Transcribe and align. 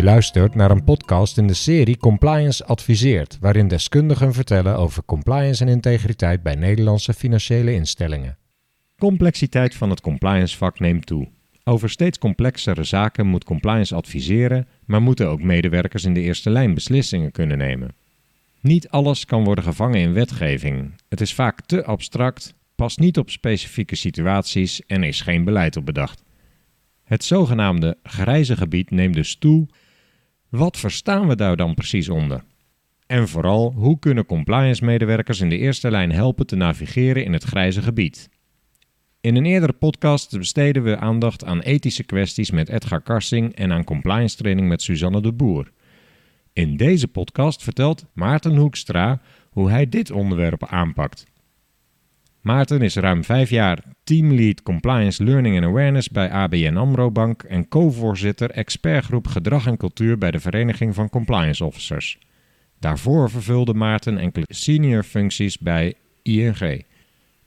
Je 0.00 0.06
luistert 0.06 0.54
naar 0.54 0.70
een 0.70 0.84
podcast 0.84 1.38
in 1.38 1.46
de 1.46 1.54
serie 1.54 1.96
Compliance 1.96 2.64
Adviseert, 2.64 3.38
waarin 3.40 3.68
deskundigen 3.68 4.32
vertellen 4.32 4.76
over 4.76 5.04
compliance 5.04 5.64
en 5.64 5.68
integriteit 5.68 6.42
bij 6.42 6.54
Nederlandse 6.54 7.14
financiële 7.14 7.72
instellingen. 7.72 8.38
Complexiteit 8.98 9.74
van 9.74 9.90
het 9.90 10.00
compliance 10.00 10.56
vak 10.56 10.78
neemt 10.78 11.06
toe. 11.06 11.28
Over 11.64 11.90
steeds 11.90 12.18
complexere 12.18 12.84
zaken 12.84 13.26
moet 13.26 13.44
compliance 13.44 13.94
adviseren, 13.94 14.68
maar 14.84 15.02
moeten 15.02 15.28
ook 15.28 15.42
medewerkers 15.42 16.04
in 16.04 16.14
de 16.14 16.20
eerste 16.20 16.50
lijn 16.50 16.74
beslissingen 16.74 17.32
kunnen 17.32 17.58
nemen. 17.58 17.94
Niet 18.60 18.88
alles 18.88 19.24
kan 19.24 19.44
worden 19.44 19.64
gevangen 19.64 20.00
in 20.00 20.12
wetgeving. 20.12 20.92
Het 21.08 21.20
is 21.20 21.34
vaak 21.34 21.60
te 21.60 21.84
abstract, 21.84 22.54
past 22.74 22.98
niet 22.98 23.18
op 23.18 23.30
specifieke 23.30 23.96
situaties 23.96 24.86
en 24.86 25.02
is 25.02 25.20
geen 25.20 25.44
beleid 25.44 25.76
op 25.76 25.86
bedacht. 25.86 26.22
Het 27.04 27.24
zogenaamde 27.24 27.96
grijze 28.02 28.56
gebied 28.56 28.90
neemt 28.90 29.14
dus 29.14 29.36
toe. 29.36 29.68
Wat 30.50 30.78
verstaan 30.78 31.28
we 31.28 31.36
daar 31.36 31.56
dan 31.56 31.74
precies 31.74 32.08
onder? 32.08 32.44
En 33.06 33.28
vooral, 33.28 33.72
hoe 33.72 33.98
kunnen 33.98 34.26
compliance-medewerkers 34.26 35.40
in 35.40 35.48
de 35.48 35.58
eerste 35.58 35.90
lijn 35.90 36.12
helpen 36.12 36.46
te 36.46 36.56
navigeren 36.56 37.24
in 37.24 37.32
het 37.32 37.42
grijze 37.42 37.82
gebied? 37.82 38.28
In 39.20 39.36
een 39.36 39.44
eerdere 39.44 39.72
podcast 39.72 40.38
besteden 40.38 40.82
we 40.82 40.96
aandacht 40.96 41.44
aan 41.44 41.60
ethische 41.60 42.04
kwesties 42.04 42.50
met 42.50 42.68
Edgar 42.68 43.00
Karsing 43.00 43.54
en 43.54 43.72
aan 43.72 43.84
compliance 43.84 44.36
training 44.36 44.68
met 44.68 44.82
Suzanne 44.82 45.20
de 45.20 45.32
Boer. 45.32 45.70
In 46.52 46.76
deze 46.76 47.08
podcast 47.08 47.62
vertelt 47.62 48.04
Maarten 48.12 48.56
Hoekstra 48.56 49.20
hoe 49.50 49.70
hij 49.70 49.88
dit 49.88 50.10
onderwerp 50.10 50.66
aanpakt. 50.66 51.26
Maarten 52.40 52.82
is 52.82 52.96
ruim 52.96 53.24
vijf 53.24 53.50
jaar 53.50 53.82
teamlead 54.04 54.62
Compliance 54.62 55.24
Learning 55.24 55.56
and 55.56 55.64
Awareness 55.64 56.10
bij 56.10 56.30
ABN 56.30 56.76
AMRO 56.76 57.10
Bank 57.10 57.42
en 57.42 57.68
co-voorzitter 57.68 58.50
expertgroep 58.50 59.26
Gedrag 59.26 59.66
en 59.66 59.76
Cultuur 59.76 60.18
bij 60.18 60.30
de 60.30 60.40
Vereniging 60.40 60.94
van 60.94 61.08
Compliance 61.08 61.64
Officers. 61.64 62.18
Daarvoor 62.78 63.30
vervulde 63.30 63.74
Maarten 63.74 64.18
enkele 64.18 64.46
senior 64.48 65.02
functies 65.02 65.58
bij 65.58 65.94
ING. 66.22 66.84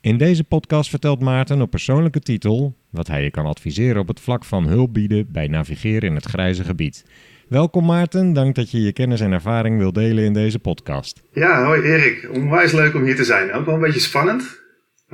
In 0.02 0.18
deze 0.18 0.44
podcast 0.44 0.90
vertelt 0.90 1.22
Maarten 1.22 1.62
op 1.62 1.70
persoonlijke 1.70 2.20
titel 2.20 2.76
wat 2.90 3.08
hij 3.08 3.24
je 3.24 3.32
kan 3.32 3.46
adviseren 3.46 4.02
op 4.02 4.08
het 4.08 4.20
vlak 4.20 4.46
van 4.46 4.68
hulp 4.68 4.94
bieden 4.94 5.32
bij 5.32 5.48
navigeren 5.48 6.10
in 6.10 6.16
het 6.16 6.26
grijze 6.26 6.64
gebied. 6.64 7.06
Welkom 7.48 7.86
Maarten, 7.86 8.34
dank 8.34 8.56
dat 8.56 8.72
je 8.72 8.82
je 8.82 8.94
kennis 8.94 9.22
en 9.22 9.32
ervaring 9.32 9.78
wil 9.78 9.94
delen 9.94 10.24
in 10.24 10.34
deze 10.34 10.60
podcast. 10.60 11.22
Ja, 11.32 11.66
hoi 11.66 11.82
Erik. 11.82 12.30
Onwijs 12.32 12.72
leuk 12.72 12.96
om 12.96 13.04
hier 13.04 13.16
te 13.16 13.24
zijn. 13.24 13.52
Ook 13.52 13.66
wel 13.66 13.76
een 13.76 13.82
beetje 13.82 14.00
spannend, 14.00 14.63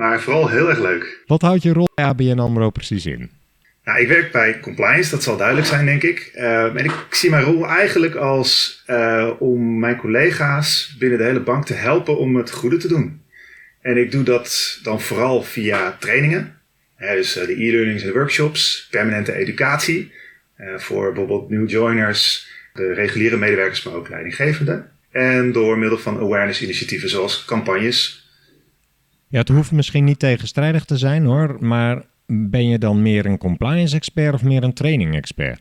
maar 0.00 0.20
vooral 0.20 0.48
heel 0.48 0.68
erg 0.68 0.78
leuk. 0.78 1.22
Wat 1.26 1.42
houdt 1.42 1.62
je 1.62 1.72
rol 1.72 1.88
bij 1.94 2.04
ABN 2.04 2.38
AMRO 2.38 2.70
precies 2.70 3.06
in? 3.06 3.30
Nou, 3.84 4.00
ik 4.00 4.08
werk 4.08 4.32
bij 4.32 4.60
compliance, 4.60 5.10
dat 5.10 5.22
zal 5.22 5.36
duidelijk 5.36 5.66
zijn 5.66 5.86
denk 5.86 6.02
ik. 6.02 6.32
Uh, 6.34 6.64
en 6.64 6.84
ik 6.84 6.92
zie 7.10 7.30
mijn 7.30 7.44
rol 7.44 7.66
eigenlijk 7.66 8.14
als 8.14 8.82
uh, 8.86 9.30
om 9.38 9.78
mijn 9.78 9.96
collega's 9.96 10.96
binnen 10.98 11.18
de 11.18 11.24
hele 11.24 11.40
bank 11.40 11.66
te 11.66 11.74
helpen 11.74 12.18
om 12.18 12.36
het 12.36 12.50
goede 12.50 12.76
te 12.76 12.88
doen. 12.88 13.22
En 13.80 13.96
ik 13.96 14.10
doe 14.10 14.22
dat 14.22 14.78
dan 14.82 15.00
vooral 15.00 15.42
via 15.42 15.96
trainingen. 15.98 16.56
dus 16.98 17.36
uh, 17.36 17.46
de 17.46 17.64
e-learnings 17.64 18.02
en 18.02 18.12
workshops, 18.12 18.88
permanente 18.90 19.32
educatie. 19.34 20.12
voor 20.76 21.12
bijvoorbeeld 21.12 21.50
new 21.50 21.70
joiners, 21.70 22.48
de 22.72 22.92
reguliere 22.92 23.36
medewerkers, 23.36 23.82
maar 23.82 23.94
ook 23.94 24.08
leidinggevenden. 24.08 24.90
En 25.10 25.52
door 25.52 25.78
middel 25.78 25.98
van 25.98 26.18
awareness 26.18 26.62
initiatieven 26.62 27.08
zoals 27.08 27.44
campagnes. 27.44 28.20
Ja, 29.30 29.38
het 29.38 29.48
hoeft 29.48 29.72
misschien 29.72 30.04
niet 30.04 30.18
tegenstrijdig 30.18 30.84
te 30.84 30.96
zijn 30.96 31.24
hoor, 31.24 31.56
maar 31.60 32.02
ben 32.26 32.68
je 32.68 32.78
dan 32.78 33.02
meer 33.02 33.26
een 33.26 33.38
compliance 33.38 33.96
expert 33.96 34.34
of 34.34 34.42
meer 34.42 34.62
een 34.62 34.74
training 34.74 35.14
expert? 35.14 35.60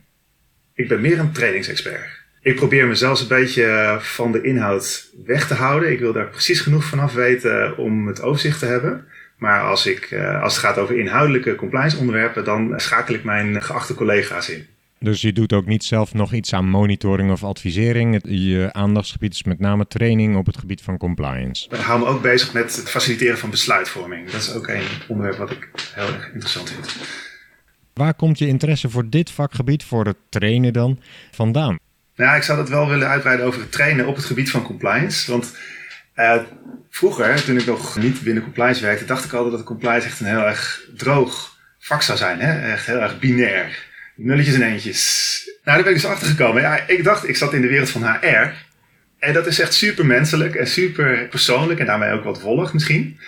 Ik 0.73 0.87
ben 0.87 1.01
meer 1.01 1.19
een 1.19 1.31
trainingsexpert. 1.31 2.21
Ik 2.41 2.55
probeer 2.55 2.87
mezelf 2.87 3.21
een 3.21 3.27
beetje 3.27 3.97
van 3.99 4.31
de 4.31 4.41
inhoud 4.41 5.09
weg 5.25 5.47
te 5.47 5.53
houden. 5.53 5.91
Ik 5.91 5.99
wil 5.99 6.13
daar 6.13 6.29
precies 6.29 6.61
genoeg 6.61 6.83
vanaf 6.83 7.13
weten 7.13 7.77
om 7.77 8.07
het 8.07 8.21
overzicht 8.21 8.59
te 8.59 8.65
hebben. 8.65 9.05
Maar 9.37 9.61
als, 9.61 9.85
ik, 9.85 10.13
als 10.41 10.55
het 10.55 10.65
gaat 10.65 10.77
over 10.77 10.99
inhoudelijke 10.99 11.55
compliance 11.55 11.97
onderwerpen, 11.97 12.43
dan 12.43 12.73
schakel 12.75 13.15
ik 13.15 13.23
mijn 13.23 13.61
geachte 13.61 13.93
collega's 13.93 14.49
in. 14.49 14.67
Dus 14.99 15.21
je 15.21 15.33
doet 15.33 15.53
ook 15.53 15.65
niet 15.65 15.83
zelf 15.83 16.13
nog 16.13 16.33
iets 16.33 16.53
aan 16.53 16.69
monitoring 16.69 17.31
of 17.31 17.43
advisering. 17.43 18.19
je 18.23 18.69
aandachtsgebied 18.71 19.33
is 19.33 19.43
met 19.43 19.59
name 19.59 19.87
training 19.87 20.35
op 20.35 20.45
het 20.45 20.57
gebied 20.57 20.81
van 20.81 20.97
compliance. 20.97 21.69
We 21.69 21.77
houden 21.77 22.07
me 22.07 22.13
ook 22.13 22.21
bezig 22.21 22.53
met 22.53 22.75
het 22.75 22.89
faciliteren 22.89 23.37
van 23.37 23.49
besluitvorming. 23.49 24.29
Dat 24.29 24.41
is 24.41 24.53
ook 24.53 24.67
een 24.67 24.83
onderwerp 25.07 25.37
wat 25.37 25.51
ik 25.51 25.69
heel 25.93 26.07
erg 26.07 26.25
interessant 26.25 26.69
vind. 26.69 26.95
Waar 27.93 28.13
komt 28.13 28.37
je 28.37 28.47
interesse 28.47 28.89
voor 28.89 29.09
dit 29.09 29.31
vakgebied, 29.31 29.83
voor 29.83 30.05
het 30.05 30.17
trainen 30.29 30.73
dan, 30.73 30.99
vandaan? 31.31 31.79
Nou, 32.15 32.37
ik 32.37 32.43
zou 32.43 32.57
dat 32.57 32.69
wel 32.69 32.87
willen 32.87 33.07
uitbreiden 33.07 33.45
over 33.45 33.59
het 33.59 33.71
trainen 33.71 34.07
op 34.07 34.15
het 34.15 34.25
gebied 34.25 34.51
van 34.51 34.63
compliance. 34.63 35.31
Want 35.31 35.57
uh, 36.15 36.35
vroeger, 36.89 37.43
toen 37.43 37.57
ik 37.57 37.65
nog 37.65 37.97
niet 37.97 38.21
binnen 38.21 38.43
compliance 38.43 38.81
werkte, 38.81 39.05
dacht 39.05 39.25
ik 39.25 39.33
altijd 39.33 39.55
dat 39.55 39.63
compliance 39.63 40.07
echt 40.07 40.19
een 40.19 40.25
heel 40.25 40.45
erg 40.45 40.89
droog 40.95 41.57
vak 41.79 42.01
zou 42.01 42.17
zijn. 42.17 42.39
Hè? 42.39 42.71
Echt 42.71 42.85
heel 42.85 43.01
erg 43.01 43.19
binair. 43.19 43.87
Nulletjes 44.21 44.55
en 44.55 44.61
eentjes. 44.61 45.41
Nou, 45.45 45.77
daar 45.77 45.83
ben 45.83 45.95
ik 45.95 46.01
dus 46.01 46.11
achter 46.11 46.27
gekomen. 46.27 46.61
Ja, 46.61 46.87
ik 46.87 47.03
dacht, 47.03 47.27
ik 47.27 47.35
zat 47.35 47.53
in 47.53 47.61
de 47.61 47.67
wereld 47.67 47.89
van 47.89 48.03
HR. 48.03 48.53
En 49.19 49.33
dat 49.33 49.47
is 49.47 49.59
echt 49.59 49.73
super 49.73 50.05
menselijk 50.05 50.55
en 50.55 50.67
super 50.67 51.27
persoonlijk 51.27 51.79
en 51.79 51.85
daarmee 51.85 52.11
ook 52.11 52.23
wat 52.23 52.41
wollig 52.41 52.73
misschien. 52.73 53.19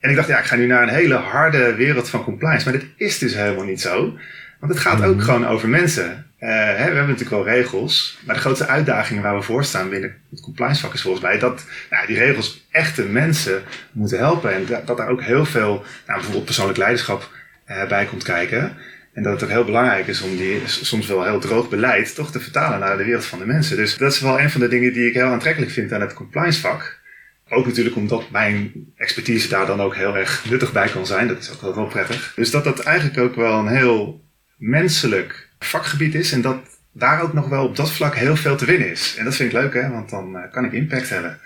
En 0.00 0.10
ik 0.10 0.16
dacht, 0.16 0.28
ja, 0.28 0.38
ik 0.38 0.44
ga 0.44 0.56
nu 0.56 0.66
naar 0.66 0.82
een 0.82 0.94
hele 0.94 1.14
harde 1.14 1.74
wereld 1.74 2.08
van 2.08 2.24
compliance. 2.24 2.70
Maar 2.70 2.78
dit 2.78 2.88
is 2.96 3.18
dus 3.18 3.34
helemaal 3.34 3.64
niet 3.64 3.80
zo. 3.80 4.18
Want 4.60 4.72
het 4.72 4.80
gaat 4.80 5.02
ook 5.02 5.14
mhm. 5.14 5.24
gewoon 5.24 5.46
over 5.46 5.68
mensen. 5.68 6.26
Uh, 6.40 6.48
hè, 6.48 6.74
we 6.74 6.96
hebben 6.96 7.06
natuurlijk 7.06 7.30
wel 7.30 7.44
regels. 7.44 8.18
Maar 8.24 8.34
de 8.34 8.40
grootste 8.40 8.66
uitdagingen 8.66 9.22
waar 9.22 9.36
we 9.36 9.42
voor 9.42 9.64
staan 9.64 9.88
binnen 9.88 10.14
het 10.30 10.40
compliance 10.40 10.80
vak 10.80 10.94
is 10.94 11.02
volgens 11.02 11.24
mij 11.24 11.38
dat 11.38 11.64
nou, 11.90 12.06
die 12.06 12.18
regels 12.18 12.66
echte 12.70 13.02
mensen 13.02 13.62
moeten 13.92 14.18
helpen. 14.18 14.54
En 14.54 14.66
dat, 14.66 14.86
dat 14.86 14.96
daar 14.96 15.08
ook 15.08 15.22
heel 15.22 15.44
veel, 15.44 15.74
nou, 15.74 15.84
bijvoorbeeld 16.06 16.44
persoonlijk 16.44 16.78
leiderschap 16.78 17.30
uh, 17.68 17.86
bij 17.86 18.04
komt 18.04 18.24
kijken. 18.24 18.76
En 19.18 19.24
dat 19.24 19.32
het 19.32 19.42
ook 19.42 19.48
heel 19.48 19.64
belangrijk 19.64 20.06
is 20.06 20.20
om 20.20 20.36
die 20.36 20.60
soms 20.66 21.06
wel 21.06 21.24
heel 21.24 21.40
droog 21.40 21.68
beleid 21.68 22.14
toch 22.14 22.30
te 22.30 22.40
vertalen 22.40 22.78
naar 22.80 22.96
de 22.96 23.04
wereld 23.04 23.24
van 23.24 23.38
de 23.38 23.46
mensen. 23.46 23.76
Dus 23.76 23.96
dat 23.96 24.12
is 24.12 24.20
wel 24.20 24.40
een 24.40 24.50
van 24.50 24.60
de 24.60 24.68
dingen 24.68 24.92
die 24.92 25.08
ik 25.08 25.14
heel 25.14 25.26
aantrekkelijk 25.26 25.72
vind 25.72 25.92
aan 25.92 26.00
het 26.00 26.12
compliance 26.14 26.60
vak. 26.60 27.00
Ook 27.48 27.66
natuurlijk 27.66 27.96
omdat 27.96 28.30
mijn 28.30 28.72
expertise 28.96 29.48
daar 29.48 29.66
dan 29.66 29.80
ook 29.80 29.94
heel 29.94 30.16
erg 30.16 30.44
nuttig 30.50 30.72
bij 30.72 30.88
kan 30.88 31.06
zijn. 31.06 31.28
Dat 31.28 31.38
is 31.38 31.50
ook 31.52 31.60
wel, 31.60 31.74
wel 31.74 31.86
prettig. 31.86 32.32
Dus 32.36 32.50
dat 32.50 32.64
dat 32.64 32.80
eigenlijk 32.80 33.18
ook 33.18 33.34
wel 33.34 33.58
een 33.58 33.68
heel 33.76 34.24
menselijk 34.56 35.48
vakgebied 35.58 36.14
is. 36.14 36.32
En 36.32 36.40
dat 36.40 36.58
daar 36.92 37.22
ook 37.22 37.32
nog 37.32 37.48
wel 37.48 37.64
op 37.64 37.76
dat 37.76 37.92
vlak 37.92 38.14
heel 38.14 38.36
veel 38.36 38.56
te 38.56 38.64
winnen 38.64 38.90
is. 38.90 39.14
En 39.18 39.24
dat 39.24 39.36
vind 39.36 39.52
ik 39.52 39.58
leuk, 39.58 39.74
hè? 39.74 39.90
want 39.90 40.10
dan 40.10 40.36
uh, 40.36 40.42
kan 40.50 40.64
ik 40.64 40.72
impact 40.72 41.08
hebben. 41.08 41.38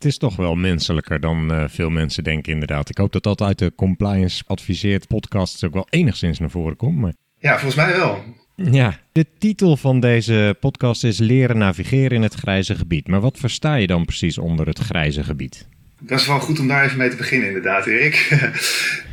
Het 0.00 0.08
is 0.08 0.18
toch 0.18 0.36
wel 0.36 0.54
menselijker 0.54 1.20
dan 1.20 1.52
uh, 1.52 1.64
veel 1.68 1.90
mensen 1.90 2.24
denken, 2.24 2.52
inderdaad. 2.52 2.88
Ik 2.88 2.98
hoop 2.98 3.12
dat 3.12 3.22
dat 3.22 3.40
uit 3.40 3.58
de 3.58 3.72
Compliance 3.76 4.42
Adviseert 4.46 5.06
podcast 5.06 5.64
ook 5.64 5.72
wel 5.72 5.86
enigszins 5.90 6.38
naar 6.38 6.50
voren 6.50 6.76
komt. 6.76 6.98
Maar... 6.98 7.12
Ja, 7.38 7.52
volgens 7.52 7.74
mij 7.74 7.96
wel. 7.96 8.22
Ja, 8.54 8.98
de 9.12 9.26
titel 9.38 9.76
van 9.76 10.00
deze 10.00 10.56
podcast 10.60 11.04
is 11.04 11.18
Leren 11.18 11.58
navigeren 11.58 12.10
in 12.10 12.22
het 12.22 12.34
grijze 12.34 12.74
gebied. 12.74 13.08
Maar 13.08 13.20
wat 13.20 13.38
versta 13.38 13.74
je 13.74 13.86
dan 13.86 14.04
precies 14.04 14.38
onder 14.38 14.66
het 14.66 14.78
grijze 14.78 15.24
gebied? 15.24 15.68
Dat 15.98 16.20
is 16.20 16.26
wel 16.26 16.40
goed 16.40 16.58
om 16.58 16.68
daar 16.68 16.84
even 16.84 16.98
mee 16.98 17.10
te 17.10 17.16
beginnen, 17.16 17.46
inderdaad, 17.46 17.86
Erik. 17.86 18.28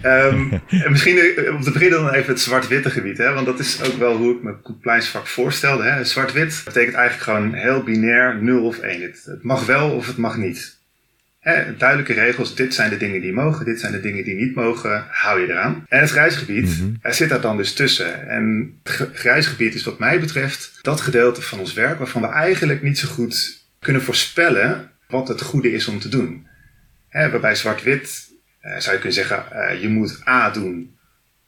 um, 0.03 0.51
en 0.85 0.91
misschien 0.91 1.17
eh, 1.17 1.55
om 1.55 1.61
te 1.61 1.71
beginnen 1.71 2.03
dan 2.03 2.13
even 2.13 2.29
het 2.29 2.41
zwart-witte 2.41 2.89
gebied. 2.89 3.17
Hè? 3.17 3.33
Want 3.33 3.45
dat 3.45 3.59
is 3.59 3.81
ook 3.83 3.97
wel 3.97 4.17
hoe 4.17 4.35
ik 4.35 4.43
me 4.43 4.61
compliance 4.61 5.11
vak 5.11 5.27
voorstelde. 5.27 5.99
Zwart-wit 6.03 6.61
betekent 6.65 6.95
eigenlijk 6.95 7.23
gewoon 7.23 7.53
heel 7.53 7.83
binair 7.83 8.43
0 8.43 8.65
of 8.65 8.77
1. 8.77 9.01
Het, 9.01 9.23
het 9.25 9.43
mag 9.43 9.65
wel 9.65 9.91
of 9.91 10.07
het 10.07 10.17
mag 10.17 10.37
niet 10.37 10.76
duidelijke 11.77 12.13
regels. 12.13 12.55
Dit 12.55 12.73
zijn 12.73 12.89
de 12.89 12.97
dingen 12.97 13.21
die 13.21 13.33
mogen, 13.33 13.65
dit 13.65 13.79
zijn 13.79 13.91
de 13.91 13.99
dingen 13.99 14.23
die 14.23 14.35
niet 14.35 14.55
mogen. 14.55 15.05
Hou 15.09 15.41
je 15.41 15.47
eraan. 15.47 15.85
En 15.87 15.99
het 15.99 16.09
grijsgebied, 16.09 16.79
mm 16.79 16.95
er 17.01 17.13
zit 17.13 17.29
daar 17.29 17.41
dan 17.41 17.57
dus 17.57 17.73
tussen. 17.73 18.29
En 18.29 18.77
het 18.83 19.09
grijsgebied 19.13 19.75
is 19.75 19.83
wat 19.83 19.99
mij 19.99 20.19
betreft 20.19 20.79
dat 20.81 21.01
gedeelte 21.01 21.41
van 21.41 21.59
ons 21.59 21.73
werk 21.73 21.97
waarvan 21.97 22.21
we 22.21 22.27
eigenlijk 22.27 22.81
niet 22.81 22.97
zo 22.97 23.07
goed 23.07 23.65
kunnen 23.79 24.01
voorspellen 24.01 24.91
wat 25.07 25.27
het 25.27 25.41
goede 25.41 25.71
is 25.71 25.87
om 25.87 25.99
te 25.99 26.09
doen. 26.09 26.47
Hè, 27.09 27.29
waarbij 27.29 27.55
zwart-wit 27.55 28.27
eh, 28.59 28.77
zou 28.77 28.95
je 28.95 29.01
kunnen 29.01 29.13
zeggen, 29.13 29.45
uh, 29.53 29.81
je 29.81 29.89
moet 29.89 30.21
A 30.27 30.49
doen. 30.49 30.95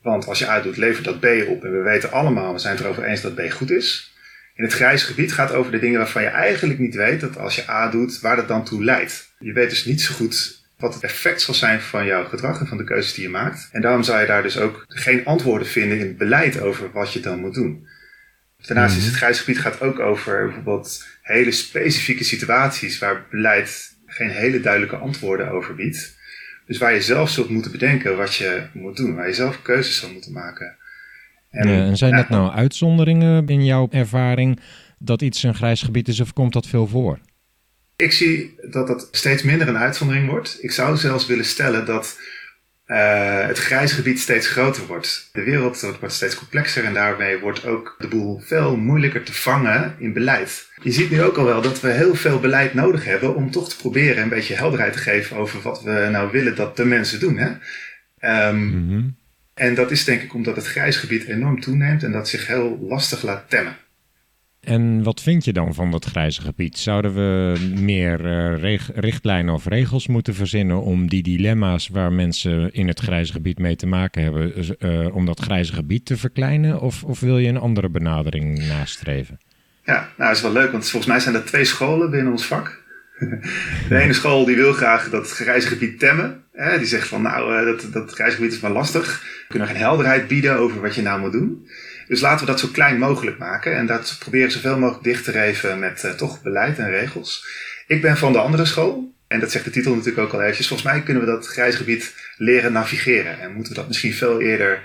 Want 0.02 0.28
als 0.28 0.40
je 0.40 0.50
A 0.50 0.62
doet, 0.62 0.78
levert 0.78 1.06
dat 1.06 1.20
B 1.20 1.26
op. 1.48 1.64
En 1.64 1.72
we 1.72 1.82
weten 1.82 2.12
allemaal, 2.12 2.54
we 2.54 2.60
zijn 2.60 2.76
het 2.76 2.84
erover 2.84 3.04
eens 3.04 3.22
dat 3.22 3.36
B 3.36 3.52
goed 3.52 3.72
is. 3.72 4.09
In 4.60 4.66
het 4.66 4.74
grijze 4.74 5.06
gebied 5.06 5.34
gaat 5.34 5.52
over 5.52 5.72
de 5.72 5.80
dingen 5.80 5.98
waarvan 5.98 6.22
je 6.22 6.28
eigenlijk 6.28 6.80
niet 6.80 6.96
weet 6.96 7.20
dat 7.20 7.38
als 7.38 7.56
je 7.56 7.70
A 7.70 7.90
doet, 7.90 8.20
waar 8.20 8.36
dat 8.36 8.48
dan 8.48 8.66
toe 8.66 8.84
leidt. 8.84 9.34
Je 9.40 9.54
weet 9.54 9.70
dus 9.70 9.86
niet 9.86 10.02
zo 10.02 10.14
goed 10.14 10.64
wat 10.78 10.94
het 10.94 11.04
effect 11.04 11.42
zal 11.42 11.54
zijn 11.54 11.82
van 11.82 12.06
jouw 12.06 12.26
gedrag 12.26 12.60
en 12.60 12.68
van 12.68 12.78
de 12.78 12.84
keuzes 12.84 13.14
die 13.14 13.24
je 13.24 13.30
maakt. 13.30 13.70
En 13.72 13.82
daarom 13.82 14.04
zou 14.04 14.20
je 14.20 14.26
daar 14.26 14.44
dus 14.44 14.58
ook 14.58 14.84
geen 14.88 15.26
antwoorden 15.26 15.68
vinden 15.68 16.00
in 16.00 16.08
het 16.08 16.18
beleid 16.18 16.62
over 16.62 16.92
wat 16.92 17.14
je 17.14 17.20
dan 17.20 17.40
moet 17.40 17.54
doen. 17.54 17.88
Daarnaast 18.58 18.96
is 18.96 19.02
mhm. 19.02 19.10
het 19.10 19.18
grijze 19.18 19.40
gebied 19.40 19.60
gaat 19.60 19.82
ook 19.82 20.00
over 20.00 20.46
bijvoorbeeld 20.46 21.06
hele 21.22 21.52
specifieke 21.52 22.24
situaties 22.24 23.00
waar 23.00 23.26
beleid 23.30 23.98
geen 24.06 24.30
hele 24.30 24.60
duidelijke 24.60 24.96
antwoorden 24.96 25.50
over 25.50 25.76
biedt. 25.76 26.18
Dus 26.66 26.78
waar 26.78 26.94
je 26.94 27.02
zelf 27.02 27.30
zult 27.30 27.50
moeten 27.50 27.72
bedenken 27.72 28.18
wat 28.18 28.36
je 28.36 28.68
moet 28.74 28.98
doen, 28.98 29.16
waar 29.16 29.28
je 29.28 29.34
zelf 29.34 29.62
keuzes 29.62 29.98
zal 29.98 30.12
moeten 30.12 30.32
maken. 30.32 30.78
En, 31.50 31.70
ja, 31.70 31.86
en 31.86 31.98
zijn 31.98 32.16
dat 32.16 32.30
nou 32.30 32.52
uitzonderingen 32.52 33.48
in 33.48 33.66
jouw 33.66 33.88
ervaring 33.92 34.60
dat 34.98 35.22
iets 35.22 35.44
een 35.44 35.56
grijs 35.56 35.82
gebied 35.82 36.08
is 36.08 36.20
of 36.20 36.34
komt 36.34 36.54
dat 36.54 36.68
veel 36.68 36.88
voor? 36.88 37.20
Ik 37.96 38.12
zie 38.12 38.56
dat 38.70 38.88
dat 38.88 39.08
steeds 39.12 39.44
minder 39.44 39.68
een 39.68 39.78
uitzondering 39.78 40.30
wordt. 40.30 40.58
Ik 40.62 40.72
zou 40.72 40.98
zelfs 40.98 41.26
willen 41.26 41.46
stellen 41.46 41.86
dat 41.86 42.18
uh, 42.88 43.46
het 43.48 43.58
grijze 43.58 43.96
gebied 43.96 44.20
steeds 44.20 44.48
groter 44.48 44.86
wordt. 44.88 45.30
De 45.34 45.44
wereld 45.44 45.82
wordt 46.00 46.14
steeds 46.14 46.36
complexer 46.36 46.84
en 46.84 46.94
daarmee 46.94 47.40
wordt 47.40 47.66
ook 47.66 47.96
de 48.00 48.08
boel 48.08 48.40
veel 48.40 48.76
moeilijker 48.76 49.24
te 49.24 49.34
vangen 49.34 49.96
in 49.98 50.14
beleid. 50.14 50.70
Je 50.82 50.92
ziet 50.92 51.10
nu 51.10 51.24
ook 51.24 51.38
al 51.38 51.46
wel 51.46 51.62
dat 51.62 51.82
we 51.82 51.92
heel 51.92 52.16
veel 52.16 52.40
beleid 52.40 52.74
nodig 52.74 53.06
hebben 53.06 53.36
om 53.36 53.52
toch 53.52 53.70
te 53.70 53.78
proberen 53.78 54.24
een 54.24 54.30
beetje 54.30 54.56
helderheid 54.56 54.94
te 54.94 55.00
geven 55.00 55.38
over 55.38 55.62
wat 55.62 55.84
we 55.84 56.08
nou 56.12 56.32
willen 56.32 56.56
dat 56.56 56.78
de 56.78 56.86
mensen 56.86 57.20
doen. 57.20 57.38
Hè? 57.38 57.50
Um, 58.50 59.18
En 59.60 59.76
dat 59.76 59.92
is 59.92 60.04
denk 60.04 60.22
ik 60.22 60.34
omdat 60.34 60.56
het 60.56 60.66
grijze 60.66 61.00
gebied 61.00 61.24
enorm 61.24 61.60
toeneemt 61.62 62.04
en 62.04 62.12
dat 62.12 62.30
zich 62.30 62.48
heel 62.48 62.78
lastig 62.82 63.24
laat 63.24 63.50
temmen. 63.50 63.76
En 64.60 65.04
wat 65.04 65.22
vind 65.22 65.46
je 65.46 65.54
dan 65.54 65.74
van 65.74 65.92
dat 65.92 66.06
grijze 66.06 66.42
gebied? 66.42 66.78
Zouden 66.78 67.14
we 67.14 67.60
meer 67.80 68.26
uh, 68.26 68.80
richtlijnen 68.96 69.54
of 69.54 69.66
regels 69.66 70.08
moeten 70.08 70.36
verzinnen 70.36 70.82
om 70.82 71.10
die 71.10 71.24
dilemma's 71.24 71.88
waar 71.88 72.14
mensen 72.14 72.74
in 72.74 72.88
het 72.88 73.00
grijze 73.00 73.32
gebied 73.32 73.60
mee 73.60 73.76
te 73.76 73.88
maken 73.88 74.24
hebben, 74.24 74.54
uh, 74.80 75.16
om 75.16 75.26
dat 75.26 75.40
grijze 75.40 75.74
gebied 75.74 76.06
te 76.06 76.18
verkleinen? 76.18 76.82
Of, 76.82 77.04
of 77.04 77.20
wil 77.20 77.38
je 77.38 77.48
een 77.48 77.58
andere 77.58 77.90
benadering 77.90 78.68
nastreven? 78.68 79.40
Ja, 79.86 79.94
nou 79.94 80.30
dat 80.30 80.36
is 80.36 80.42
wel 80.42 80.52
leuk, 80.52 80.72
want 80.72 80.90
volgens 80.90 81.12
mij 81.12 81.20
zijn 81.20 81.36
er 81.36 81.46
twee 81.46 81.66
scholen 81.66 82.12
binnen 82.12 82.32
ons 82.32 82.46
vak. 82.46 82.84
De 83.90 83.98
ene 83.98 84.14
school 84.14 84.46
die 84.46 84.56
wil 84.56 84.74
graag 84.74 85.10
dat 85.10 85.32
grijze 85.32 85.68
gebied 85.68 86.00
temmen. 86.00 86.44
Hè? 86.52 86.78
Die 86.78 86.88
zegt 86.88 87.08
van 87.08 87.22
nou, 87.22 87.60
uh, 87.60 87.66
dat, 87.66 87.94
dat 87.94 88.12
grijze 88.12 88.36
gebied 88.36 88.54
is 88.54 88.60
maar 88.60 88.72
lastig. 88.72 89.22
We 89.22 89.46
kunnen 89.48 89.68
geen 89.68 89.78
helderheid 89.78 90.28
bieden 90.28 90.58
over 90.58 90.82
wat 90.82 90.96
je 90.96 91.02
nou 91.02 91.20
moet 91.20 91.32
doen. 91.32 91.68
Dus 92.08 92.22
laten 92.22 92.46
we 92.46 92.52
dat 92.52 92.60
zo 92.60 92.68
klein 92.68 93.00
mogelijk 93.00 93.38
maken 93.38 93.76
en 93.76 93.86
dat 93.86 94.16
proberen 94.20 94.52
zoveel 94.52 94.80
mogelijk 94.80 95.04
dicht 95.04 95.24
te 95.24 95.32
reven 95.32 95.80
met 95.80 96.04
uh, 96.04 96.12
toch 96.12 96.42
beleid 96.42 96.78
en 96.78 96.90
regels. 96.90 97.46
Ik 97.88 98.02
ben 98.02 98.18
van 98.18 98.32
de 98.32 98.40
andere 98.40 98.66
school. 98.66 99.14
En 99.28 99.40
dat 99.40 99.52
zegt 99.52 99.66
de 99.66 99.72
titel 99.72 99.96
natuurlijk 99.96 100.28
ook 100.28 100.34
al 100.34 100.42
eventjes. 100.42 100.68
Volgens 100.68 100.92
mij 100.92 101.02
kunnen 101.02 101.24
we 101.24 101.32
dat 101.32 101.48
grijs 101.48 101.76
gebied 101.76 102.16
leren 102.38 102.72
navigeren. 102.72 103.40
En 103.40 103.54
moeten 103.54 103.74
we 103.74 103.80
dat 103.80 103.88
misschien 103.88 104.14
veel 104.14 104.42
eerder 104.42 104.84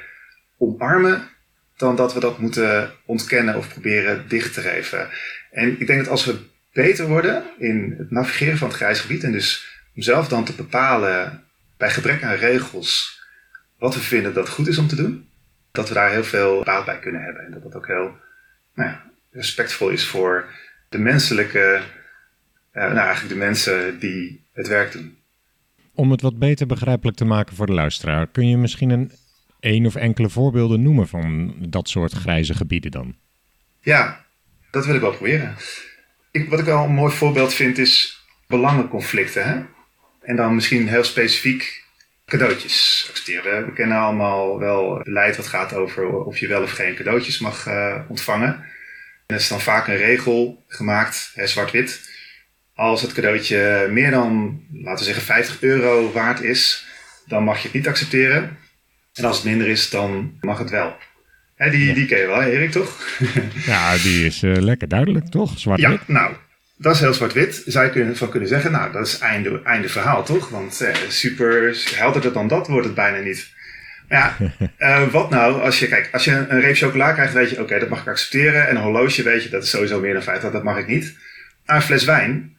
omarmen 0.58 1.28
dan 1.76 1.96
dat 1.96 2.14
we 2.14 2.20
dat 2.20 2.38
moeten 2.38 2.90
ontkennen 3.04 3.56
of 3.56 3.68
proberen 3.68 4.24
dicht 4.28 4.54
te 4.54 4.60
reven. 4.60 5.08
En 5.50 5.80
ik 5.80 5.86
denk 5.86 5.98
dat 5.98 6.08
als 6.08 6.24
we 6.24 6.36
beter 6.74 7.06
worden 7.06 7.44
in 7.58 7.94
het 7.98 8.10
navigeren 8.10 8.58
van 8.58 8.68
het 8.68 8.76
grijs 8.76 9.00
gebied 9.00 9.24
en 9.24 9.32
dus 9.32 9.80
om 9.94 10.02
zelf 10.02 10.28
dan 10.28 10.44
te 10.44 10.54
bepalen 10.54 11.44
bij 11.76 11.90
gebrek 11.90 12.22
aan 12.22 12.34
regels 12.34 13.22
wat 13.78 13.94
we 13.94 14.00
vinden 14.00 14.34
dat 14.34 14.48
goed 14.48 14.68
is 14.68 14.78
om 14.78 14.86
te 14.86 14.96
doen, 14.96 15.28
dat 15.72 15.88
we 15.88 15.94
daar 15.94 16.10
heel 16.10 16.24
veel 16.24 16.62
baat 16.62 16.84
bij 16.84 16.98
kunnen 16.98 17.22
hebben. 17.22 17.44
En 17.44 17.52
dat 17.52 17.62
dat 17.62 17.74
ook 17.74 17.86
heel 17.86 18.16
nou 18.74 18.90
ja, 18.90 19.04
respectvol 19.30 19.88
is 19.88 20.04
voor 20.04 20.48
de 20.88 20.98
menselijke, 20.98 21.80
uh, 22.72 22.82
nou 22.82 22.96
eigenlijk 22.96 23.28
de 23.28 23.40
mensen 23.40 23.98
die 23.98 24.44
het 24.52 24.68
werk 24.68 24.92
doen. 24.92 25.16
Om 25.94 26.10
het 26.10 26.20
wat 26.20 26.38
beter 26.38 26.66
begrijpelijk 26.66 27.16
te 27.16 27.24
maken 27.24 27.56
voor 27.56 27.66
de 27.66 27.72
luisteraar, 27.72 28.26
kun 28.26 28.48
je 28.48 28.56
misschien 28.56 28.90
een 28.90 29.12
één 29.60 29.86
of 29.86 29.94
enkele 29.94 30.28
voorbeelden 30.28 30.82
noemen 30.82 31.08
van 31.08 31.56
dat 31.68 31.88
soort 31.88 32.12
grijze 32.12 32.54
gebieden 32.54 32.90
dan? 32.90 33.16
Ja, 33.80 34.24
dat 34.70 34.86
wil 34.86 34.94
ik 34.94 35.00
wel 35.00 35.10
proberen. 35.10 35.54
Ik, 36.34 36.48
wat 36.48 36.58
ik 36.58 36.64
wel 36.64 36.84
een 36.84 36.92
mooi 36.92 37.14
voorbeeld 37.14 37.54
vind 37.54 37.78
is 37.78 38.24
belangenconflicten. 38.46 39.48
Hè? 39.48 39.62
En 40.20 40.36
dan 40.36 40.54
misschien 40.54 40.88
heel 40.88 41.04
specifiek 41.04 41.84
cadeautjes 42.26 43.06
accepteren. 43.08 43.66
We 43.66 43.72
kennen 43.72 43.98
allemaal 43.98 44.58
wel 44.58 45.00
beleid 45.02 45.36
wat 45.36 45.46
gaat 45.46 45.74
over 45.74 46.24
of 46.24 46.38
je 46.38 46.46
wel 46.46 46.62
of 46.62 46.70
geen 46.70 46.94
cadeautjes 46.94 47.38
mag 47.38 47.66
uh, 47.66 48.00
ontvangen. 48.08 48.48
En 49.26 49.34
er 49.34 49.36
is 49.36 49.48
dan 49.48 49.60
vaak 49.60 49.88
een 49.88 49.96
regel 49.96 50.64
gemaakt, 50.68 51.32
zwart-wit. 51.36 52.10
Als 52.74 53.02
het 53.02 53.12
cadeautje 53.12 53.88
meer 53.90 54.10
dan, 54.10 54.60
laten 54.72 54.98
we 54.98 55.04
zeggen, 55.04 55.22
50 55.24 55.62
euro 55.62 56.12
waard 56.12 56.40
is, 56.40 56.86
dan 57.26 57.44
mag 57.44 57.56
je 57.56 57.64
het 57.64 57.72
niet 57.72 57.88
accepteren. 57.88 58.58
En 59.12 59.24
als 59.24 59.36
het 59.36 59.46
minder 59.46 59.68
is, 59.68 59.90
dan 59.90 60.38
mag 60.40 60.58
het 60.58 60.70
wel. 60.70 60.96
Hè, 61.54 61.70
die, 61.70 61.94
die 61.94 62.06
ken 62.06 62.18
je 62.18 62.26
wel, 62.26 62.42
Erik, 62.42 62.70
toch? 62.70 63.18
ja, 63.66 63.96
die 63.96 64.26
is 64.26 64.42
uh, 64.42 64.56
lekker 64.56 64.88
duidelijk, 64.88 65.26
toch? 65.26 65.58
Zwart-wit. 65.58 65.90
Ja, 66.06 66.12
nou, 66.12 66.34
dat 66.76 66.94
is 66.94 67.00
heel 67.00 67.14
zwart-wit. 67.14 67.62
Zou 67.66 67.84
je 67.84 67.90
kunnen, 67.90 68.16
van 68.16 68.28
kunnen 68.28 68.48
zeggen, 68.48 68.72
nou, 68.72 68.92
dat 68.92 69.06
is 69.06 69.18
einde, 69.18 69.60
einde 69.64 69.88
verhaal, 69.88 70.24
toch? 70.24 70.48
Want 70.48 70.80
eh, 70.80 70.94
super 71.08 71.76
helderder 71.94 72.32
dan 72.32 72.48
dat 72.48 72.68
wordt 72.68 72.86
het 72.86 72.94
bijna 72.94 73.18
niet. 73.18 73.52
Maar 74.08 74.36
ja, 74.78 75.02
uh, 75.02 75.10
wat 75.12 75.30
nou 75.30 75.60
als 75.60 75.78
je, 75.78 75.88
kijk, 75.88 76.08
als 76.12 76.24
je 76.24 76.30
een, 76.30 76.60
reep 76.60 76.76
chocola 76.76 77.12
krijgt, 77.12 77.32
weet 77.32 77.50
je, 77.50 77.60
oké, 77.60 77.78
dat 77.78 77.88
mag 77.88 78.00
ik 78.00 78.08
accepteren. 78.08 78.68
En 78.68 78.76
een 78.76 78.82
horloge, 78.82 79.22
weet 79.22 79.42
je, 79.42 79.48
dat 79.48 79.62
is 79.62 79.70
sowieso 79.70 80.00
meer 80.00 80.12
dan 80.12 80.22
50, 80.22 80.50
dat 80.50 80.62
mag 80.62 80.78
ik 80.78 80.86
niet. 80.86 81.16
Maar 81.66 81.76
een 81.76 81.82
fles 81.82 82.04
wijn, 82.04 82.56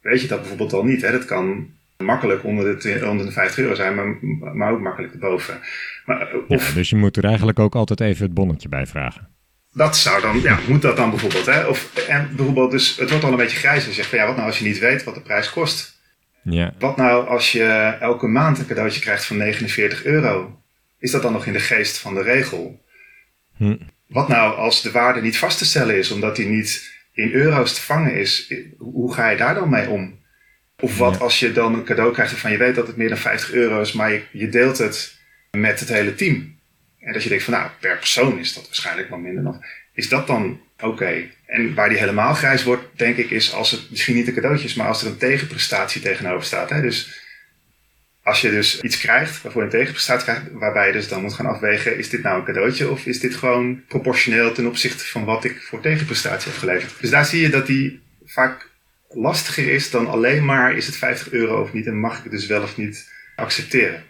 weet 0.00 0.20
je 0.20 0.28
dat 0.28 0.38
bijvoorbeeld 0.40 0.72
al 0.72 0.84
niet. 0.84 1.02
Hè? 1.02 1.10
Dat 1.10 1.24
kan 1.24 1.70
makkelijk 2.04 2.44
onder 2.44 2.80
de, 2.80 3.06
onder 3.08 3.26
de 3.26 3.32
50 3.32 3.58
euro 3.58 3.74
zijn, 3.74 3.94
maar, 3.94 4.16
maar 4.54 4.72
ook 4.72 4.80
makkelijk 4.80 5.12
erboven. 5.12 5.60
Maar, 6.04 6.20
eh, 6.20 6.38
of, 6.48 6.68
ja, 6.68 6.74
dus 6.74 6.90
je 6.90 6.96
moet 6.96 7.16
er 7.16 7.24
eigenlijk 7.24 7.58
ook 7.58 7.74
altijd 7.74 8.00
even 8.00 8.24
het 8.24 8.34
bonnetje 8.34 8.68
bij 8.68 8.86
vragen. 8.86 9.28
Dat 9.72 9.96
zou 9.96 10.20
dan, 10.20 10.40
ja, 10.40 10.58
moet 10.68 10.82
dat 10.82 10.96
dan 10.96 11.10
bijvoorbeeld. 11.10 11.46
Hè? 11.46 11.64
Of, 11.66 12.06
en 12.08 12.30
bijvoorbeeld, 12.36 12.70
dus 12.70 12.96
het 12.96 13.10
wordt 13.10 13.24
al 13.24 13.30
een 13.30 13.36
beetje 13.36 13.56
grijs. 13.56 13.84
Je 13.84 13.92
zegt 13.92 14.08
van 14.08 14.18
ja, 14.18 14.26
wat 14.26 14.34
nou 14.36 14.46
als 14.48 14.58
je 14.58 14.64
niet 14.64 14.78
weet 14.78 15.04
wat 15.04 15.14
de 15.14 15.20
prijs 15.20 15.50
kost? 15.50 16.00
Ja. 16.42 16.74
Wat 16.78 16.96
nou 16.96 17.28
als 17.28 17.52
je 17.52 17.64
elke 18.00 18.26
maand 18.26 18.58
een 18.58 18.66
cadeautje 18.66 19.00
krijgt 19.00 19.24
van 19.24 19.36
49 19.36 20.04
euro? 20.04 20.62
Is 20.98 21.10
dat 21.10 21.22
dan 21.22 21.32
nog 21.32 21.46
in 21.46 21.52
de 21.52 21.60
geest 21.60 21.98
van 21.98 22.14
de 22.14 22.22
regel? 22.22 22.84
Hm. 23.56 23.76
Wat 24.08 24.28
nou 24.28 24.56
als 24.56 24.82
de 24.82 24.90
waarde 24.90 25.20
niet 25.20 25.38
vast 25.38 25.58
te 25.58 25.64
stellen 25.64 25.96
is, 25.96 26.10
omdat 26.10 26.36
die 26.36 26.46
niet 26.46 26.92
in 27.12 27.32
euro's 27.32 27.74
te 27.74 27.80
vangen 27.80 28.14
is? 28.14 28.54
Hoe 28.78 29.14
ga 29.14 29.28
je 29.30 29.36
daar 29.36 29.54
dan 29.54 29.70
mee 29.70 29.88
om? 29.88 30.20
Of 30.82 30.98
wat 30.98 31.20
als 31.20 31.38
je 31.38 31.52
dan 31.52 31.74
een 31.74 31.84
cadeau 31.84 32.12
krijgt 32.12 32.32
waarvan 32.32 32.50
je 32.50 32.58
weet 32.58 32.74
dat 32.74 32.86
het 32.86 32.96
meer 32.96 33.08
dan 33.08 33.18
50 33.18 33.52
euro 33.52 33.80
is, 33.80 33.92
maar 33.92 34.12
je, 34.12 34.22
je 34.30 34.48
deelt 34.48 34.78
het 34.78 35.18
met 35.50 35.80
het 35.80 35.88
hele 35.88 36.14
team? 36.14 36.58
En 37.00 37.12
dat 37.12 37.22
je 37.22 37.28
denkt 37.28 37.44
van 37.44 37.52
nou, 37.52 37.70
per 37.80 37.98
persoon 37.98 38.38
is 38.38 38.54
dat 38.54 38.64
waarschijnlijk 38.64 39.08
wel 39.08 39.18
minder 39.18 39.42
nog. 39.42 39.58
Is 39.94 40.08
dat 40.08 40.26
dan 40.26 40.60
oké? 40.80 41.28
En 41.46 41.74
waar 41.74 41.88
die 41.88 41.98
helemaal 41.98 42.34
grijs 42.34 42.62
wordt, 42.62 42.84
denk 42.96 43.16
ik, 43.16 43.30
is 43.30 43.52
als 43.52 43.70
het 43.70 43.90
misschien 43.90 44.14
niet 44.14 44.26
een 44.28 44.34
cadeautje 44.34 44.64
is, 44.64 44.74
maar 44.74 44.86
als 44.86 45.02
er 45.02 45.08
een 45.08 45.16
tegenprestatie 45.16 46.00
tegenover 46.00 46.46
staat. 46.46 46.70
Hè? 46.70 46.80
Dus 46.80 47.20
als 48.22 48.40
je 48.40 48.50
dus 48.50 48.80
iets 48.80 48.98
krijgt 48.98 49.42
waarvoor 49.42 49.62
je 49.62 49.66
een 49.66 49.74
tegenprestatie 49.74 50.24
krijgt, 50.24 50.42
waarbij 50.52 50.86
je 50.86 50.92
dus 50.92 51.08
dan 51.08 51.22
moet 51.22 51.34
gaan 51.34 51.46
afwegen, 51.46 51.98
is 51.98 52.08
dit 52.08 52.22
nou 52.22 52.38
een 52.38 52.44
cadeautje 52.44 52.90
of 52.90 53.06
is 53.06 53.20
dit 53.20 53.34
gewoon 53.34 53.84
proportioneel 53.88 54.52
ten 54.52 54.66
opzichte 54.66 55.04
van 55.04 55.24
wat 55.24 55.44
ik 55.44 55.62
voor 55.62 55.80
tegenprestatie 55.80 56.50
heb 56.50 56.60
geleverd? 56.60 56.94
Dus 57.00 57.10
daar 57.10 57.26
zie 57.26 57.40
je 57.40 57.48
dat 57.48 57.66
die 57.66 58.02
vaak 58.24 58.70
lastiger 59.14 59.72
is 59.72 59.90
dan 59.90 60.06
alleen 60.06 60.44
maar 60.44 60.76
is 60.76 60.86
het 60.86 60.96
50 60.96 61.32
euro 61.32 61.62
of 61.62 61.72
niet 61.72 61.86
en 61.86 62.00
mag 62.00 62.16
ik 62.16 62.22
het 62.22 62.32
dus 62.32 62.46
wel 62.46 62.62
of 62.62 62.76
niet 62.76 63.12
accepteren. 63.36 64.02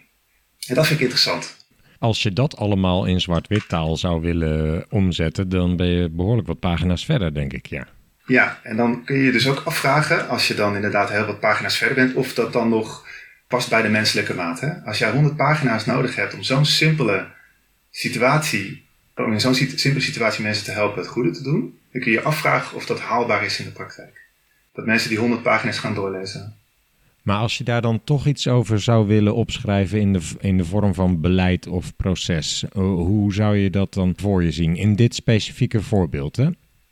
En 0.67 0.75
dat 0.75 0.85
vind 0.85 0.99
ik 0.99 1.03
interessant. 1.03 1.55
Als 1.99 2.23
je 2.23 2.33
dat 2.33 2.57
allemaal 2.57 3.05
in 3.05 3.21
zwart-wit 3.21 3.67
taal 3.67 3.97
zou 3.97 4.21
willen 4.21 4.85
omzetten, 4.89 5.49
dan 5.49 5.75
ben 5.75 5.87
je 5.87 6.09
behoorlijk 6.09 6.47
wat 6.47 6.59
pagina's 6.59 7.05
verder, 7.05 7.33
denk 7.33 7.53
ik, 7.53 7.65
ja. 7.65 7.87
Ja, 8.25 8.59
en 8.63 8.77
dan 8.77 9.03
kun 9.03 9.17
je 9.17 9.23
je 9.23 9.31
dus 9.31 9.47
ook 9.47 9.61
afvragen, 9.65 10.27
als 10.27 10.47
je 10.47 10.53
dan 10.53 10.75
inderdaad 10.75 11.09
heel 11.09 11.25
wat 11.25 11.39
pagina's 11.39 11.77
verder 11.77 11.95
bent, 11.95 12.13
of 12.13 12.33
dat 12.33 12.53
dan 12.53 12.69
nog 12.69 13.07
past 13.47 13.69
bij 13.69 13.81
de 13.81 13.89
menselijke 13.89 14.33
maat. 14.33 14.59
Hè? 14.59 14.83
Als 14.85 14.97
jij 14.97 15.11
100 15.11 15.35
pagina's 15.35 15.85
nodig 15.85 16.15
hebt 16.15 16.33
om 16.33 16.43
zo'n 16.43 16.65
simpele 16.65 17.27
situatie, 17.91 18.85
om 19.15 19.31
in 19.31 19.41
zo'n 19.41 19.55
simpele 19.55 19.99
situatie 19.99 20.43
mensen 20.43 20.65
te 20.65 20.71
helpen 20.71 21.01
het 21.01 21.07
goede 21.07 21.31
te 21.31 21.43
doen, 21.43 21.79
dan 21.91 22.01
kun 22.01 22.11
je 22.11 22.17
je 22.17 22.23
afvragen 22.23 22.75
of 22.75 22.85
dat 22.85 22.99
haalbaar 22.99 23.43
is 23.45 23.59
in 23.59 23.65
de 23.65 23.71
praktijk. 23.71 24.22
Dat 24.73 24.85
mensen 24.85 25.09
die 25.09 25.17
100 25.17 25.43
pagina's 25.43 25.79
gaan 25.79 25.95
doorlezen. 25.95 26.55
Maar 27.21 27.37
als 27.37 27.57
je 27.57 27.63
daar 27.63 27.81
dan 27.81 28.01
toch 28.03 28.25
iets 28.25 28.47
over 28.47 28.81
zou 28.81 29.07
willen 29.07 29.35
opschrijven 29.35 29.99
in 29.99 30.13
de, 30.13 30.21
in 30.39 30.57
de 30.57 30.65
vorm 30.65 30.93
van 30.93 31.21
beleid 31.21 31.67
of 31.67 31.95
proces, 31.95 32.63
eh, 32.63 32.81
hoe 32.81 33.33
zou 33.33 33.57
je 33.57 33.69
dat 33.69 33.93
dan 33.93 34.13
voor 34.17 34.43
je 34.43 34.51
zien 34.51 34.75
in 34.75 34.95
dit 34.95 35.15
specifieke 35.15 35.81
voorbeeld? 35.81 36.35
Hè? 36.35 36.49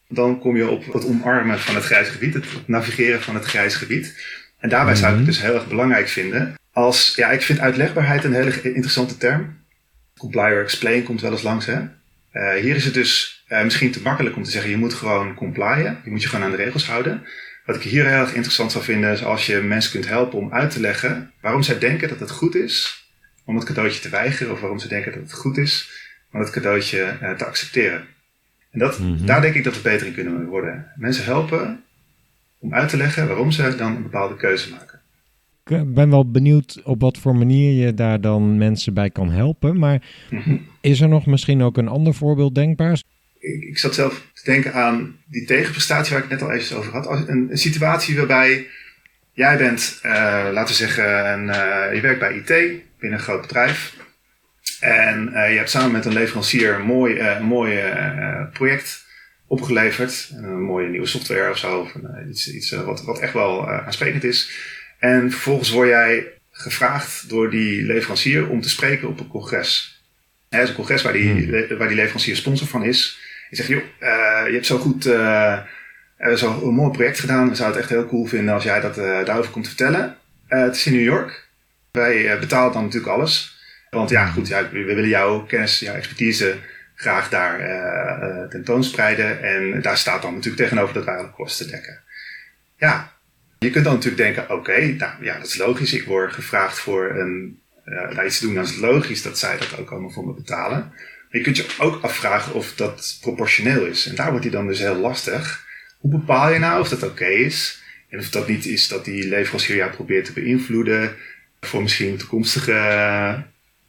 Dan 0.08 0.40
kom 0.40 0.56
je 0.56 0.70
op 0.70 0.94
het 0.94 1.06
omarmen 1.06 1.60
van 1.60 1.76
het 1.76 1.84
grijs 1.84 2.08
gebied, 2.08 2.34
het 2.34 2.68
navigeren 2.68 3.22
van 3.22 3.36
het 3.36 3.46
grijs 3.46 3.76
gebied. 3.76 4.24
En 4.58 4.70
daarbij 4.70 4.96
zou 4.96 5.12
ik 5.12 5.18
het 5.18 5.28
mhm. 5.28 5.32
dus 5.32 5.42
heel 5.42 5.54
erg 5.54 5.68
belangrijk 5.68 6.08
vinden. 6.08 6.56
Als, 6.72 7.14
ja, 7.16 7.32
ik 7.32 7.42
vind 7.42 7.60
uitlegbaarheid 7.60 8.24
een 8.24 8.34
hele 8.34 8.62
interessante 8.62 9.18
term. 9.18 9.58
Comply 10.18 10.42
or 10.42 10.62
explain 10.62 11.04
komt 11.04 11.22
wel 11.22 11.32
eens 11.32 11.42
langs. 11.42 11.66
Hè? 11.66 11.80
Uh, 12.34 12.54
hier 12.62 12.76
is 12.76 12.86
het 12.86 12.94
dus 12.94 13.44
uh, 13.50 13.64
misschien 13.64 13.92
te 13.92 14.02
makkelijk 14.02 14.36
om 14.36 14.44
te 14.44 14.52
zeggen: 14.52 14.72
je 14.72 14.78
moet 14.78 14.94
gewoon 14.94 15.34
complyen. 15.34 15.98
Je 16.04 16.12
moet 16.12 16.22
je 16.22 16.28
gewoon 16.28 16.46
aan 16.46 16.52
de 16.52 16.58
regels 16.64 16.88
houden. 16.88 17.24
Wat 17.66 17.76
ik 17.76 17.82
hier 17.82 18.06
heel 18.06 18.20
erg 18.20 18.34
interessant 18.34 18.72
zou 18.72 18.84
vinden 18.84 19.12
is 19.12 19.24
als 19.24 19.46
je 19.46 19.58
mensen 19.58 19.92
kunt 19.92 20.08
helpen 20.08 20.40
om 20.40 20.52
uit 20.52 20.72
te 20.72 20.80
leggen 20.80 21.32
waarom 21.42 21.64
zij 21.64 21.80
denken 21.80 22.10
dat 22.10 22.20
het 22.20 22.32
goed 22.32 22.56
is 22.56 23.06
om 23.46 23.56
het 23.56 23.66
cadeautje 23.66 24.02
te 24.02 24.10
weigeren 24.10 24.54
of 24.54 24.60
waarom 24.60 24.80
ze 24.80 24.88
denken 24.88 25.12
dat 25.12 25.22
het 25.22 25.34
goed 25.34 25.58
is 25.58 25.90
om 26.32 26.40
het 26.40 26.50
cadeautje 26.50 27.18
uh, 27.22 27.32
te 27.32 27.46
accepteren. 27.46 28.06
En 28.72 28.80
dat, 28.80 29.00
mhm. 29.00 29.26
daar 29.26 29.42
denk 29.42 29.56
ik 29.56 29.64
dat 29.64 29.76
we 29.76 29.82
beter 29.82 30.08
in 30.08 30.14
kunnen 30.14 30.46
worden. 30.46 30.92
Mensen 30.96 31.24
helpen 31.24 31.84
om 32.60 32.74
uit 32.74 32.90
te 32.90 32.98
leggen 32.98 33.28
waarom 33.28 33.52
ze 33.52 33.76
dan 33.78 33.96
een 33.96 34.04
bepaalde 34.04 34.36
keuze 34.36 34.70
maken. 34.70 35.00
Ik 35.66 35.94
ben 35.94 36.10
wel 36.10 36.32
benieuwd 36.32 36.82
op 36.84 37.02
wat 37.02 37.18
voor 37.18 37.36
manier 37.36 37.86
je 37.86 37.94
daar 37.94 38.22
dan 38.22 38.58
mensen 38.58 38.94
bij 38.94 39.10
kan 39.10 39.32
helpen. 39.32 39.80
Maar 39.80 40.02
mhm. 40.30 40.58
is 40.82 41.02
er 41.02 41.10
nog 41.10 41.26
misschien 41.26 41.62
ook 41.62 41.78
een 41.78 41.88
ander 41.88 42.14
voorbeeld 42.14 42.56
denkbaar? 42.56 43.02
Ik, 43.42 43.64
ik 43.64 43.78
zat 43.78 43.96
zelf 43.96 44.22
te 44.34 44.44
denken 44.44 44.74
aan 44.74 45.18
die 45.26 45.46
tegenprestatie 45.46 46.14
waar 46.14 46.24
ik 46.24 46.30
net 46.30 46.42
al 46.42 46.52
even 46.52 46.78
over 46.78 46.92
had. 46.92 47.28
Een, 47.28 47.52
een 47.52 47.58
situatie 47.58 48.18
waarbij 48.18 48.68
jij 49.34 49.58
bent, 49.58 50.00
uh, 50.06 50.12
laten 50.52 50.68
we 50.68 50.74
zeggen, 50.74 51.32
een, 51.32 51.48
uh, 51.48 51.96
je 51.96 52.02
werkt 52.02 52.20
bij 52.20 52.36
IT 52.36 52.48
binnen 53.00 53.20
een 53.20 53.26
groot 53.26 53.42
bedrijf. 53.42 53.96
En 54.80 55.30
uh, 55.34 55.52
je 55.52 55.58
hebt 55.58 55.70
samen 55.70 55.92
met 55.92 56.06
een 56.06 56.14
leverancier 56.14 56.74
een 56.74 56.86
mooi, 56.86 57.40
mooi 57.42 57.80
project 58.54 59.06
opgeleverd. 59.48 60.32
Een 60.36 60.62
mooie 60.62 60.88
nieuwe 60.88 61.08
software 61.08 61.50
of 61.50 61.58
zo. 61.58 61.80
Of 61.80 61.94
iets 62.30 62.54
iets 62.54 62.72
wat, 62.72 63.04
wat 63.04 63.20
echt 63.20 63.34
wel 63.34 63.70
aansprekend 63.70 64.24
is. 64.24 64.52
En 65.00 65.32
vervolgens 65.32 65.70
word 65.70 65.88
jij 65.88 66.28
gevraagd 66.52 67.30
door 67.30 67.50
die 67.50 67.84
leverancier 67.84 68.50
om 68.50 68.62
te 68.62 68.70
spreken 68.70 69.08
op 69.08 69.20
een 69.20 69.28
congres. 69.28 70.02
Het 70.50 70.62
is 70.64 70.70
een 70.70 70.76
congres 70.76 71.02
waar 71.02 71.14
die, 71.14 71.32
hmm. 71.32 71.78
waar 71.78 71.88
die 71.88 71.98
leverancier 71.98 72.36
sponsor 72.36 72.68
van 72.68 72.84
is. 72.84 73.20
Je 73.52 73.58
zegt, 73.58 73.70
joh, 73.70 73.84
uh, 74.00 74.48
je 74.48 74.54
hebt 74.54 74.66
zo 74.66 74.78
goed 74.78 75.06
uh, 75.06 75.60
zo 76.36 76.68
een 76.68 76.74
mooi 76.74 76.92
project 76.92 77.20
gedaan. 77.20 77.50
We 77.50 77.56
zouden 77.56 77.82
het 77.82 77.90
echt 77.90 78.00
heel 78.00 78.10
cool 78.10 78.26
vinden 78.26 78.54
als 78.54 78.64
jij 78.64 78.80
dat 78.80 78.98
uh, 78.98 79.26
daarover 79.26 79.52
komt 79.52 79.68
vertellen. 79.68 80.18
het 80.48 80.76
is 80.76 80.86
in 80.86 80.94
New 80.94 81.04
York. 81.04 81.48
Wij 81.92 82.40
betalen 82.40 82.74
dan 82.74 82.84
natuurlijk 82.84 83.12
alles. 83.12 83.60
Want 83.90 84.10
ja, 84.10 84.26
goed, 84.26 84.48
ja, 84.48 84.70
we 84.70 84.84
willen 84.84 85.08
jouw 85.08 85.46
kennis, 85.46 85.80
jouw 85.80 85.96
expertise 85.96 86.58
graag 86.96 87.30
daar 87.30 87.60
tentoonspreiden. 88.50 89.42
En 89.44 89.82
daar 89.82 89.98
staat 89.98 90.22
dan 90.22 90.34
natuurlijk 90.34 90.64
tegenover 90.64 90.94
dat 90.94 91.06
wij 91.06 91.16
alle 91.16 91.32
kosten 91.32 91.68
dekken. 91.68 92.00
Ja, 92.78 93.12
je 93.60 93.70
kunt 93.70 93.84
dan 93.84 93.94
natuurlijk 93.94 94.24
denken, 94.24 94.50
oké, 94.50 94.82
nou 94.82 95.24
ja, 95.24 95.38
dat 95.38 95.48
is 95.48 95.58
logisch. 95.58 95.94
Ik 95.94 96.06
word 96.06 96.34
gevraagd 96.34 96.80
voor 96.80 97.10
een, 97.16 97.62
iets 98.26 98.40
te 98.40 98.46
doen. 98.46 98.56
Dan 98.56 98.64
is 98.64 98.70
het 98.70 98.80
logisch 98.80 99.22
dat 99.22 99.40
zij 99.40 99.58
dat 99.58 99.80
ook 99.80 99.92
allemaal 99.92 100.12
voor 100.12 100.26
me 100.26 100.34
betalen. 100.34 100.92
Je 101.32 101.42
kunt 101.42 101.58
je 101.58 101.66
ook 101.78 102.04
afvragen 102.04 102.54
of 102.54 102.76
dat 102.76 103.18
proportioneel 103.22 103.86
is. 103.86 104.08
En 104.08 104.16
daar 104.16 104.30
wordt 104.30 104.44
die 104.44 104.52
dan 104.52 104.68
dus 104.68 104.80
heel 104.80 104.96
lastig. 104.96 105.66
Hoe 106.00 106.12
bepaal 106.12 106.54
je 106.54 106.60
nou 106.60 106.80
of 106.80 106.90
dat 106.90 107.04
oké 107.04 107.26
is? 107.26 107.82
En 108.10 108.20
of 108.20 108.30
dat 108.30 108.48
niet 108.48 108.66
is 108.66 108.88
dat 108.88 109.06
die 109.06 109.28
leverancier 109.28 109.76
jou 109.76 109.92
probeert 109.92 110.26
te 110.26 110.34
beïnvloeden 110.34 111.16
voor 111.60 111.82
misschien 111.82 112.18
toekomstige 112.18 112.72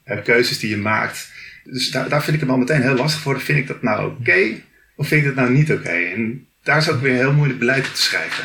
uh, 0.05 0.23
keuzes 0.25 0.59
die 0.59 0.71
je 0.71 0.77
maakt. 0.77 1.31
Dus 1.65 1.91
daar, 1.91 2.09
daar 2.09 2.23
vind 2.23 2.35
ik 2.35 2.43
het 2.43 2.51
al 2.51 2.57
meteen 2.57 2.83
heel 2.83 2.97
lastig 2.97 3.21
voor. 3.21 3.41
Vind 3.41 3.59
ik 3.59 3.67
dat 3.67 3.83
nou 3.83 4.11
oké 4.11 4.61
of 4.97 5.09
vind 5.09 5.21
ik 5.21 5.27
dat 5.27 5.45
nou 5.45 5.57
niet 5.57 5.73
oké? 5.73 5.89
En 5.89 6.47
daar 6.63 6.77
is 6.77 6.91
ook 6.91 7.01
weer 7.01 7.15
heel 7.15 7.33
moeilijk 7.33 7.59
beleid 7.59 7.87
op 7.87 7.95
te 7.95 8.03
schrijven. 8.03 8.45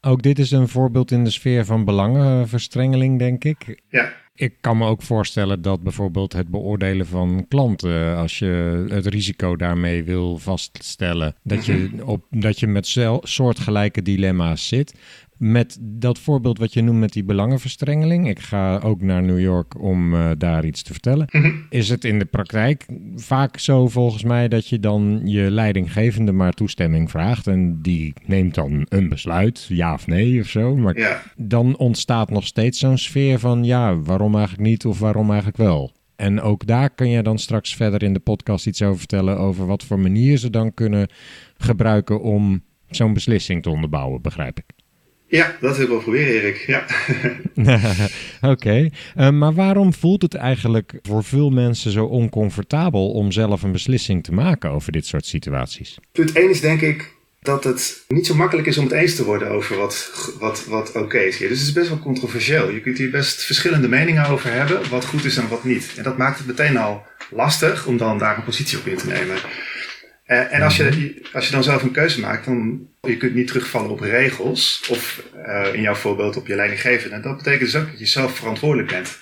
Ook 0.00 0.22
dit 0.22 0.38
is 0.38 0.50
een 0.50 0.68
voorbeeld 0.68 1.10
in 1.10 1.24
de 1.24 1.30
sfeer 1.30 1.64
van 1.64 1.84
belangenverstrengeling, 1.84 3.18
denk 3.18 3.44
ik. 3.44 3.80
Ja. 3.88 4.12
Ik 4.38 4.54
kan 4.60 4.78
me 4.78 4.86
ook 4.86 5.02
voorstellen 5.02 5.62
dat 5.62 5.82
bijvoorbeeld 5.82 6.32
het 6.32 6.48
beoordelen 6.48 7.06
van 7.06 7.44
klanten, 7.48 8.16
als 8.16 8.38
je 8.38 8.84
het 8.88 9.06
risico 9.06 9.56
daarmee 9.56 10.04
wil 10.04 10.38
vaststellen, 10.38 11.34
dat 11.42 11.66
je, 11.66 11.88
mhm. 11.92 12.02
op, 12.02 12.24
dat 12.30 12.60
je 12.60 12.66
met 12.66 12.96
soortgelijke 13.22 14.02
dilemma's 14.02 14.68
zit 14.68 14.94
met 15.38 15.78
dat 15.80 16.18
voorbeeld 16.18 16.58
wat 16.58 16.72
je 16.72 16.82
noemt 16.82 16.98
met 16.98 17.12
die 17.12 17.24
belangenverstrengeling. 17.24 18.28
Ik 18.28 18.38
ga 18.38 18.78
ook 18.78 19.00
naar 19.00 19.22
New 19.22 19.40
York 19.40 19.80
om 19.80 20.14
uh, 20.14 20.30
daar 20.38 20.64
iets 20.64 20.82
te 20.82 20.92
vertellen. 20.92 21.26
Mhm. 21.30 21.50
Is 21.70 21.88
het 21.88 22.04
in 22.04 22.18
de 22.18 22.24
praktijk 22.24 22.86
vaak 23.16 23.58
zo 23.58 23.88
volgens 23.88 24.22
mij 24.24 24.48
dat 24.48 24.68
je 24.68 24.80
dan 24.80 25.20
je 25.24 25.50
leidinggevende 25.50 26.32
maar 26.32 26.52
toestemming 26.52 27.10
vraagt 27.10 27.46
en 27.46 27.82
die 27.82 28.12
neemt 28.24 28.54
dan 28.54 28.86
een 28.88 29.08
besluit, 29.08 29.66
ja 29.68 29.92
of 29.92 30.06
nee 30.06 30.40
of 30.40 30.46
zo. 30.46 30.76
Maar 30.76 30.98
ja. 30.98 31.22
dan 31.36 31.76
ontstaat 31.76 32.30
nog 32.30 32.46
steeds 32.46 32.78
zo'n 32.78 32.98
sfeer 32.98 33.38
van 33.38 33.64
ja, 33.64 33.98
waarom 33.98 34.34
eigenlijk 34.34 34.68
niet 34.68 34.86
of 34.86 34.98
waarom 34.98 35.26
eigenlijk 35.26 35.56
wel. 35.58 35.92
En 36.16 36.40
ook 36.40 36.66
daar 36.66 36.90
kun 36.90 37.08
je 37.08 37.22
dan 37.22 37.38
straks 37.38 37.76
verder 37.76 38.02
in 38.02 38.12
de 38.12 38.20
podcast 38.20 38.66
iets 38.66 38.82
over 38.82 38.98
vertellen 38.98 39.38
over 39.38 39.66
wat 39.66 39.84
voor 39.84 39.98
manier 39.98 40.36
ze 40.36 40.50
dan 40.50 40.74
kunnen 40.74 41.08
gebruiken 41.56 42.20
om 42.20 42.62
zo'n 42.90 43.12
beslissing 43.12 43.62
te 43.62 43.70
onderbouwen, 43.70 44.22
begrijp 44.22 44.58
ik. 44.58 44.75
Ja, 45.28 45.56
dat 45.60 45.76
wil 45.76 45.84
ik 45.84 45.90
wel 45.90 46.00
proberen, 46.00 46.34
Erik. 46.34 46.64
Ja. 46.66 46.86
Oké, 48.52 48.90
eh, 49.14 49.30
maar 49.30 49.54
waarom 49.54 49.94
voelt 49.94 50.22
het 50.22 50.34
eigenlijk 50.34 50.98
voor 51.02 51.24
veel 51.24 51.50
mensen 51.50 51.90
zo 51.90 52.04
oncomfortabel 52.04 53.10
om 53.10 53.32
zelf 53.32 53.62
een 53.62 53.72
beslissing 53.72 54.24
te 54.24 54.32
maken 54.32 54.70
over 54.70 54.92
dit 54.92 55.06
soort 55.06 55.26
situaties? 55.26 55.98
Punt 56.12 56.32
1 56.32 56.50
is 56.50 56.60
denk 56.60 56.80
ik 56.80 57.14
dat 57.46 57.64
het 57.64 58.04
niet 58.08 58.26
zo 58.26 58.34
makkelijk 58.34 58.66
is 58.66 58.78
om 58.78 58.84
het 58.84 58.92
eens 58.92 59.14
te 59.14 59.24
worden 59.24 59.50
over 59.50 59.76
wat, 59.76 60.10
wat, 60.38 60.64
wat 60.64 60.94
oké 60.94 61.18
is 61.18 61.38
hier. 61.38 61.48
Dus 61.48 61.58
het 61.58 61.68
is 61.68 61.74
best 61.74 61.88
wel 61.88 61.98
controversieel. 61.98 62.70
Je 62.70 62.80
kunt 62.80 62.98
hier 62.98 63.10
best 63.10 63.44
verschillende 63.44 63.88
meningen 63.88 64.26
over 64.26 64.52
hebben, 64.52 64.88
wat 64.90 65.04
goed 65.04 65.24
is 65.24 65.36
en 65.36 65.48
wat 65.48 65.64
niet. 65.64 65.92
En 65.96 66.02
dat 66.02 66.16
maakt 66.16 66.38
het 66.38 66.46
meteen 66.46 66.76
al 66.76 67.02
lastig 67.30 67.86
om 67.86 67.96
dan 67.96 68.18
daar 68.18 68.36
een 68.36 68.44
positie 68.44 68.78
op 68.78 68.86
in 68.86 68.96
te 68.96 69.06
nemen. 69.06 69.36
Uh, 70.26 70.54
en 70.54 70.62
als 70.62 70.76
je, 70.76 71.14
als 71.32 71.46
je 71.46 71.52
dan 71.52 71.64
zelf 71.64 71.82
een 71.82 71.90
keuze 71.90 72.20
maakt, 72.20 72.44
dan 72.44 72.88
je 73.00 73.16
kunt 73.16 73.34
niet 73.34 73.46
terugvallen 73.46 73.90
op 73.90 74.00
regels 74.00 74.86
of 74.90 75.22
uh, 75.46 75.74
in 75.74 75.80
jouw 75.80 75.94
voorbeeld 75.94 76.36
op 76.36 76.46
je 76.46 76.54
leidinggevende. 76.54 77.20
Dat 77.20 77.36
betekent 77.36 77.72
dus 77.72 77.76
ook 77.76 77.90
dat 77.90 77.98
je 77.98 78.06
zelf 78.06 78.36
verantwoordelijk 78.36 78.88
bent. 78.88 79.18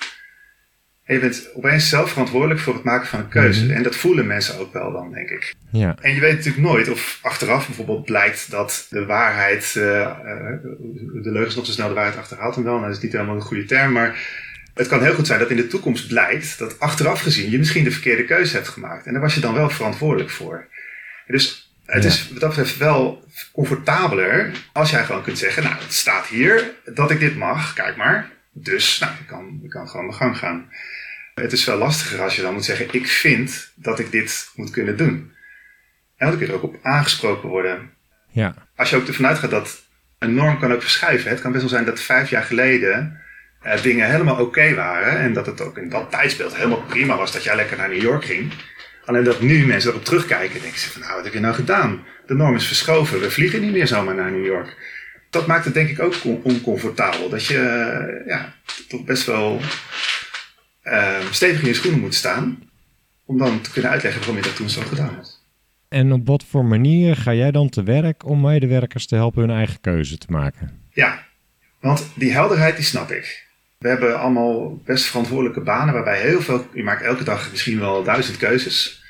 En 1.04 1.14
je 1.14 1.20
bent 1.20 1.50
opeens 1.54 1.88
zelf 1.88 2.10
verantwoordelijk 2.10 2.60
voor 2.60 2.74
het 2.74 2.82
maken 2.82 3.06
van 3.06 3.18
een 3.18 3.28
keuze. 3.28 3.64
Mhm. 3.64 3.74
En 3.74 3.82
dat 3.82 3.96
voelen 3.96 4.26
mensen 4.26 4.58
ook 4.58 4.72
wel 4.72 4.92
dan, 4.92 5.12
denk 5.12 5.30
ik. 5.30 5.54
Ja. 5.70 5.96
En 6.00 6.14
je 6.14 6.20
weet 6.20 6.36
natuurlijk 6.36 6.64
nooit 6.64 6.88
of 6.88 7.18
achteraf 7.22 7.66
bijvoorbeeld 7.66 8.04
blijkt 8.04 8.50
dat 8.50 8.86
de 8.90 9.06
waarheid, 9.06 9.74
uh, 9.78 10.10
de 11.22 11.30
leugens 11.30 11.54
nog 11.54 11.66
zo 11.66 11.72
snel 11.72 11.88
de 11.88 11.94
waarheid 11.94 12.16
achterhaalt 12.16 12.56
en 12.56 12.64
wel. 12.64 12.74
Nou, 12.74 12.86
dat 12.86 12.96
is 12.96 13.02
niet 13.02 13.12
helemaal 13.12 13.34
een 13.34 13.40
goede 13.40 13.64
term, 13.64 13.92
maar 13.92 14.18
het 14.74 14.86
kan 14.86 15.02
heel 15.02 15.14
goed 15.14 15.26
zijn 15.26 15.38
dat 15.38 15.50
in 15.50 15.56
de 15.56 15.66
toekomst 15.66 16.08
blijkt 16.08 16.58
dat 16.58 16.80
achteraf 16.80 17.20
gezien 17.20 17.50
je 17.50 17.58
misschien 17.58 17.84
de 17.84 17.90
verkeerde 17.90 18.24
keuze 18.24 18.54
hebt 18.54 18.68
gemaakt. 18.68 19.06
En 19.06 19.12
daar 19.12 19.22
was 19.22 19.34
je 19.34 19.40
dan 19.40 19.54
wel 19.54 19.70
verantwoordelijk 19.70 20.30
voor. 20.30 20.66
Dus 21.26 21.72
het 21.86 22.04
is 22.04 22.28
wat 22.28 22.40
dat 22.40 22.48
betreft 22.48 22.76
wel 22.76 23.24
comfortabeler 23.52 24.50
als 24.72 24.90
jij 24.90 25.04
gewoon 25.04 25.22
kunt 25.22 25.38
zeggen, 25.38 25.62
nou, 25.62 25.74
het 25.76 25.92
staat 25.92 26.26
hier 26.26 26.70
dat 26.84 27.10
ik 27.10 27.20
dit 27.20 27.36
mag, 27.36 27.72
kijk 27.72 27.96
maar. 27.96 28.30
Dus, 28.52 28.98
nou, 28.98 29.12
ik 29.20 29.26
kan, 29.26 29.60
ik 29.62 29.70
kan 29.70 29.88
gewoon 29.88 30.06
mijn 30.06 30.18
gang 30.18 30.38
gaan. 30.38 30.68
Het 31.34 31.52
is 31.52 31.64
veel 31.64 31.78
lastiger 31.78 32.22
als 32.22 32.36
je 32.36 32.42
dan 32.42 32.52
moet 32.52 32.64
zeggen, 32.64 32.88
ik 32.90 33.06
vind 33.06 33.72
dat 33.74 33.98
ik 33.98 34.10
dit 34.10 34.50
moet 34.54 34.70
kunnen 34.70 34.96
doen. 34.96 35.32
En 36.16 36.28
dan 36.28 36.38
kun 36.38 36.46
je 36.46 36.52
er 36.52 36.58
ook 36.58 36.74
op 36.74 36.78
aangesproken 36.82 37.48
worden. 37.48 37.90
Ja. 38.30 38.54
Als 38.76 38.90
je 38.90 38.96
ook 38.96 39.06
ervan 39.06 39.26
uitgaat 39.26 39.50
dat 39.50 39.82
een 40.18 40.34
norm 40.34 40.58
kan 40.58 40.72
ook 40.72 40.80
verschuiven. 40.80 41.30
Het 41.30 41.40
kan 41.40 41.50
best 41.50 41.62
wel 41.62 41.72
zijn 41.72 41.84
dat 41.84 42.00
vijf 42.00 42.30
jaar 42.30 42.42
geleden 42.42 43.20
uh, 43.66 43.82
dingen 43.82 44.10
helemaal 44.10 44.40
oké 44.40 44.74
waren. 44.74 45.18
En 45.18 45.32
dat 45.32 45.46
het 45.46 45.60
ook 45.60 45.78
in 45.78 45.88
dat 45.88 46.10
tijdsbeeld 46.10 46.56
helemaal 46.56 46.82
prima 46.82 47.16
was 47.16 47.32
dat 47.32 47.44
jij 47.44 47.56
lekker 47.56 47.76
naar 47.76 47.88
New 47.88 48.02
York 48.02 48.24
ging. 48.24 48.52
Alleen 49.04 49.24
dat 49.24 49.40
nu 49.40 49.66
mensen 49.66 49.90
erop 49.90 50.04
terugkijken 50.04 50.56
en 50.56 50.62
denken 50.62 50.80
ze 50.80 50.90
van 50.90 51.00
nou, 51.00 51.14
wat 51.14 51.24
heb 51.24 51.32
je 51.32 51.40
nou 51.40 51.54
gedaan? 51.54 52.04
De 52.26 52.34
norm 52.34 52.54
is 52.54 52.66
verschoven, 52.66 53.20
we 53.20 53.30
vliegen 53.30 53.60
niet 53.60 53.72
meer 53.72 53.86
zomaar 53.86 54.14
naar 54.14 54.30
New 54.30 54.46
York. 54.46 54.76
Dat 55.30 55.46
maakt 55.46 55.64
het 55.64 55.74
denk 55.74 55.88
ik 55.88 56.00
ook 56.00 56.14
oncomfortabel. 56.42 57.28
Dat 57.28 57.44
je 57.44 57.54
uh, 57.54 58.26
ja, 58.26 58.54
toch 58.88 59.04
best 59.04 59.26
wel 59.26 59.60
uh, 60.84 61.18
stevig 61.30 61.60
in 61.60 61.68
je 61.68 61.74
schoenen 61.74 62.00
moet 62.00 62.14
staan. 62.14 62.62
Om 63.24 63.38
dan 63.38 63.60
te 63.60 63.70
kunnen 63.70 63.90
uitleggen 63.90 64.20
waarom 64.20 64.36
je 64.36 64.42
dat 64.42 64.56
toen 64.56 64.70
zo 64.70 64.82
gedaan 64.82 65.14
hebt. 65.14 65.42
En 65.88 66.12
op 66.12 66.26
wat 66.26 66.44
voor 66.44 66.64
manier 66.64 67.16
ga 67.16 67.34
jij 67.34 67.50
dan 67.50 67.68
te 67.68 67.82
werk 67.82 68.26
om 68.26 68.40
medewerkers 68.40 69.06
te 69.06 69.14
helpen 69.14 69.40
hun 69.40 69.56
eigen 69.56 69.80
keuze 69.80 70.18
te 70.18 70.26
maken? 70.28 70.80
Ja, 70.92 71.26
want 71.80 72.10
die 72.14 72.32
helderheid 72.32 72.76
die 72.76 72.84
snap 72.84 73.10
ik. 73.10 73.46
We 73.84 73.90
hebben 73.90 74.18
allemaal 74.18 74.80
best 74.84 75.04
verantwoordelijke 75.04 75.60
banen 75.60 75.94
waarbij 75.94 76.20
heel 76.20 76.40
veel, 76.40 76.66
je 76.72 76.82
maakt 76.82 77.02
elke 77.02 77.24
dag 77.24 77.50
misschien 77.50 77.80
wel 77.80 78.02
duizend 78.02 78.36
keuzes. 78.36 79.04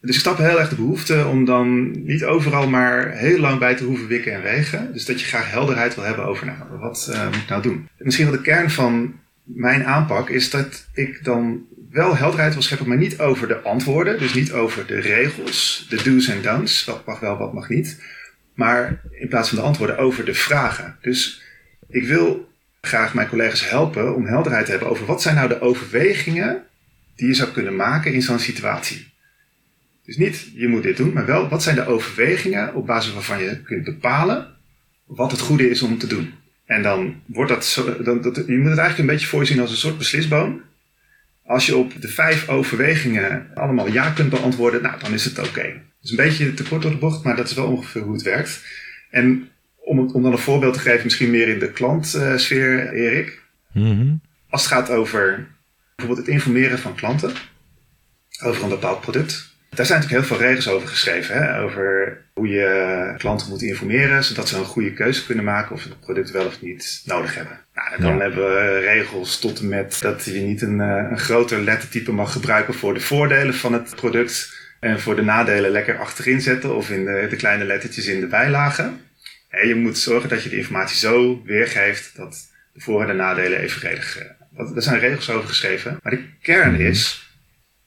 Dus 0.00 0.14
ik 0.14 0.20
snap 0.20 0.38
heel 0.38 0.58
erg 0.58 0.68
de 0.68 0.74
behoefte 0.74 1.26
om 1.26 1.44
dan 1.44 1.90
niet 2.04 2.24
overal 2.24 2.68
maar 2.68 3.10
heel 3.10 3.38
lang 3.38 3.58
bij 3.58 3.74
te 3.74 3.84
hoeven 3.84 4.06
wikken 4.06 4.32
en 4.32 4.42
wegen. 4.42 4.92
Dus 4.92 5.04
dat 5.04 5.20
je 5.20 5.26
graag 5.26 5.50
helderheid 5.50 5.94
wil 5.94 6.04
hebben 6.04 6.24
over, 6.24 6.46
nou, 6.46 6.58
wat 6.80 7.08
uh, 7.10 7.24
moet 7.24 7.34
ik 7.34 7.48
nou 7.48 7.62
doen? 7.62 7.88
Misschien 7.98 8.26
wel 8.26 8.36
de 8.36 8.42
kern 8.42 8.70
van 8.70 9.20
mijn 9.42 9.84
aanpak 9.84 10.28
is 10.28 10.50
dat 10.50 10.88
ik 10.92 11.24
dan 11.24 11.66
wel 11.90 12.16
helderheid 12.16 12.52
wil 12.52 12.62
scheppen, 12.62 12.88
maar 12.88 12.96
niet 12.96 13.18
over 13.18 13.48
de 13.48 13.60
antwoorden. 13.60 14.18
Dus 14.18 14.34
niet 14.34 14.52
over 14.52 14.86
de 14.86 15.00
regels, 15.00 15.86
de 15.88 16.02
do's 16.02 16.28
en 16.28 16.42
don'ts, 16.42 16.84
wat 16.84 17.06
mag 17.06 17.20
wel, 17.20 17.38
wat 17.38 17.52
mag 17.52 17.68
niet. 17.68 18.02
Maar 18.54 19.00
in 19.10 19.28
plaats 19.28 19.48
van 19.48 19.58
de 19.58 19.64
antwoorden 19.64 19.98
over 19.98 20.24
de 20.24 20.34
vragen. 20.34 20.96
Dus 21.00 21.42
ik 21.88 22.06
wil 22.06 22.47
graag 22.80 23.14
mijn 23.14 23.28
collega's 23.28 23.68
helpen 23.68 24.14
om 24.14 24.26
helderheid 24.26 24.64
te 24.64 24.70
hebben 24.70 24.90
over 24.90 25.06
wat 25.06 25.22
zijn 25.22 25.34
nou 25.34 25.48
de 25.48 25.60
overwegingen 25.60 26.62
die 27.16 27.26
je 27.26 27.34
zou 27.34 27.50
kunnen 27.50 27.76
maken 27.76 28.12
in 28.12 28.22
zo'n 28.22 28.38
situatie. 28.38 29.12
Dus 30.04 30.16
niet 30.16 30.50
je 30.54 30.68
moet 30.68 30.82
dit 30.82 30.96
doen, 30.96 31.12
maar 31.12 31.26
wel 31.26 31.48
wat 31.48 31.62
zijn 31.62 31.74
de 31.74 31.86
overwegingen 31.86 32.74
op 32.74 32.86
basis 32.86 33.12
waarvan 33.12 33.42
je 33.42 33.62
kunt 33.62 33.84
bepalen 33.84 34.56
wat 35.06 35.30
het 35.30 35.40
goede 35.40 35.70
is 35.70 35.82
om 35.82 35.98
te 35.98 36.06
doen. 36.06 36.34
En 36.66 36.82
dan 36.82 37.22
wordt 37.26 37.50
dat, 37.50 37.66
zo, 37.66 38.02
dan, 38.02 38.20
dat 38.22 38.36
je 38.36 38.58
moet 38.58 38.70
het 38.70 38.78
eigenlijk 38.78 38.98
een 38.98 39.14
beetje 39.14 39.26
voorzien 39.26 39.60
als 39.60 39.70
een 39.70 39.76
soort 39.76 39.98
beslisboom. 39.98 40.62
Als 41.44 41.66
je 41.66 41.76
op 41.76 42.00
de 42.00 42.08
vijf 42.08 42.48
overwegingen 42.48 43.46
allemaal 43.54 43.88
ja 43.88 44.10
kunt 44.10 44.30
beantwoorden, 44.30 44.82
nou, 44.82 45.00
dan 45.00 45.12
is 45.12 45.24
het 45.24 45.38
oké. 45.38 45.48
Okay. 45.48 45.82
is 46.02 46.10
een 46.10 46.16
beetje 46.16 46.54
te 46.54 46.62
kort 46.62 46.82
door 46.82 46.90
de 46.90 46.96
bocht, 46.96 47.24
maar 47.24 47.36
dat 47.36 47.48
is 47.48 47.54
wel 47.54 47.66
ongeveer 47.66 48.02
hoe 48.02 48.12
het 48.12 48.22
werkt. 48.22 48.64
En 49.10 49.48
om, 49.88 49.98
om 50.12 50.22
dan 50.22 50.32
een 50.32 50.38
voorbeeld 50.38 50.74
te 50.74 50.80
geven, 50.80 51.04
misschien 51.04 51.30
meer 51.30 51.48
in 51.48 51.58
de 51.58 51.72
klantsfeer, 51.72 52.92
Erik. 52.92 53.42
Mhm. 53.72 54.14
Als 54.50 54.62
het 54.62 54.72
gaat 54.72 54.90
over 54.90 55.46
bijvoorbeeld 55.96 56.26
het 56.26 56.34
informeren 56.36 56.78
van 56.78 56.94
klanten 56.94 57.32
over 58.44 58.62
een 58.62 58.68
bepaald 58.68 59.00
product. 59.00 59.56
Daar 59.70 59.86
zijn 59.86 60.00
natuurlijk 60.00 60.28
heel 60.28 60.36
veel 60.36 60.46
regels 60.46 60.68
over 60.68 60.88
geschreven. 60.88 61.36
Hè? 61.42 61.60
Over 61.60 62.18
hoe 62.34 62.48
je 62.48 63.14
klanten 63.18 63.48
moet 63.48 63.62
informeren, 63.62 64.24
zodat 64.24 64.48
ze 64.48 64.56
een 64.58 64.64
goede 64.64 64.92
keuze 64.92 65.26
kunnen 65.26 65.44
maken 65.44 65.74
of 65.74 65.80
ze 65.80 65.88
het 65.88 66.00
product 66.00 66.30
wel 66.30 66.46
of 66.46 66.62
niet 66.62 67.02
nodig 67.04 67.34
hebben. 67.34 67.58
Nou, 67.74 68.00
dan 68.02 68.14
Ja. 68.16 68.20
hebben 68.20 68.44
we 68.54 68.78
regels 68.78 69.38
tot 69.38 69.60
en 69.60 69.68
met 69.68 69.98
dat 70.00 70.24
je 70.24 70.40
niet 70.40 70.62
een, 70.62 70.80
eh, 70.80 71.06
een 71.10 71.18
groter 71.18 71.60
lettertype 71.60 72.12
mag 72.12 72.32
gebruiken 72.32 72.74
voor 72.74 72.94
de 72.94 73.00
voordelen 73.00 73.54
van 73.54 73.72
het 73.72 73.94
product. 73.96 74.56
En 74.80 75.00
voor 75.00 75.16
de 75.16 75.22
nadelen 75.22 75.70
lekker 75.70 75.98
achterin 75.98 76.40
zetten 76.40 76.76
of 76.76 76.90
in 76.90 77.04
de, 77.04 77.26
de 77.30 77.36
kleine 77.36 77.64
lettertjes 77.64 78.06
in 78.06 78.20
de 78.20 78.26
bijlagen. 78.26 79.00
En 79.48 79.68
je 79.68 79.74
moet 79.74 79.98
zorgen 79.98 80.28
dat 80.28 80.42
je 80.42 80.48
de 80.48 80.56
informatie 80.56 80.96
zo 80.96 81.42
weergeeft 81.44 82.16
dat 82.16 82.48
de 82.72 82.80
voor- 82.80 83.00
en 83.02 83.06
de 83.06 83.12
nadelen 83.12 83.58
evenredig. 83.58 84.18
eh, 84.18 84.26
dat- 84.50 84.72
Daar 84.74 84.82
zijn 84.82 84.98
regels 85.00 85.30
over 85.30 85.48
geschreven. 85.48 85.98
Maar 86.02 86.12
de 86.12 86.24
kern 86.42 86.72
Mhm. 86.72 86.80
is 86.82 87.30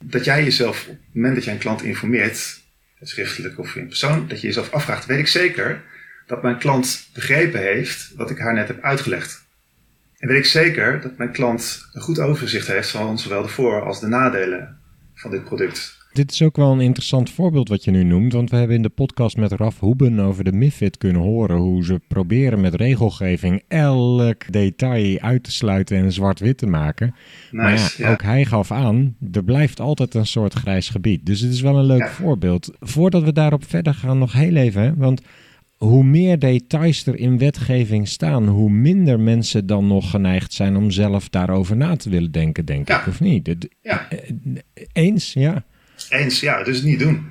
dat 0.04 0.26
jij 0.26 0.44
jezelf, 0.44 0.82
op 0.88 0.88
het 1.06 1.14
moment 1.16 1.36
dat 1.36 1.44
jij 1.44 1.54
een 1.54 1.60
klant 1.60 1.84
informeert, 1.84 2.60
schriftelijk 3.02 3.60
of 3.60 3.76
in 3.76 3.88
persoon, 3.88 4.28
dat 4.28 4.42
je 4.42 4.48
jezelf 4.48 4.72
afvraagt: 4.72 5.06
weet 5.06 5.20
ik 5.20 5.28
zeker 5.28 5.82
dat 6.28 6.42
mijn 6.44 6.58
klant 6.58 7.10
begrepen 7.14 7.60
heeft 7.62 8.12
wat 8.16 8.30
ik 8.30 8.38
haar 8.38 8.54
net 8.54 8.68
heb 8.68 8.82
uitgelegd? 8.84 9.44
En 10.18 10.28
weet 10.28 10.38
ik 10.38 10.46
zeker 10.46 11.02
dat 11.02 11.18
mijn 11.18 11.32
klant 11.32 11.90
een 11.94 12.02
goed 12.02 12.20
overzicht 12.20 12.68
heeft 12.68 12.90
van 12.90 13.20
zowel 13.20 13.42
de 13.42 13.48
voor- 13.48 13.82
als 13.82 14.00
de 14.00 14.08
nadelen 14.08 14.80
van 15.16 15.32
dit 15.32 15.44
product? 15.44 15.98
Dit 16.14 16.32
is 16.32 16.42
ook 16.42 16.56
wel 16.56 16.72
een 16.72 16.80
interessant 16.82 17.30
voorbeeld 17.30 17.70
wat 17.70 17.84
je 17.84 17.92
nu 17.92 18.04
noemt, 18.04 18.34
want 18.34 18.50
we 18.50 18.56
hebben 18.56 18.76
in 18.76 18.82
de 18.82 18.90
podcast 18.90 19.38
met 19.38 19.52
Raf 19.52 19.80
Hoeben 19.80 20.20
over 20.20 20.44
de 20.44 20.52
MIFID 20.52 20.98
kunnen 20.98 21.22
horen 21.22 21.58
hoe 21.58 21.84
ze 21.86 22.00
proberen 22.08 22.62
met 22.62 22.76
regelgeving 22.76 23.64
elk 23.68 24.52
detail 24.52 25.20
uit 25.20 25.44
te 25.44 25.52
sluiten 25.52 25.98
en 25.98 26.12
zwart-wit 26.12 26.58
te 26.58 26.66
maken. 26.68 27.16
maar 27.52 27.66
ja, 27.74 27.82
Nice, 27.82 28.02
ja. 28.04 28.12
ook 28.12 28.22
hij 28.22 28.46
gaf 28.46 28.72
aan, 28.72 29.16
er 29.32 29.44
blijft 29.44 29.80
altijd 29.80 30.14
een 30.14 30.26
soort 30.26 30.54
grijs 30.54 30.90
gebied. 30.90 31.26
Dus 31.26 31.40
het 31.40 31.52
is 31.54 31.62
wel 31.62 31.78
een 31.78 31.86
leuk 31.86 32.00
Ja. 32.00 32.10
voorbeeld. 32.10 32.72
Voordat 32.80 33.24
we 33.24 33.34
daarop 33.34 33.64
verder 33.66 33.94
gaan, 33.94 34.18
nog 34.18 34.34
heel 34.34 34.56
even, 34.56 34.82
hè, 34.82 34.96
want 34.96 35.22
hoe 35.78 36.04
meer 36.04 36.40
details 36.40 37.06
er 37.06 37.16
in 37.20 37.38
wetgeving 37.38 38.08
staan, 38.08 38.48
hoe 38.48 38.70
minder 38.70 39.20
mensen 39.20 39.66
dan 39.66 39.88
nog 39.88 40.10
geneigd 40.10 40.54
zijn 40.54 40.76
om 40.76 40.92
zelf 40.92 41.30
daarover 41.30 41.76
na 41.78 41.96
te 41.96 42.10
willen 42.10 42.32
denken, 42.32 42.66
denk 42.66 42.88
Ja. 42.88 43.00
ik, 43.02 43.08
of 43.08 43.20
niet? 43.20 43.68
Ja. 43.82 44.08
Eens, 44.94 45.34
ja. 45.34 45.64
Eens, 46.12 46.40
ja, 46.40 46.64
dus 46.64 46.82
niet 46.82 47.00
doen. 47.00 47.30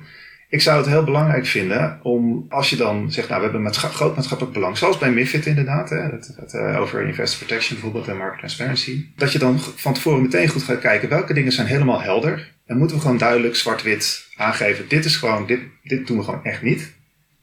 Ik 0.49 0.61
zou 0.61 0.77
het 0.77 0.85
heel 0.85 1.03
belangrijk 1.03 1.45
vinden 1.45 1.99
om, 2.03 2.45
als 2.49 2.69
je 2.69 2.75
dan 2.75 3.11
zegt, 3.11 3.27
nou, 3.27 3.39
we 3.39 3.45
hebben 3.45 3.63
maatscha- 3.63 3.87
groot 3.87 4.15
maatschappelijk 4.15 4.55
belang, 4.55 4.77
zoals 4.77 4.97
bij 4.97 5.11
MIFID 5.11 5.45
inderdaad, 5.45 5.89
hè, 5.89 6.09
dat 6.09 6.53
eh, 6.53 6.79
over 6.79 7.07
investor 7.07 7.45
protection 7.45 7.73
bijvoorbeeld 7.79 8.07
en 8.07 8.17
market 8.17 8.37
transparency, 8.37 9.05
dat 9.15 9.31
je 9.31 9.39
dan 9.39 9.59
van 9.59 9.93
tevoren 9.93 10.21
meteen 10.21 10.47
goed 10.47 10.63
gaat 10.63 10.79
kijken 10.79 11.09
welke 11.09 11.33
dingen 11.33 11.51
zijn 11.51 11.67
helemaal 11.67 12.01
helder 12.01 12.53
en 12.65 12.77
moeten 12.77 12.95
we 12.95 13.01
gewoon 13.01 13.17
duidelijk 13.17 13.55
zwart-wit 13.55 14.27
aangeven, 14.35 14.85
dit 14.87 15.05
is 15.05 15.15
gewoon, 15.15 15.45
dit, 15.45 15.59
dit 15.83 16.07
doen 16.07 16.17
we 16.17 16.23
gewoon 16.23 16.43
echt 16.43 16.61
niet. 16.61 16.93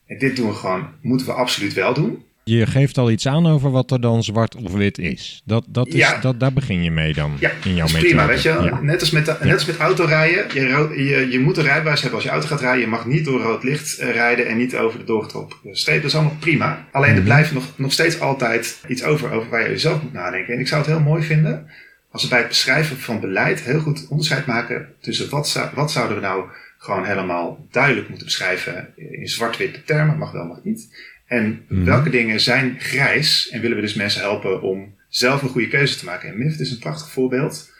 En 0.07 0.19
dit 0.19 0.37
doen 0.37 0.49
we 0.49 0.55
gewoon, 0.55 0.89
moeten 1.03 1.27
we 1.27 1.33
absoluut 1.33 1.73
wel 1.73 1.95
doen. 1.95 2.25
Je 2.49 2.67
geeft 2.67 2.99
al 2.99 3.11
iets 3.11 3.27
aan 3.27 3.47
over 3.47 3.71
wat 3.71 3.91
er 3.91 4.01
dan 4.01 4.23
zwart 4.23 4.55
of 4.57 4.73
wit 4.73 4.99
is. 4.99 5.43
Dat, 5.45 5.65
dat 5.69 5.87
is 5.87 5.95
Ja. 5.95 6.21
dat, 6.21 6.41
daar 6.41 6.53
begin 6.53 6.83
je 6.83 6.91
mee 6.91 7.13
dan 7.15 7.37
Ja, 7.41 7.51
in 7.65 7.75
jouw 7.75 7.87
dat 7.87 7.97
is 7.97 8.03
prima, 8.03 8.27
weet 8.27 8.43
je. 8.43 8.49
Ja. 8.49 8.81
Net, 8.83 9.01
als 9.01 9.11
met, 9.11 9.27
de- 9.27 9.37
net 9.43 9.53
als 9.55 9.65
met 9.67 9.77
autorijden. 9.77 10.45
Je, 10.55 10.61
je, 11.05 11.29
je 11.31 11.41
moet 11.41 11.57
een 11.57 11.63
rijbewijs 11.65 12.01
hebben 12.01 12.19
als 12.19 12.25
je 12.29 12.33
auto 12.35 12.47
gaat 12.47 12.61
rijden. 12.61 12.81
Je 12.81 12.87
mag 12.87 13.07
niet 13.07 13.25
door 13.25 13.41
rood 13.41 13.63
licht 13.63 13.99
eh, 13.99 14.11
rijden 14.13 14.49
en 14.49 14.57
niet 14.57 14.77
over 14.77 14.99
de 14.99 15.05
doorgetrokken 15.05 15.57
streep. 15.77 15.97
Dat 16.03 16.11
is 16.11 16.15
allemaal 16.17 16.37
prima. 16.41 16.87
Alleen 16.93 17.11
er 17.11 17.17
Mhm. 17.17 17.25
blijft 17.25 17.53
nog, 17.53 17.65
nog 17.77 17.93
steeds 17.93 18.21
altijd 18.21 18.81
iets 18.89 19.03
over, 19.03 19.31
over 19.33 19.49
waar 19.51 19.71
je 19.71 19.79
zelf 19.79 20.03
moet 20.03 20.13
nadenken. 20.13 20.55
En 20.55 20.61
ik 20.61 20.69
zou 20.69 20.81
het 20.83 20.91
heel 20.91 21.01
mooi 21.01 21.23
vinden 21.23 21.67
als 22.11 22.23
we 22.23 22.29
bij 22.29 22.39
het 22.39 22.49
beschrijven 22.49 22.97
van 22.97 23.21
beleid 23.21 23.61
heel 23.61 23.81
goed 23.81 24.07
onderscheid 24.09 24.47
maken 24.47 24.89
tussen 25.01 25.31
wat, 25.31 25.49
zou, 25.49 25.69
wat 25.75 25.91
zouden 25.93 26.17
we 26.17 26.23
nou 26.23 26.45
gewoon 26.79 27.05
helemaal 27.05 27.67
duidelijk 27.71 28.09
moeten 28.09 28.27
beschrijven 28.27 28.89
in 28.97 29.29
zwart-witte 29.29 29.83
termen. 29.85 30.19
Mag 30.19 30.33
wel, 30.33 30.45
mag 30.47 30.59
niet. 30.65 30.89
En 31.29 31.65
Mhm. 31.69 31.85
welke 31.85 32.11
dingen 32.11 32.41
zijn 32.41 32.77
grijs 32.79 33.49
en 33.49 33.61
willen 33.61 33.77
we 33.77 33.83
dus 33.83 33.95
mensen 33.95 34.21
helpen 34.21 34.63
om 34.63 34.95
zelf 35.09 35.43
een 35.43 35.49
goede 35.49 35.69
keuze 35.69 35.99
te 35.99 36.05
maken. 36.05 36.29
En 36.29 36.39
MIFID 36.39 36.61
is 36.61 36.71
een 36.71 36.79
prachtig 36.79 37.11
voorbeeld 37.11 37.71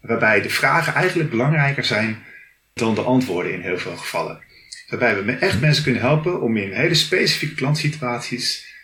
waarbij 0.00 0.42
de 0.42 0.50
vragen 0.50 0.94
eigenlijk 0.94 1.30
belangrijker 1.30 1.84
zijn 1.84 2.16
dan 2.74 2.94
de 2.94 3.00
antwoorden 3.00 3.52
in 3.52 3.60
heel 3.60 3.78
veel 3.78 3.96
gevallen. 3.96 4.38
Waarbij 4.88 5.24
we 5.24 5.32
echt 5.32 5.60
mensen 5.60 5.82
kunnen 5.84 6.02
helpen 6.02 6.40
om 6.40 6.56
in 6.56 6.72
hele 6.72 6.94
specifieke 6.94 7.54
klantsituaties 7.54 8.74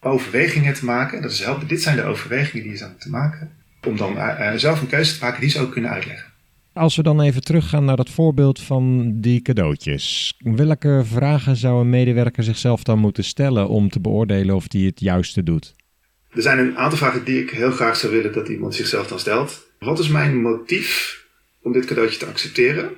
overwegingen 0.00 0.74
te 0.74 0.84
maken. 0.84 1.22
Dat 1.22 1.32
is 1.32 1.40
helpen, 1.40 1.68
dit 1.68 1.82
zijn 1.82 1.96
de 1.96 2.02
overwegingen 2.02 2.62
die 2.62 2.72
je 2.72 2.78
zou 2.78 2.90
moeten 2.90 3.10
maken. 3.10 3.52
Om 3.86 3.96
dan 3.96 4.18
eh, 4.18 4.48
eh, 4.48 4.58
zelf 4.58 4.80
een 4.80 4.86
keuze 4.86 5.18
te 5.18 5.24
maken 5.24 5.40
die 5.40 5.50
ze 5.50 5.60
ook 5.60 5.72
kunnen 5.72 5.90
uitleggen. 5.90 6.31
Als 6.74 6.96
we 6.96 7.02
dan 7.02 7.20
even 7.20 7.42
teruggaan 7.42 7.84
naar 7.84 7.96
dat 7.96 8.10
voorbeeld 8.10 8.60
van 8.60 9.12
die 9.20 9.42
cadeautjes. 9.42 10.34
Welke 10.38 11.02
vragen 11.04 11.56
zou 11.56 11.80
een 11.80 11.90
medewerker 11.90 12.42
zichzelf 12.42 12.82
dan 12.82 12.98
moeten 12.98 13.24
stellen 13.24 13.68
om 13.68 13.88
te 13.88 14.00
beoordelen 14.00 14.54
of 14.54 14.68
die 14.68 14.86
het 14.86 15.00
juiste 15.00 15.42
doet? 15.42 15.74
Er 16.30 16.42
zijn 16.42 16.58
een 16.58 16.76
aantal 16.76 16.98
vragen 16.98 17.24
die 17.24 17.42
ik 17.42 17.50
heel 17.50 17.70
graag 17.70 17.96
zou 17.96 18.12
willen 18.12 18.32
dat 18.32 18.48
iemand 18.48 18.74
zichzelf 18.74 19.06
dan 19.06 19.18
stelt. 19.18 19.70
Wat 19.78 19.98
is 19.98 20.08
mijn 20.08 20.42
motief 20.42 21.20
om 21.62 21.72
dit 21.72 21.84
cadeautje 21.84 22.18
te 22.18 22.26
accepteren? 22.26 22.90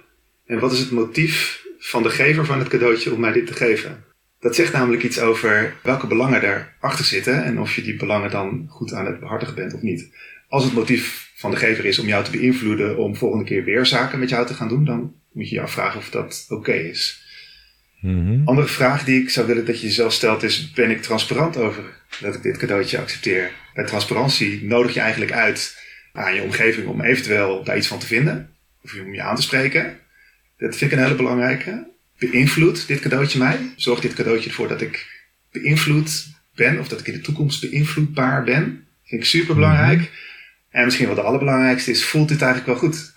En 0.47 0.59
wat 0.59 0.73
is 0.73 0.79
het 0.79 0.91
motief 0.91 1.65
van 1.79 2.03
de 2.03 2.11
gever 2.11 2.47
van 2.47 2.59
het 2.59 2.69
cadeautje 2.69 3.13
om 3.13 3.21
mij 3.21 3.33
dit 3.33 3.47
te 3.47 3.55
geven? 3.55 4.05
Dat 4.41 4.55
zegt 4.55 4.73
namelijk 4.73 5.03
iets 5.03 5.19
over 5.19 5.77
welke 5.83 6.07
belangen 6.07 6.43
erachter 6.43 7.05
zitten 7.05 7.45
en 7.45 7.61
of 7.61 7.75
je 7.75 7.83
die 7.83 7.97
belangen 7.97 8.31
dan 8.31 8.67
goed 8.69 8.93
aan 8.93 9.07
het 9.07 9.21
behartigen 9.21 9.55
bent 9.55 9.75
of 9.75 9.83
niet. 9.83 10.15
Als 10.49 10.65
het 10.65 10.73
motief 10.73 11.33
van 11.45 11.53
de 11.53 11.59
gever 11.67 11.85
is 11.85 11.99
om 11.99 12.07
jou 12.07 12.25
te 12.25 12.31
beïnvloeden 12.31 12.99
om 12.99 13.17
volgende 13.17 13.45
keer 13.45 13.65
weer 13.65 13.87
zaken 13.87 14.19
met 14.19 14.29
jou 14.29 14.47
te 14.47 14.55
gaan 14.55 14.69
doen, 14.69 14.85
dan 14.85 15.15
moet 15.33 15.49
je 15.49 15.55
je 15.55 15.61
afvragen 15.61 15.99
of 15.99 16.11
dat 16.11 16.47
oké 16.49 16.73
is. 16.73 17.23
Mhm. 18.01 18.41
Andere 18.45 18.67
vraag 18.67 19.05
die 19.05 19.23
ik 19.23 19.31
zou 19.31 19.47
willen 19.47 19.65
dat 19.65 19.81
je 19.81 19.87
jezelf 19.87 20.13
stelt 20.13 20.43
is: 20.43 20.71
ben 20.71 20.91
ik 20.91 21.03
transparant 21.03 21.57
over 21.57 21.83
dat 22.21 22.35
ik 22.35 22.43
dit 22.43 22.57
cadeautje 22.57 22.99
accepteer? 22.99 23.53
Bij 23.75 23.85
transparantie 23.85 24.65
nodig 24.65 24.95
je 24.95 25.01
eigenlijk 25.01 25.33
uit 25.33 25.83
aan 26.13 26.35
je 26.35 26.43
omgeving 26.43 26.87
om 26.87 27.01
eventueel 27.01 27.65
daar 27.65 27.77
iets 27.77 27.87
van 27.87 27.99
te 27.99 28.07
vinden 28.07 28.51
of 28.83 28.95
om 29.05 29.15
je 29.15 29.23
aan 29.23 29.37
te 29.37 29.43
spreken. 29.43 29.99
Dat 30.57 30.77
vind 30.77 30.93
ik 30.93 30.99
een 30.99 31.05
hele 31.05 31.17
belangrijke. 31.17 31.87
Beïnvloedt 32.19 32.89
dit 32.89 33.01
cadeautje 33.01 33.39
mij? 33.39 33.59
Zorgt 33.77 34.03
dit 34.03 34.15
cadeautje 34.15 34.49
ervoor 34.49 34.69
dat 34.69 34.81
ik 34.81 35.07
beïnvloed 35.53 36.27
ben 36.55 36.79
of 36.79 36.89
dat 36.89 37.01
ik 37.01 37.07
in 37.07 37.13
de 37.13 37.21
toekomst 37.21 37.71
beïnvloedbaar 37.71 38.45
ben? 38.45 38.87
Vind 39.05 39.21
ik 39.21 39.27
super 39.27 39.55
belangrijk. 39.55 40.11
En 40.75 40.85
misschien 40.85 41.07
wel 41.07 41.15
de 41.15 41.23
allerbelangrijkste 41.23 41.91
is: 41.91 42.05
voelt 42.05 42.29
dit 42.29 42.43
eigenlijk 42.43 42.81
wel 42.81 42.91
goed? 42.91 43.13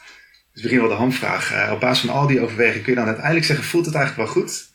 Dus 0.54 0.62
begin 0.62 0.80
wel 0.80 0.90
de 0.90 0.96
hamvraag. 0.96 1.54
Eh, 1.54 1.72
op 1.74 1.80
basis 1.80 2.06
van 2.06 2.16
al 2.16 2.28
die 2.28 2.42
overwegingen 2.42 2.82
kun 2.82 2.92
je 2.92 2.98
dan 2.98 3.08
uiteindelijk 3.08 3.46
zeggen: 3.46 3.66
voelt 3.66 3.86
het 3.86 3.96
eigenlijk 3.96 4.26
wel 4.26 4.44
goed? 4.44 4.66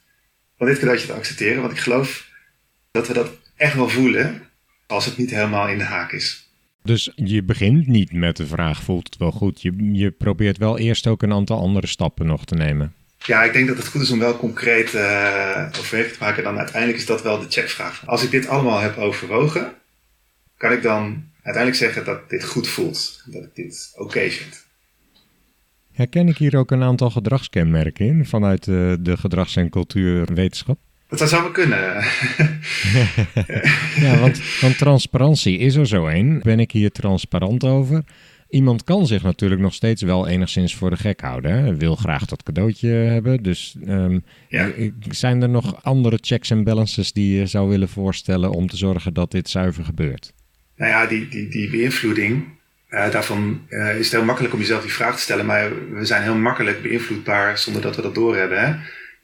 om 0.58 0.68
dit 0.68 0.78
cadeautje 0.78 1.06
te 1.06 1.12
accepteren. 1.12 1.60
Want 1.60 1.72
ik 1.72 1.78
geloof 1.78 2.28
dat 2.90 3.06
we 3.06 3.14
dat 3.14 3.30
echt 3.56 3.74
wel 3.74 3.88
voelen 3.88 4.42
als 4.86 5.04
het 5.04 5.16
niet 5.16 5.30
helemaal 5.30 5.68
in 5.68 5.78
de 5.78 5.84
haak 5.84 6.12
is. 6.12 6.50
Dus 6.82 7.12
je 7.14 7.42
begint 7.42 7.86
niet 7.86 8.12
met 8.12 8.36
de 8.36 8.46
vraag, 8.46 8.82
voelt 8.82 9.06
het 9.06 9.16
wel 9.16 9.30
goed? 9.30 9.62
Je, 9.62 9.90
je 9.92 10.10
probeert 10.10 10.58
wel 10.58 10.78
eerst 10.78 11.06
ook 11.06 11.22
een 11.22 11.32
aantal 11.32 11.60
andere 11.60 11.86
stappen 11.86 12.26
nog 12.26 12.44
te 12.44 12.54
nemen. 12.54 12.94
Ja, 13.18 13.42
ik 13.42 13.52
denk 13.52 13.68
dat 13.68 13.76
het 13.76 13.86
goed 13.86 14.02
is 14.02 14.10
om 14.10 14.18
wel 14.18 14.36
concreet 14.36 14.88
overweging 15.78 16.12
te 16.12 16.16
maken. 16.20 16.42
Dan 16.42 16.58
uiteindelijk 16.58 17.00
is 17.00 17.06
dat 17.06 17.22
wel 17.22 17.38
de 17.38 17.46
checkvraag. 17.48 18.06
Als 18.06 18.22
ik 18.22 18.30
dit 18.30 18.46
allemaal 18.46 18.78
heb 18.78 18.96
overwogen, 18.96 19.72
kan 20.56 20.72
ik 20.72 20.82
dan 20.82 21.31
uiteindelijk 21.42 21.82
zeggen 21.82 22.04
dat 22.04 22.30
dit 22.30 22.44
goed 22.44 22.68
voelt. 22.68 23.22
Dat 23.26 23.42
ik 23.44 23.54
dit 23.54 23.92
oké 23.96 24.30
vind. 24.30 24.66
Herken 25.92 26.28
ik 26.28 26.36
hier 26.36 26.56
ook 26.56 26.70
een 26.70 26.82
aantal 26.82 27.10
gedragskenmerken 27.10 28.06
in 28.06 28.26
vanuit 28.26 28.64
de, 28.64 28.96
de 29.00 29.16
gedrags- 29.16 29.56
en 29.56 29.70
cultuurwetenschap? 29.70 30.78
Dat 31.08 31.18
zou 31.18 31.30
zomaar 31.30 31.50
kunnen. 31.52 31.80
Ja, 34.00 34.18
want, 34.18 34.40
want 34.60 34.78
transparantie 34.78 35.58
is 35.58 35.74
er 35.74 35.86
zo 35.86 36.06
een. 36.06 36.40
Ben 36.42 36.60
ik 36.60 36.70
hier 36.72 36.90
transparant 36.90 37.64
over? 37.64 38.04
Iemand 38.48 38.84
kan 38.84 39.06
zich 39.06 39.22
natuurlijk 39.22 39.60
nog 39.60 39.74
steeds 39.74 40.02
wel 40.02 40.28
enigszins 40.28 40.74
voor 40.74 40.90
de 40.90 40.96
gek 40.96 41.20
houden. 41.20 41.52
Hè? 41.64 41.76
Wil 41.76 41.96
graag 41.96 42.24
dat 42.24 42.42
cadeautje 42.42 42.88
hebben. 42.88 43.42
Dus 43.42 43.76
ehm, 43.86 44.18
Ja. 44.48 44.68
i- 44.78 44.92
zijn 45.08 45.42
er 45.42 45.48
nog 45.48 45.82
andere 45.84 46.18
checks 46.20 46.50
en 46.50 46.64
balances 46.64 47.12
die 47.12 47.36
je 47.38 47.46
zou 47.46 47.68
willen 47.68 47.88
voorstellen 47.88 48.50
om 48.50 48.66
te 48.68 48.76
zorgen 48.76 49.14
dat 49.14 49.30
dit 49.30 49.48
zuiver 49.48 49.84
gebeurt? 49.84 50.32
Nou 50.76 50.90
ja, 50.90 51.06
die, 51.06 51.28
die, 51.28 51.48
die 51.48 51.70
beïnvloeding, 51.70 52.44
eh, 52.88 53.10
daarvan 53.10 53.66
eh, 53.68 53.98
is 53.98 54.04
het 54.04 54.12
heel 54.12 54.24
makkelijk 54.24 54.54
om 54.54 54.60
jezelf 54.60 54.82
die 54.82 54.92
vraag 54.92 55.14
te 55.16 55.22
stellen. 55.22 55.46
Maar 55.46 55.70
we 55.94 56.04
zijn 56.04 56.22
heel 56.22 56.34
makkelijk 56.36 56.82
beïnvloedbaar 56.82 57.58
zonder 57.58 57.82
dat 57.82 57.96
we 57.96 58.02
dat 58.02 58.14
doorhebben. 58.14 58.60
Hè? 58.66 58.74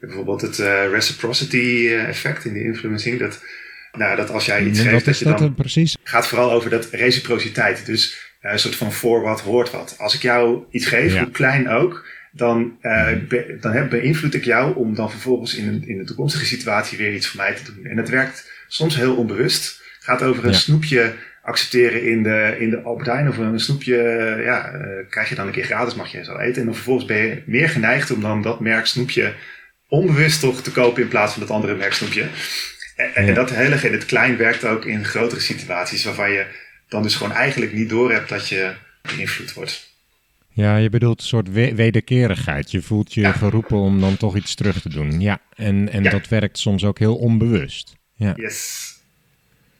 Bijvoorbeeld 0.00 0.40
het 0.40 0.58
eh, 0.58 0.90
reciprocity 0.90 1.88
effect 2.08 2.44
in 2.44 2.52
de 2.52 2.62
influencing. 2.64 3.18
Dat, 3.18 3.42
nou, 3.92 4.16
dat 4.16 4.30
als 4.30 4.46
jij 4.46 4.64
iets 4.64 4.78
En 4.78 4.86
geeft, 4.86 5.04
dat 5.04 5.18
je 5.18 5.24
dat 5.24 5.38
dan 5.38 5.54
precies? 5.54 5.96
gaat 6.02 6.26
vooral 6.28 6.52
over 6.52 6.70
dat 6.70 6.88
reciprociteit. 6.90 7.86
Dus 7.86 8.26
een 8.40 8.58
soort 8.58 8.76
van 8.76 8.92
voor 8.92 9.20
wat 9.22 9.40
hoort 9.40 9.70
wat. 9.70 9.94
Als 9.98 10.14
ik 10.14 10.22
jou 10.22 10.64
iets 10.70 10.86
geef, 10.86 11.12
Ja. 11.14 11.22
hoe 11.22 11.30
klein 11.30 11.68
ook, 11.68 12.06
dan, 12.32 12.78
be- 13.28 13.56
dan 13.60 13.72
heb, 13.72 13.90
beïnvloed 13.90 14.34
ik 14.34 14.44
jou 14.44 14.76
om 14.76 14.94
dan 14.94 15.10
vervolgens 15.10 15.54
in 15.54 15.68
een, 15.68 15.88
in 15.88 15.98
een 15.98 16.06
toekomstige 16.06 16.46
situatie 16.46 16.98
weer 16.98 17.14
iets 17.14 17.26
voor 17.28 17.40
mij 17.40 17.54
te 17.54 17.74
doen. 17.74 17.84
En 17.84 17.96
dat 17.96 18.08
werkt 18.08 18.50
soms 18.68 18.96
heel 18.96 19.16
onbewust. 19.16 19.82
Het 19.96 20.04
gaat 20.04 20.22
over 20.22 20.44
een 20.44 20.50
Ja. 20.50 20.56
snoepje 20.56 21.14
accepteren 21.48 22.02
in 22.02 22.22
de, 22.22 22.56
in 22.58 22.70
de 22.70 22.82
Albert 22.82 23.06
Heijn 23.06 23.28
of 23.28 23.38
een 23.38 23.60
snoepje, 23.60 23.96
ja, 24.44 24.70
krijg 25.10 25.28
je 25.28 25.34
dan 25.34 25.46
een 25.46 25.52
keer 25.52 25.64
gratis, 25.64 25.94
mag 25.94 26.12
je 26.12 26.24
zo 26.24 26.36
eten. 26.36 26.60
En 26.60 26.64
dan 26.64 26.74
vervolgens 26.74 27.06
ben 27.06 27.16
je 27.16 27.42
meer 27.46 27.68
geneigd 27.68 28.10
om 28.10 28.20
dan 28.20 28.42
dat 28.42 28.60
merk 28.60 28.86
snoepje 28.86 29.34
onbewust 29.88 30.40
toch 30.40 30.62
te 30.62 30.72
kopen 30.72 31.02
in 31.02 31.08
plaats 31.08 31.32
van 31.32 31.42
dat 31.42 31.50
andere 31.50 31.74
merk 31.74 31.92
snoepje. 31.92 32.26
En, 32.96 33.14
en 33.14 33.34
dat 33.34 33.50
hele 33.50 33.76
in 33.76 33.92
het 33.92 34.06
klein 34.06 34.36
werkt 34.36 34.64
ook 34.64 34.84
in 34.84 35.04
grotere 35.04 35.40
situaties 35.40 36.04
waarvan 36.04 36.30
je 36.30 36.46
dan 36.88 37.02
dus 37.02 37.14
gewoon 37.14 37.32
eigenlijk 37.32 37.72
niet 37.72 37.88
doorhebt 37.88 38.28
dat 38.28 38.48
je 38.48 38.72
beïnvloed 39.16 39.52
wordt. 39.52 39.96
Ja, 40.48 40.76
je 40.76 40.90
bedoelt 40.90 41.20
een 41.20 41.26
soort 41.26 41.52
wederkerigheid. 41.52 42.70
Je 42.70 42.82
voelt 42.82 43.14
je 43.14 43.32
geroepen 43.32 43.76
om 43.76 44.00
dan 44.00 44.16
toch 44.16 44.36
iets 44.36 44.54
terug 44.54 44.80
te 44.80 44.88
doen. 44.88 45.20
Ja, 45.20 45.40
en, 45.54 45.88
en 45.92 46.02
dat 46.02 46.28
werkt 46.28 46.58
soms 46.58 46.84
ook 46.84 46.98
heel 46.98 47.16
onbewust. 47.16 47.96
Ja. 48.14 48.32
Yes. 48.36 48.97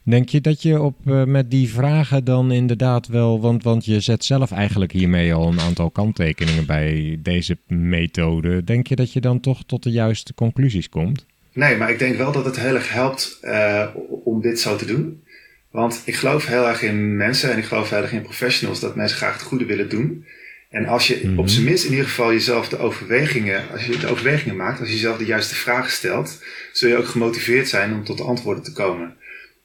Denk 0.09 0.29
je 0.29 0.41
dat 0.41 0.63
je 0.63 0.81
op, 0.81 0.97
uh, 1.07 1.25
met 1.25 1.51
die 1.51 1.69
vragen 1.69 2.25
dan 2.25 2.53
inderdaad 2.53 3.07
wel, 3.07 3.41
want, 3.41 3.63
want 3.63 3.85
je 3.85 4.01
zet 4.01 4.25
zelf 4.25 4.51
eigenlijk 4.53 4.93
hiermee 4.93 5.35
al 5.35 5.49
een 5.49 5.61
aantal 5.61 5.91
kanttekeningen 5.91 6.67
bij 6.67 7.19
deze 7.23 7.59
methode. 7.67 8.65
Denk 8.65 8.87
je 8.87 8.97
dat 8.97 9.13
je 9.13 9.21
dan 9.21 9.41
toch 9.41 9.65
tot 9.67 9.83
de 9.83 9.91
juiste 9.91 10.35
conclusies 10.35 10.89
komt? 10.89 11.27
Nee, 11.53 11.77
maar 11.77 11.91
ik 11.91 11.99
denk 11.99 12.17
wel 12.17 12.33
dat 12.33 12.45
het 12.45 12.61
heel 12.61 12.75
erg 12.75 12.93
helpt 12.93 13.39
uh, 13.43 13.87
om 14.25 14.41
dit 14.41 14.61
zo 14.61 14.77
te 14.77 14.87
doen. 14.87 15.23
Want 15.71 16.03
ik 16.05 16.15
geloof 16.15 16.47
heel 16.47 16.69
erg 16.69 16.83
in 16.83 17.17
mensen 17.17 17.53
en 17.53 17.59
ik 17.59 17.65
geloof 17.65 17.91
heel 17.91 18.03
erg 18.03 18.13
in 18.13 18.23
professionals 18.23 18.81
dat 18.81 18.97
mensen 18.97 19.17
graag 19.17 19.33
het 19.33 19.43
goede 19.43 19.65
willen 19.65 19.89
doen. 19.89 20.25
En 20.71 20.87
als 20.87 21.07
je 21.07 21.15
op 21.15 21.45
mhm. 21.45 21.47
zijn 21.47 21.65
minst 21.65 21.85
in 21.85 21.91
ieder 21.91 22.07
geval 22.07 22.33
jezelf 22.33 22.69
de 22.69 22.79
overwegingen, 22.79 23.63
als 23.73 23.87
je 23.87 23.99
de 23.99 24.07
overwegingen 24.11 24.57
maakt, 24.57 24.81
als 24.81 24.89
je 24.89 24.95
jezelf 24.95 25.19
de 25.19 25.25
juiste 25.25 25.55
vragen 25.55 25.91
stelt, 25.91 26.43
zul 26.73 26.89
je 26.89 26.97
ook 26.97 27.09
gemotiveerd 27.09 27.69
zijn 27.69 27.93
om 27.93 28.05
tot 28.05 28.17
de 28.17 28.25
antwoorden 28.25 28.65
te 28.65 28.73
komen. 28.73 29.17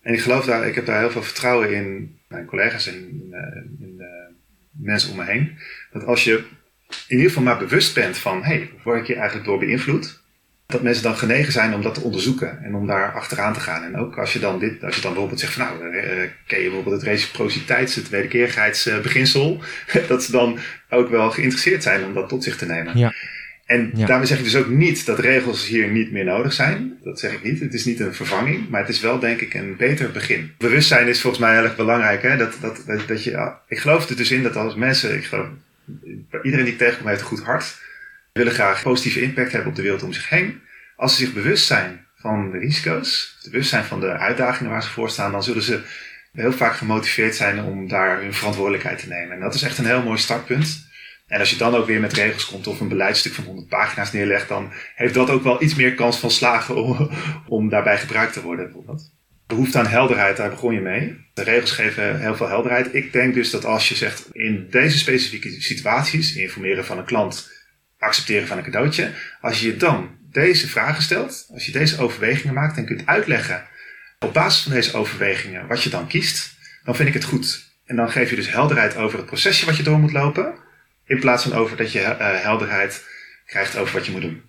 En 0.04 0.14
ik 0.14 0.22
geloof 0.22 0.46
daar, 0.46 0.68
ik 0.68 0.76
heb 0.76 0.86
daar 0.86 1.00
heel 1.00 1.12
veel 1.12 1.24
vertrouwen 1.24 1.74
in 1.74 2.20
mijn 2.28 2.46
collega's 2.46 2.88
en 2.88 2.94
in, 2.94 3.28
eh, 3.32 3.98
de 3.98 4.32
mensen 4.72 5.12
om 5.12 5.18
me 5.18 5.24
heen. 5.24 5.58
Dat 5.92 6.06
als 6.06 6.24
je 6.24 6.34
in 7.08 7.16
ieder 7.16 7.28
geval 7.28 7.44
maar 7.44 7.58
bewust 7.58 7.94
bent 7.94 8.18
van, 8.18 8.44
hé, 8.44 8.56
hey, 8.56 8.72
word 8.84 9.00
ik 9.00 9.08
hier 9.08 9.18
eigenlijk 9.18 9.46
door 9.46 9.60
beïnvloed? 9.60 10.22
dat 10.74 10.82
mensen 10.82 11.04
dan 11.04 11.18
genegen 11.18 11.52
zijn 11.52 11.74
om 11.74 11.82
dat 11.82 11.94
te 11.94 12.02
onderzoeken 12.02 12.64
en 12.64 12.76
om 12.76 12.88
daar 12.88 13.14
achteraan 13.14 13.54
te 13.54 13.60
gaan. 13.60 13.84
En 13.84 13.98
ook 13.98 14.18
als 14.18 14.34
je 14.34 14.40
dan, 14.40 14.60
dit, 14.60 14.84
als 14.84 14.96
je 14.96 15.02
dan 15.02 15.12
bijvoorbeeld 15.12 15.40
zegt 15.40 15.54
van 15.54 15.66
nou, 15.66 15.96
uh, 15.96 16.02
ken 16.48 16.60
je 16.60 16.66
bijvoorbeeld 16.66 16.96
het 16.96 17.04
reciprociteits, 17.04 17.96
het 17.96 18.10
wederkerigheidsbeginsel, 18.10 19.62
dat 20.08 20.24
ze 20.24 20.32
dan 20.32 20.60
ook 20.90 21.10
wel 21.10 21.32
geïnteresseerd 21.32 21.84
zijn 21.84 22.04
om 22.04 22.14
dat 22.14 22.30
tot 22.30 22.44
zich 22.44 22.58
te 22.58 22.66
nemen. 22.66 22.98
Ja. 22.98 23.14
En 23.66 23.92
daarmee 23.96 24.28
zeg 24.28 24.38
ik 24.38 24.44
dus 24.44 24.56
ook 24.56 24.68
niet 24.68 25.06
dat 25.06 25.20
regels 25.20 25.68
hier 25.68 25.88
niet 25.88 26.12
meer 26.12 26.24
nodig 26.24 26.54
zijn. 26.54 26.98
Dat 27.04 27.20
zeg 27.20 27.34
ik 27.34 27.44
niet. 27.44 27.60
Het 27.60 27.74
is 27.74 27.86
niet 27.86 28.00
een 28.00 28.14
vervanging, 28.14 28.70
maar 28.70 28.80
het 28.80 28.90
is 28.90 29.00
wel 29.00 29.20
denk 29.20 29.42
ik 29.42 29.54
een 29.54 29.76
beter 29.76 30.12
begin. 30.12 30.54
Bewustzijn 30.58 31.08
is 31.08 31.22
volgens 31.22 31.42
mij 31.42 31.54
heel 31.54 31.64
erg 31.64 31.76
belangrijk. 31.76 32.22
Hè? 32.22 32.38
Dat, 32.38 32.58
dat, 32.62 32.84
dat, 32.86 33.08
dat 33.08 33.24
je, 33.24 33.52
ik 33.68 33.80
geloof 33.80 34.10
er 34.10 34.16
dus 34.16 34.32
in 34.32 34.44
dat 34.44 34.56
als 34.56 34.76
mensen, 34.76 35.16
ik 35.16 35.24
geloof, 35.24 35.48
iedereen 36.44 36.66
die 36.66 36.74
ik 36.74 36.80
tegenkom 36.80 37.08
heeft 37.08 37.22
een 37.22 37.28
goed 37.28 37.44
hart 37.44 37.82
willen 38.34 38.54
graag 38.54 38.84
positieve 38.84 39.22
impact 39.22 39.52
hebben 39.52 39.70
op 39.70 39.76
de 39.76 39.82
wereld 39.82 40.04
om 40.04 40.14
zich 40.14 40.30
heen. 40.30 40.62
Als 40.96 41.16
ze 41.16 41.26
zich 41.26 41.34
bewust 41.34 41.66
zijn 41.66 42.06
van 42.16 42.52
de 42.52 42.58
risico's, 42.58 43.38
bewust 43.44 43.70
zijn 43.70 43.84
van 43.84 44.00
de 44.00 44.08
uitdagingen 44.08 44.72
waar 44.72 44.84
ze 44.84 44.90
voor 44.90 45.10
staan, 45.10 45.32
dan 45.32 45.44
zullen 45.44 45.64
ze 45.64 45.82
heel 46.34 46.54
vaak 46.54 46.76
gemotiveerd 46.76 47.36
zijn 47.36 47.64
om 47.64 47.88
daar 47.88 48.22
hun 48.22 48.34
verantwoordelijkheid 48.34 49.00
te 49.00 49.08
nemen. 49.08 49.36
En 49.36 49.40
dat 49.40 49.54
is 49.54 49.62
echt 49.62 49.78
een 49.78 49.86
heel 49.86 50.04
mooi 50.04 50.18
startpunt. 50.18 50.92
En 51.34 51.40
als 51.40 51.50
je 51.50 51.58
dan 51.58 51.76
ook 51.76 51.86
weer 51.86 52.00
met 52.00 52.14
regels 52.14 52.46
komt 52.46 52.68
of 52.68 52.80
een 52.80 52.88
beleidstuk 52.88 53.34
van 53.34 53.44
100 53.44 53.68
pagina's 53.68 54.12
neerlegt, 54.12 54.48
dan 54.48 54.72
heeft 54.96 55.14
dat 55.14 55.30
ook 55.30 55.44
wel 55.44 55.64
iets 55.64 55.76
meer 55.76 55.94
kans 55.94 56.18
van 56.18 56.32
slagen 56.32 56.76
om, 57.48 57.70
daarbij 57.70 57.98
gebruikt 57.98 58.34
te 58.34 58.42
worden. 58.42 58.66
Bijvoorbeeld. 58.66 59.12
Behoefte 59.48 59.80
aan 59.80 59.88
helderheid, 59.88 60.38
daar 60.38 60.50
begon 60.50 60.74
je 60.74 60.82
mee. 60.82 61.18
De 61.34 61.44
regels 61.44 61.72
geven 61.72 62.20
heel 62.20 62.36
veel 62.36 62.48
helderheid. 62.48 62.94
Ik 62.94 63.12
denk 63.12 63.34
dus 63.34 63.50
dat 63.50 63.66
als 63.66 63.90
je 63.90 63.96
zegt 63.96 64.30
in 64.32 64.68
deze 64.70 64.98
specifieke 64.98 65.62
situaties, 65.62 66.36
informeren 66.36 66.86
van 66.86 66.98
een 66.98 67.06
klant, 67.06 67.52
accepteren 67.98 68.48
van 68.48 68.58
een 68.58 68.64
cadeautje. 68.64 69.12
Als 69.42 69.62
je 69.62 69.78
dan 69.78 70.10
deze 70.32 70.68
vragen 70.68 71.04
stelt, 71.04 71.48
als 71.54 71.66
je 71.66 71.72
deze 71.72 72.02
overwegingen 72.02 72.56
maakt 72.56 72.78
en 72.78 72.86
kunt 72.86 73.06
uitleggen 73.06 73.64
op 74.20 74.34
basis 74.34 74.64
van 74.64 74.72
deze 74.72 74.98
overwegingen 74.98 75.68
wat 75.68 75.84
je 75.84 75.90
dan 75.90 76.08
kiest, 76.08 76.56
dan 76.84 76.96
vind 76.96 77.08
ik 77.08 77.14
het 77.14 77.24
goed. 77.24 77.72
En 77.86 77.96
dan 77.96 78.12
geef 78.12 78.30
je 78.30 78.36
dus 78.36 78.52
helderheid 78.52 78.96
over 78.96 79.18
het 79.18 79.28
procesje 79.28 79.66
wat 79.66 79.78
je 79.78 79.84
door 79.84 80.00
moet 80.00 80.14
lopen, 80.14 80.62
in 81.06 81.20
plaats 81.20 81.44
van 81.44 81.54
over 81.54 81.78
dat 81.78 81.92
je 81.92 82.00
uh, 82.00 82.18
helderheid 82.20 83.06
krijgt 83.46 83.78
over 83.78 83.94
wat 83.94 84.06
je 84.06 84.12
moet 84.12 84.22
doen. 84.22 84.42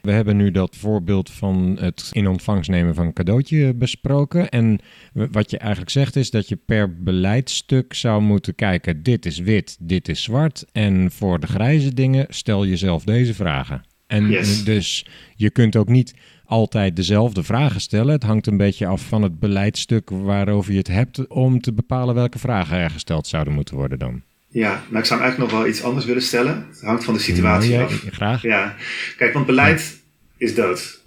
We 0.00 0.12
hebben 0.12 0.36
nu 0.36 0.50
dat 0.50 0.76
voorbeeld 0.76 1.30
van 1.30 1.76
het 1.80 2.08
in 2.12 2.26
ontvangst 2.26 2.70
nemen 2.70 2.94
van 2.94 3.06
een 3.06 3.12
cadeautje 3.12 3.74
besproken. 3.74 4.48
En 4.48 4.80
wat 5.12 5.50
je 5.50 5.58
eigenlijk 5.58 5.90
zegt 5.90 6.16
is 6.16 6.30
dat 6.30 6.48
je 6.48 6.56
per 6.56 7.02
beleidstuk 7.02 7.94
zou 7.94 8.22
moeten 8.22 8.54
kijken: 8.54 9.02
dit 9.02 9.26
is 9.26 9.38
wit, 9.38 9.76
dit 9.80 10.08
is 10.08 10.22
zwart. 10.22 10.64
En 10.72 11.10
voor 11.10 11.40
de 11.40 11.46
grijze 11.46 11.94
dingen 11.94 12.26
stel 12.28 12.66
jezelf 12.66 13.04
deze 13.04 13.34
vragen. 13.34 13.82
En 14.06 14.28
dus 14.64 15.06
je 15.34 15.50
kunt 15.50 15.76
ook 15.76 15.88
niet 15.88 16.14
altijd 16.44 16.96
dezelfde 16.96 17.42
vragen 17.42 17.80
stellen. 17.80 18.12
Het 18.12 18.22
hangt 18.22 18.46
een 18.46 18.56
beetje 18.56 18.86
af 18.86 19.02
van 19.02 19.22
het 19.22 19.38
beleidstuk 19.38 20.10
waarover 20.10 20.72
je 20.72 20.78
het 20.78 20.88
hebt 20.88 21.26
om 21.28 21.60
te 21.60 21.72
bepalen 21.72 22.14
welke 22.14 22.38
vragen 22.38 22.76
er 22.76 22.90
gesteld 22.90 23.26
zouden 23.26 23.54
moeten 23.54 23.76
worden 23.76 23.98
dan. 23.98 24.22
Ja, 24.54 24.82
maar 24.88 25.00
ik 25.00 25.06
zou 25.06 25.20
eigenlijk 25.20 25.50
nog 25.50 25.60
wel 25.60 25.70
iets 25.70 25.82
anders 25.82 26.04
willen 26.04 26.22
stellen. 26.22 26.66
Het 26.70 26.80
hangt 26.80 27.04
van 27.04 27.14
de 27.14 27.20
situatie 27.20 27.70
ja, 27.70 27.82
af. 27.82 28.04
Graag. 28.10 28.42
Ja, 28.42 28.76
kijk, 29.16 29.32
want 29.32 29.46
beleid 29.46 30.00
is 30.36 30.54
dood. 30.54 31.00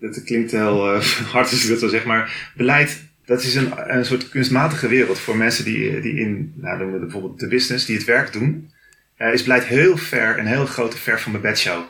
Dat 0.00 0.22
klinkt 0.22 0.50
heel 0.50 0.94
uh, 0.94 1.02
hard 1.32 1.50
als 1.50 1.62
ik 1.62 1.68
dat 1.68 1.78
zo 1.78 1.88
zeg, 1.88 2.04
maar 2.04 2.52
beleid, 2.56 3.04
dat 3.24 3.42
is 3.42 3.54
een, 3.54 3.96
een 3.96 4.04
soort 4.04 4.28
kunstmatige 4.28 4.88
wereld 4.88 5.18
voor 5.18 5.36
mensen 5.36 5.64
die, 5.64 6.00
die 6.00 6.14
in, 6.14 6.52
nou, 6.56 6.78
noemen 6.78 6.94
we 6.94 7.04
bijvoorbeeld 7.04 7.40
de 7.40 7.48
business, 7.48 7.86
die 7.86 7.96
het 7.96 8.04
werk 8.04 8.32
doen. 8.32 8.70
Uh, 9.18 9.32
is 9.32 9.42
beleid 9.42 9.64
heel 9.64 9.96
ver, 9.96 10.38
een 10.38 10.46
heel 10.46 10.66
grote 10.66 10.96
ver 10.96 11.20
van 11.20 11.32
mijn 11.32 11.42
bedshow. 11.42 11.82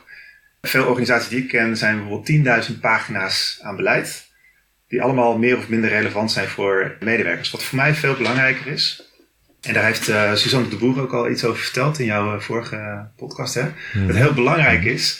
Veel 0.62 0.86
organisaties 0.86 1.28
die 1.28 1.42
ik 1.42 1.48
ken 1.48 1.76
zijn 1.76 1.98
bijvoorbeeld 1.98 2.70
10.000 2.70 2.80
pagina's 2.80 3.58
aan 3.62 3.76
beleid, 3.76 4.30
die 4.88 5.02
allemaal 5.02 5.38
meer 5.38 5.56
of 5.56 5.68
minder 5.68 5.90
relevant 5.90 6.32
zijn 6.32 6.48
voor 6.48 6.96
medewerkers. 7.00 7.50
Wat 7.50 7.64
voor 7.64 7.78
mij 7.78 7.94
veel 7.94 8.16
belangrijker 8.16 8.66
is, 8.66 9.13
en 9.64 9.74
daar 9.74 9.84
heeft 9.84 10.08
uh, 10.08 10.34
Suzanne 10.34 10.68
de 10.68 10.76
Boer 10.76 11.00
ook 11.00 11.12
al 11.12 11.30
iets 11.30 11.44
over 11.44 11.62
verteld 11.62 11.98
in 11.98 12.04
jouw 12.04 12.40
vorige 12.40 13.08
podcast, 13.16 13.54
hè? 13.54 13.62
Dat 13.62 14.06
het 14.06 14.16
heel 14.16 14.34
belangrijk 14.34 14.84
is 14.84 15.18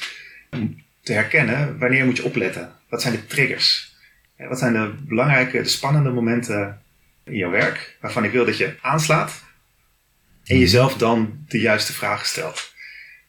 te 1.03 1.13
herkennen 1.13 1.79
wanneer 1.79 2.05
moet 2.05 2.17
je 2.17 2.25
opletten. 2.25 2.71
Wat 2.89 3.03
zijn 3.03 3.15
de 3.15 3.27
triggers? 3.27 3.95
Wat 4.37 4.59
zijn 4.59 4.73
de 4.73 4.95
belangrijke, 5.09 5.63
de 5.63 5.69
spannende 5.69 6.11
momenten 6.11 6.81
in 7.25 7.37
jouw 7.37 7.51
werk 7.51 7.97
waarvan 8.01 8.25
ik 8.25 8.33
wil 8.33 8.45
dat 8.45 8.57
je 8.57 8.75
aanslaat 8.81 9.43
en 10.45 10.59
jezelf 10.59 10.97
dan 10.97 11.45
de 11.49 11.61
juiste 11.61 11.93
vragen 11.93 12.27
stelt. 12.27 12.73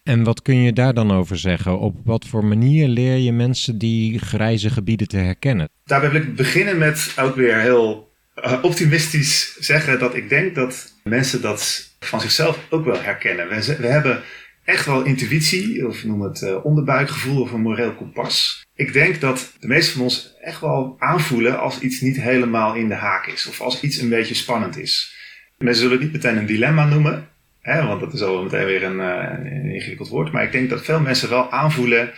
En 0.04 0.24
wat 0.24 0.42
kun 0.42 0.56
je 0.56 0.74
daar 0.74 0.94
dan 0.94 1.12
over 1.12 1.38
zeggen? 1.38 1.80
Op 1.80 1.96
wat 2.04 2.26
voor 2.26 2.46
manier 2.46 2.88
leer 2.88 3.18
je 3.18 3.32
mensen 3.32 3.78
die 3.78 4.20
grijze 4.20 4.70
gebieden 4.70 5.08
te 5.08 5.18
herkennen? 5.18 5.70
Daarbij 5.86 6.12
wil 6.12 6.22
ik 6.22 6.36
beginnen 6.36 6.78
met 6.78 7.14
ook 7.20 7.36
weer 7.36 7.60
heel 7.60 8.12
eh, 8.34 8.58
optimistisch 8.62 9.58
zeggen 9.60 10.00
dat 10.00 10.16
ik 10.16 10.30
denk 10.30 10.56
dat 10.56 10.95
mensen 11.10 11.42
dat 11.42 11.90
van 12.00 12.22
zichzelf 12.22 12.60
ook 12.70 12.86
wel 12.86 13.02
herkennen. 13.02 13.48
We, 13.50 13.76
we 13.80 13.88
hebben 13.88 14.24
echt 14.64 14.86
wel 14.86 15.04
intuïtie, 15.04 15.88
of 15.88 16.04
noem 16.04 16.22
het 16.22 16.42
uh, 16.42 16.66
onderbuikgevoel 16.66 17.42
of 17.42 17.52
een 17.52 17.62
moreel 17.62 17.94
kompas. 17.94 18.66
Ik 18.76 18.94
denk 18.94 19.22
dat 19.22 19.54
de 19.60 19.68
meesten 19.68 19.94
van 19.94 20.04
ons 20.04 20.36
echt 20.42 20.62
wel 20.62 20.96
aanvoelen 21.00 21.60
als 21.60 21.80
iets 21.80 22.02
niet 22.02 22.22
helemaal 22.22 22.76
in 22.76 22.88
de 22.88 22.94
haak 22.94 23.28
is. 23.28 23.48
Of 23.48 23.62
als 23.62 23.82
iets 23.82 23.98
een 23.98 24.10
beetje 24.10 24.34
spannend 24.34 24.78
is. 24.78 25.16
Mensen 25.58 25.82
zullen 25.82 25.98
het 25.98 26.04
niet 26.04 26.24
meteen 26.24 26.38
een 26.38 26.46
dilemma 26.46 26.86
noemen, 26.86 27.28
hè, 27.62 27.86
want 27.86 28.00
dat 28.00 28.14
is 28.14 28.22
al 28.22 28.44
meteen 28.44 28.66
weer 28.66 28.84
een, 28.84 29.00
uh, 29.00 29.52
een, 29.52 29.72
ingewikkeld 29.72 30.10
woord. 30.10 30.32
Maar 30.32 30.44
ik 30.44 30.52
denk 30.52 30.70
dat 30.70 30.86
veel 30.86 31.00
mensen 31.00 31.30
wel 31.30 31.52
aanvoelen 31.52 32.14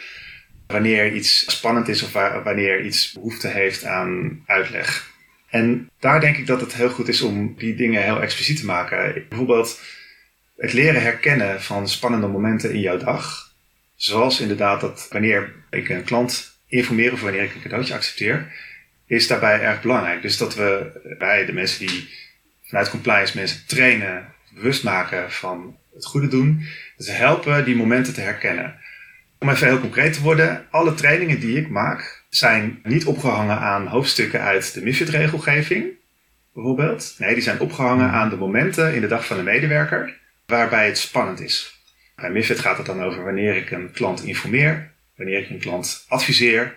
wanneer 0.67 1.13
iets 1.13 1.51
spannend 1.51 1.87
is 1.87 2.03
of 2.03 2.11
wanneer 2.43 2.85
iets 2.85 3.11
behoefte 3.11 3.47
heeft 3.47 3.85
aan 3.85 4.43
uitleg. 4.45 5.15
En 5.49 5.89
daar 5.99 6.19
denk 6.19 6.37
ik 6.37 6.47
dat 6.47 6.61
het 6.61 6.73
heel 6.73 6.89
goed 6.89 7.07
is 7.07 7.21
om 7.21 7.55
die 7.57 7.75
dingen 7.75 8.03
heel 8.03 8.21
expliciet 8.21 8.59
te 8.59 8.65
maken. 8.65 9.25
Bijvoorbeeld 9.29 9.81
het 10.57 10.73
leren 10.73 11.01
herkennen 11.01 11.61
van 11.61 11.89
spannende 11.89 12.27
momenten 12.27 12.73
in 12.73 12.79
jouw 12.79 12.97
dag. 12.97 13.53
Zoals 13.95 14.39
inderdaad 14.39 14.81
dat 14.81 15.07
wanneer 15.11 15.53
ik 15.69 15.89
een 15.89 16.03
klant 16.03 16.59
informeer 16.67 17.13
of 17.13 17.21
wanneer 17.21 17.43
ik 17.43 17.55
een 17.55 17.61
cadeautje 17.61 17.93
accepteer, 17.93 18.51
is 19.05 19.27
daarbij 19.27 19.61
erg 19.61 19.81
belangrijk. 19.81 20.21
Dus 20.21 20.37
dat 20.37 20.55
we 20.55 20.91
bij 21.17 21.45
de 21.45 21.53
mensen 21.53 21.87
die 21.87 22.09
vanuit 22.63 22.89
compliance 22.89 23.37
mensen 23.37 23.67
trainen, 23.67 24.33
bewust 24.53 24.83
maken 24.83 25.31
van 25.31 25.77
het 25.93 26.05
goede 26.05 26.27
doen, 26.27 26.65
ze 26.97 27.11
helpen 27.11 27.65
die 27.65 27.75
momenten 27.75 28.13
te 28.13 28.21
herkennen. 28.21 28.79
Om 29.39 29.49
even 29.49 29.67
heel 29.67 29.79
concreet 29.79 30.13
te 30.13 30.21
worden, 30.21 30.67
alle 30.69 30.93
trainingen 30.93 31.39
die 31.39 31.57
ik 31.57 31.69
maak 31.69 32.16
zijn 32.29 32.79
niet 32.83 33.05
opgehangen 33.05 33.59
aan 33.59 33.87
hoofdstukken 33.87 34.41
uit 34.41 34.73
de 34.73 34.81
MIFID-regelgeving, 34.81 35.85
bijvoorbeeld. 36.53 37.15
Nee, 37.17 37.33
die 37.33 37.43
zijn 37.43 37.59
opgehangen 37.59 38.09
aan 38.09 38.29
de 38.29 38.35
momenten 38.35 38.95
in 38.95 39.01
de 39.01 39.07
dag 39.07 39.25
van 39.25 39.37
de 39.37 39.43
medewerker 39.43 40.17
waarbij 40.45 40.85
het 40.85 40.97
spannend 40.97 41.39
is. 41.39 41.79
Bij 42.15 42.29
MIFID 42.29 42.59
gaat 42.59 42.77
het 42.77 42.85
dan 42.85 43.03
over 43.03 43.23
wanneer 43.23 43.55
ik 43.55 43.71
een 43.71 43.91
klant 43.91 44.23
informeer, 44.23 44.91
wanneer 45.15 45.39
ik 45.39 45.49
een 45.49 45.59
klant 45.59 46.05
adviseer, 46.07 46.75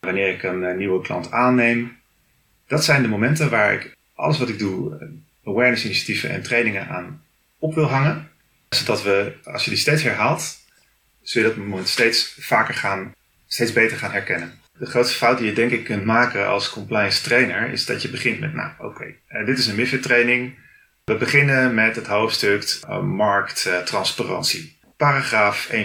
wanneer 0.00 0.28
ik 0.28 0.42
een 0.42 0.64
eh, 0.64 0.76
nieuwe 0.76 1.02
klant 1.02 1.30
aanneem. 1.30 1.96
Dat 2.66 2.84
zijn 2.84 3.02
de 3.02 3.08
momenten 3.08 3.50
waar 3.50 3.72
ik 3.72 3.96
alles 4.14 4.38
wat 4.38 4.48
ik 4.48 4.58
doe, 4.58 5.10
awareness 5.44 5.84
initiatieven 5.84 6.30
en 6.30 6.42
trainingen 6.42 6.88
aan 6.88 7.22
op 7.58 7.74
wil 7.74 7.84
hangen. 7.84 8.28
Zodat 8.68 9.02
we, 9.02 9.32
als 9.44 9.64
je 9.64 9.70
die 9.70 9.78
steeds 9.78 10.02
herhaalt, 10.02 10.58
zul 11.22 11.42
je 11.42 11.48
dat 11.48 11.56
moment 11.56 11.88
steeds 11.88 12.36
vaker 12.40 12.74
gaan, 12.74 13.14
steeds 13.46 13.72
beter 13.72 13.96
gaan 13.96 14.12
herkennen. 14.12 14.62
De 14.78 14.86
grootste 14.86 15.16
fout 15.16 15.38
die 15.38 15.46
je 15.46 15.52
denk 15.52 15.70
ik 15.70 15.84
kunt 15.84 16.04
maken 16.04 16.48
als 16.48 16.70
compliance 16.70 17.22
trainer 17.22 17.70
is 17.70 17.86
dat 17.86 18.02
je 18.02 18.08
begint 18.08 18.40
met, 18.40 18.54
nou 18.54 18.70
oké, 18.78 19.14
eh, 19.26 19.46
dit 19.46 19.58
is 19.58 19.66
een 19.66 19.76
MIFID 19.76 20.02
training. 20.02 20.54
We 21.04 21.16
beginnen 21.16 21.74
met 21.74 21.96
het 21.96 22.06
hoofdstuk 22.06 22.78
uh, 22.88 23.02
markttransparantie. 23.02 24.78
Paragraaf 24.96 25.68
1.1. 25.72 25.78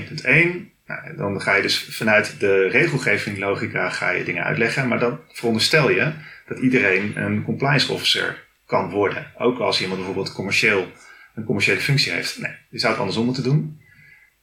Nou, 0.86 1.16
dan 1.16 1.42
ga 1.42 1.56
je 1.56 1.62
dus 1.62 1.88
vanuit 1.90 2.40
de 2.40 2.68
regelgeving 2.68 3.38
logica 3.38 3.90
ga 3.90 4.10
je 4.10 4.24
dingen 4.24 4.44
uitleggen. 4.44 4.88
Maar 4.88 5.00
dan 5.00 5.20
veronderstel 5.32 5.90
je 5.90 6.14
dat 6.48 6.58
iedereen 6.58 7.18
een 7.18 7.44
compliance 7.44 7.92
officer 7.92 8.48
kan 8.66 8.90
worden. 8.90 9.32
Ook 9.38 9.60
als 9.60 9.82
iemand 9.82 9.98
bijvoorbeeld 9.98 10.34
commercieel, 10.34 10.92
een 11.36 11.44
commerciële 11.44 11.80
functie 11.80 12.12
heeft. 12.12 12.40
Nee, 12.40 12.56
je 12.70 12.80
zou 12.80 12.92
het 12.92 13.00
andersom 13.00 13.26
moeten 13.26 13.44
doen. 13.44 13.82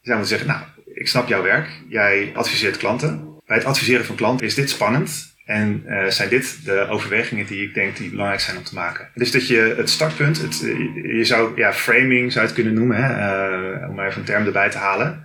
Je 0.00 0.12
zou 0.12 0.18
moeten 0.18 0.38
zeggen, 0.38 0.48
nou, 0.48 0.62
ik 0.94 1.08
snap 1.08 1.28
jouw 1.28 1.42
werk. 1.42 1.68
Jij 1.88 2.32
adviseert 2.34 2.76
klanten. 2.76 3.35
Bij 3.46 3.56
het 3.56 3.66
adviseren 3.66 4.04
van 4.04 4.16
klanten 4.16 4.46
is 4.46 4.54
dit 4.54 4.70
spannend. 4.70 5.34
En 5.44 5.82
uh, 5.86 6.06
zijn 6.06 6.28
dit 6.28 6.64
de 6.64 6.86
overwegingen 6.88 7.46
die 7.46 7.62
ik 7.62 7.74
denk 7.74 7.96
die 7.96 8.10
belangrijk 8.10 8.40
zijn 8.40 8.56
om 8.56 8.62
te 8.62 8.74
maken. 8.74 9.08
Dus 9.14 9.30
dat 9.30 9.46
je 9.46 9.74
het 9.76 9.90
startpunt, 9.90 10.42
het, 10.42 10.60
je 11.02 11.24
zou 11.24 11.56
ja, 11.56 11.72
framing 11.72 12.32
zou 12.32 12.44
het 12.44 12.54
kunnen 12.54 12.74
noemen, 12.74 12.96
hè, 13.04 13.80
uh, 13.82 13.88
om 13.88 14.00
even 14.00 14.18
een 14.18 14.24
term 14.24 14.46
erbij 14.46 14.70
te 14.70 14.78
halen. 14.78 15.24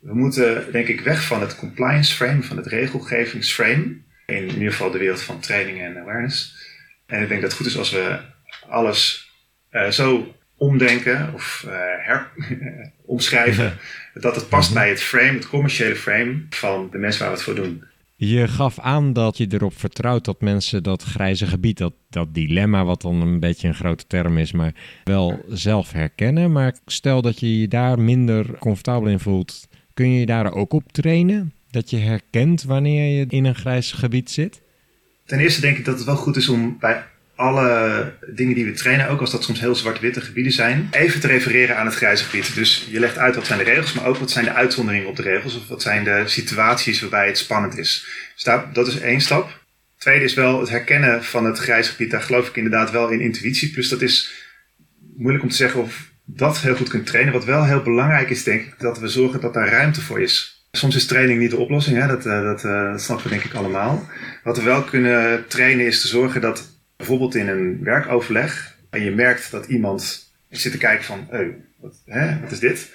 We 0.00 0.14
moeten 0.14 0.72
denk 0.72 0.88
ik 0.88 1.00
weg 1.00 1.24
van 1.24 1.40
het 1.40 1.56
compliance 1.56 2.14
frame, 2.14 2.42
van 2.42 2.56
het 2.56 2.66
regelgevingsframe. 2.66 3.96
In 4.26 4.48
ieder 4.48 4.70
geval 4.70 4.90
de 4.90 4.98
wereld 4.98 5.22
van 5.22 5.40
training 5.40 5.80
en 5.80 5.98
awareness. 5.98 6.68
En 7.06 7.22
ik 7.22 7.28
denk 7.28 7.40
dat 7.40 7.50
het 7.50 7.60
goed 7.60 7.68
is 7.68 7.78
als 7.78 7.90
we 7.90 8.18
alles 8.68 9.30
uh, 9.70 9.88
zo 9.88 10.34
omdenken 10.60 11.34
of 11.34 11.66
her 12.00 12.30
omschrijven. 13.14 13.78
dat 14.14 14.34
het 14.34 14.48
past 14.48 14.70
mhm. 14.70 14.78
bij 14.78 14.88
het 14.88 15.02
frame, 15.02 15.32
het 15.32 15.48
commerciële 15.48 15.96
frame 15.96 16.42
van 16.50 16.88
de 16.90 16.98
mensen 16.98 17.20
waar 17.20 17.30
we 17.30 17.36
het 17.36 17.44
voor 17.44 17.54
doen. 17.54 17.82
Je 18.16 18.48
gaf 18.48 18.78
aan 18.78 19.12
dat 19.12 19.36
je 19.36 19.46
erop 19.50 19.78
vertrouwt 19.78 20.24
dat 20.24 20.40
mensen 20.40 20.82
dat 20.82 21.02
grijze 21.02 21.46
gebied, 21.46 21.78
dat, 21.78 21.92
dat 22.10 22.34
dilemma, 22.34 22.84
wat 22.84 23.02
dan 23.02 23.20
een 23.20 23.40
beetje 23.40 23.68
een 23.68 23.74
grote 23.74 24.06
term 24.06 24.38
is, 24.38 24.52
maar 24.52 24.74
wel 25.04 25.44
zelf 25.48 25.92
herkennen. 25.92 26.52
Maar 26.52 26.74
stel 26.86 27.22
dat 27.22 27.40
je 27.40 27.60
je 27.60 27.68
daar 27.68 28.00
minder 28.00 28.58
comfortabel 28.58 29.08
in 29.08 29.20
voelt, 29.20 29.68
kun 29.94 30.12
je 30.12 30.20
je 30.20 30.26
daar 30.26 30.52
ook 30.52 30.72
op 30.72 30.92
trainen? 30.92 31.52
Dat 31.70 31.90
je 31.90 31.96
herkent 31.96 32.62
wanneer 32.62 33.18
je 33.18 33.26
in 33.28 33.44
een 33.44 33.54
grijs 33.54 33.92
gebied 33.92 34.30
zit? 34.30 34.62
Ten 35.24 35.38
eerste 35.38 35.60
denk 35.60 35.76
ik 35.76 35.84
dat 35.84 35.96
het 35.96 36.04
wel 36.04 36.16
goed 36.16 36.36
is 36.36 36.48
om 36.48 36.76
bij 36.80 37.04
alle 37.40 38.12
dingen 38.26 38.54
die 38.54 38.64
we 38.64 38.72
trainen, 38.72 39.08
ook 39.08 39.20
als 39.20 39.30
dat 39.30 39.44
soms 39.44 39.60
heel 39.60 39.74
zwart-witte 39.74 40.20
gebieden 40.20 40.52
zijn, 40.52 40.88
even 40.90 41.20
te 41.20 41.26
refereren 41.26 41.76
aan 41.76 41.86
het 41.86 41.94
grijze 41.94 42.24
gebied. 42.24 42.54
Dus 42.54 42.88
je 42.90 43.00
legt 43.00 43.18
uit 43.18 43.34
wat 43.34 43.46
zijn 43.46 43.58
de 43.58 43.64
regels, 43.64 43.92
maar 43.92 44.06
ook 44.06 44.16
wat 44.16 44.30
zijn 44.30 44.44
de 44.44 44.52
uitzonderingen 44.52 45.08
op 45.08 45.16
de 45.16 45.22
regels 45.22 45.56
of 45.56 45.68
wat 45.68 45.82
zijn 45.82 46.04
de 46.04 46.22
situaties 46.26 47.00
waarbij 47.00 47.26
het 47.26 47.38
spannend 47.38 47.78
is. 47.78 48.06
Dus 48.34 48.44
dat 48.72 48.86
is 48.86 49.00
één 49.00 49.20
stap. 49.20 49.58
Tweede 49.98 50.24
is 50.24 50.34
wel 50.34 50.60
het 50.60 50.68
herkennen 50.68 51.24
van 51.24 51.44
het 51.44 51.58
grijze 51.58 51.90
gebied. 51.90 52.10
Daar 52.10 52.22
geloof 52.22 52.48
ik 52.48 52.56
inderdaad 52.56 52.90
wel 52.90 53.08
in 53.08 53.20
intuïtie. 53.20 53.70
Plus 53.70 53.88
dat 53.88 54.02
is 54.02 54.32
moeilijk 55.16 55.44
om 55.44 55.50
te 55.50 55.56
zeggen 55.56 55.80
of 55.80 56.10
dat 56.24 56.60
heel 56.60 56.74
goed 56.76 56.88
kunt 56.88 57.06
trainen. 57.06 57.32
Wat 57.32 57.44
wel 57.44 57.64
heel 57.64 57.82
belangrijk 57.82 58.30
is, 58.30 58.42
denk 58.42 58.60
ik, 58.60 58.74
dat 58.78 58.98
we 58.98 59.08
zorgen 59.08 59.40
dat 59.40 59.54
daar 59.54 59.68
ruimte 59.68 60.00
voor 60.00 60.20
is. 60.20 60.64
Soms 60.72 60.96
is 60.96 61.06
training 61.06 61.40
niet 61.40 61.50
de 61.50 61.56
oplossing, 61.56 61.98
hè? 61.98 62.06
Dat, 62.06 62.26
uh, 62.26 62.42
dat, 62.42 62.64
uh, 62.64 62.90
dat 62.90 63.02
snappen 63.02 63.24
we 63.24 63.30
denk 63.30 63.44
ik 63.44 63.54
allemaal. 63.54 64.08
Wat 64.44 64.56
we 64.56 64.62
wel 64.62 64.82
kunnen 64.82 65.44
trainen 65.48 65.86
is 65.86 66.00
te 66.00 66.08
zorgen 66.08 66.40
dat 66.40 66.79
bijvoorbeeld 67.00 67.34
in 67.34 67.48
een 67.48 67.78
werkoverleg 67.82 68.76
en 68.90 69.02
je 69.02 69.10
merkt 69.10 69.50
dat 69.50 69.66
iemand 69.66 70.32
zit 70.48 70.72
te 70.72 70.78
kijken 70.78 71.04
van, 71.04 71.28
wat, 71.76 71.94
hè, 72.06 72.40
wat 72.40 72.50
is 72.50 72.58
dit? 72.58 72.88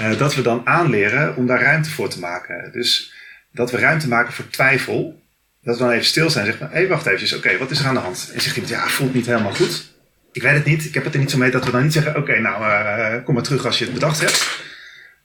Uh, 0.00 0.18
dat 0.18 0.34
we 0.34 0.42
dan 0.42 0.66
aanleren 0.66 1.36
om 1.36 1.46
daar 1.46 1.60
ruimte 1.60 1.90
voor 1.90 2.08
te 2.08 2.18
maken. 2.18 2.72
Dus 2.72 3.14
dat 3.52 3.70
we 3.70 3.78
ruimte 3.78 4.08
maken 4.08 4.32
voor 4.32 4.48
twijfel. 4.48 5.22
Dat 5.62 5.78
we 5.78 5.82
dan 5.82 5.92
even 5.92 6.04
stil 6.04 6.30
zijn 6.30 6.46
en 6.46 6.50
zeggen, 6.50 6.70
hé, 6.70 6.78
hey, 6.78 6.88
wacht 6.88 7.06
even, 7.06 7.36
oké, 7.36 7.58
wat 7.58 7.70
is 7.70 7.80
er 7.80 7.86
aan 7.86 7.94
de 7.94 8.00
hand? 8.00 8.30
En 8.34 8.40
zegt 8.40 8.56
iemand, 8.56 8.74
ja, 8.74 8.86
voelt 8.86 9.14
niet 9.14 9.26
helemaal 9.26 9.54
goed. 9.54 9.94
Ik 10.32 10.42
weet 10.42 10.54
het 10.54 10.64
niet, 10.64 10.84
ik 10.84 10.94
heb 10.94 11.04
het 11.04 11.14
er 11.14 11.20
niet 11.20 11.30
zo 11.30 11.38
mee 11.38 11.50
dat 11.50 11.64
we 11.64 11.70
dan 11.70 11.82
niet 11.82 11.92
zeggen, 11.92 12.16
oké, 12.16 12.38
nou, 12.38 12.62
uh, 12.62 13.24
kom 13.24 13.34
maar 13.34 13.42
terug 13.42 13.64
als 13.64 13.78
je 13.78 13.84
het 13.84 13.94
bedacht 13.94 14.20
hebt. 14.20 14.64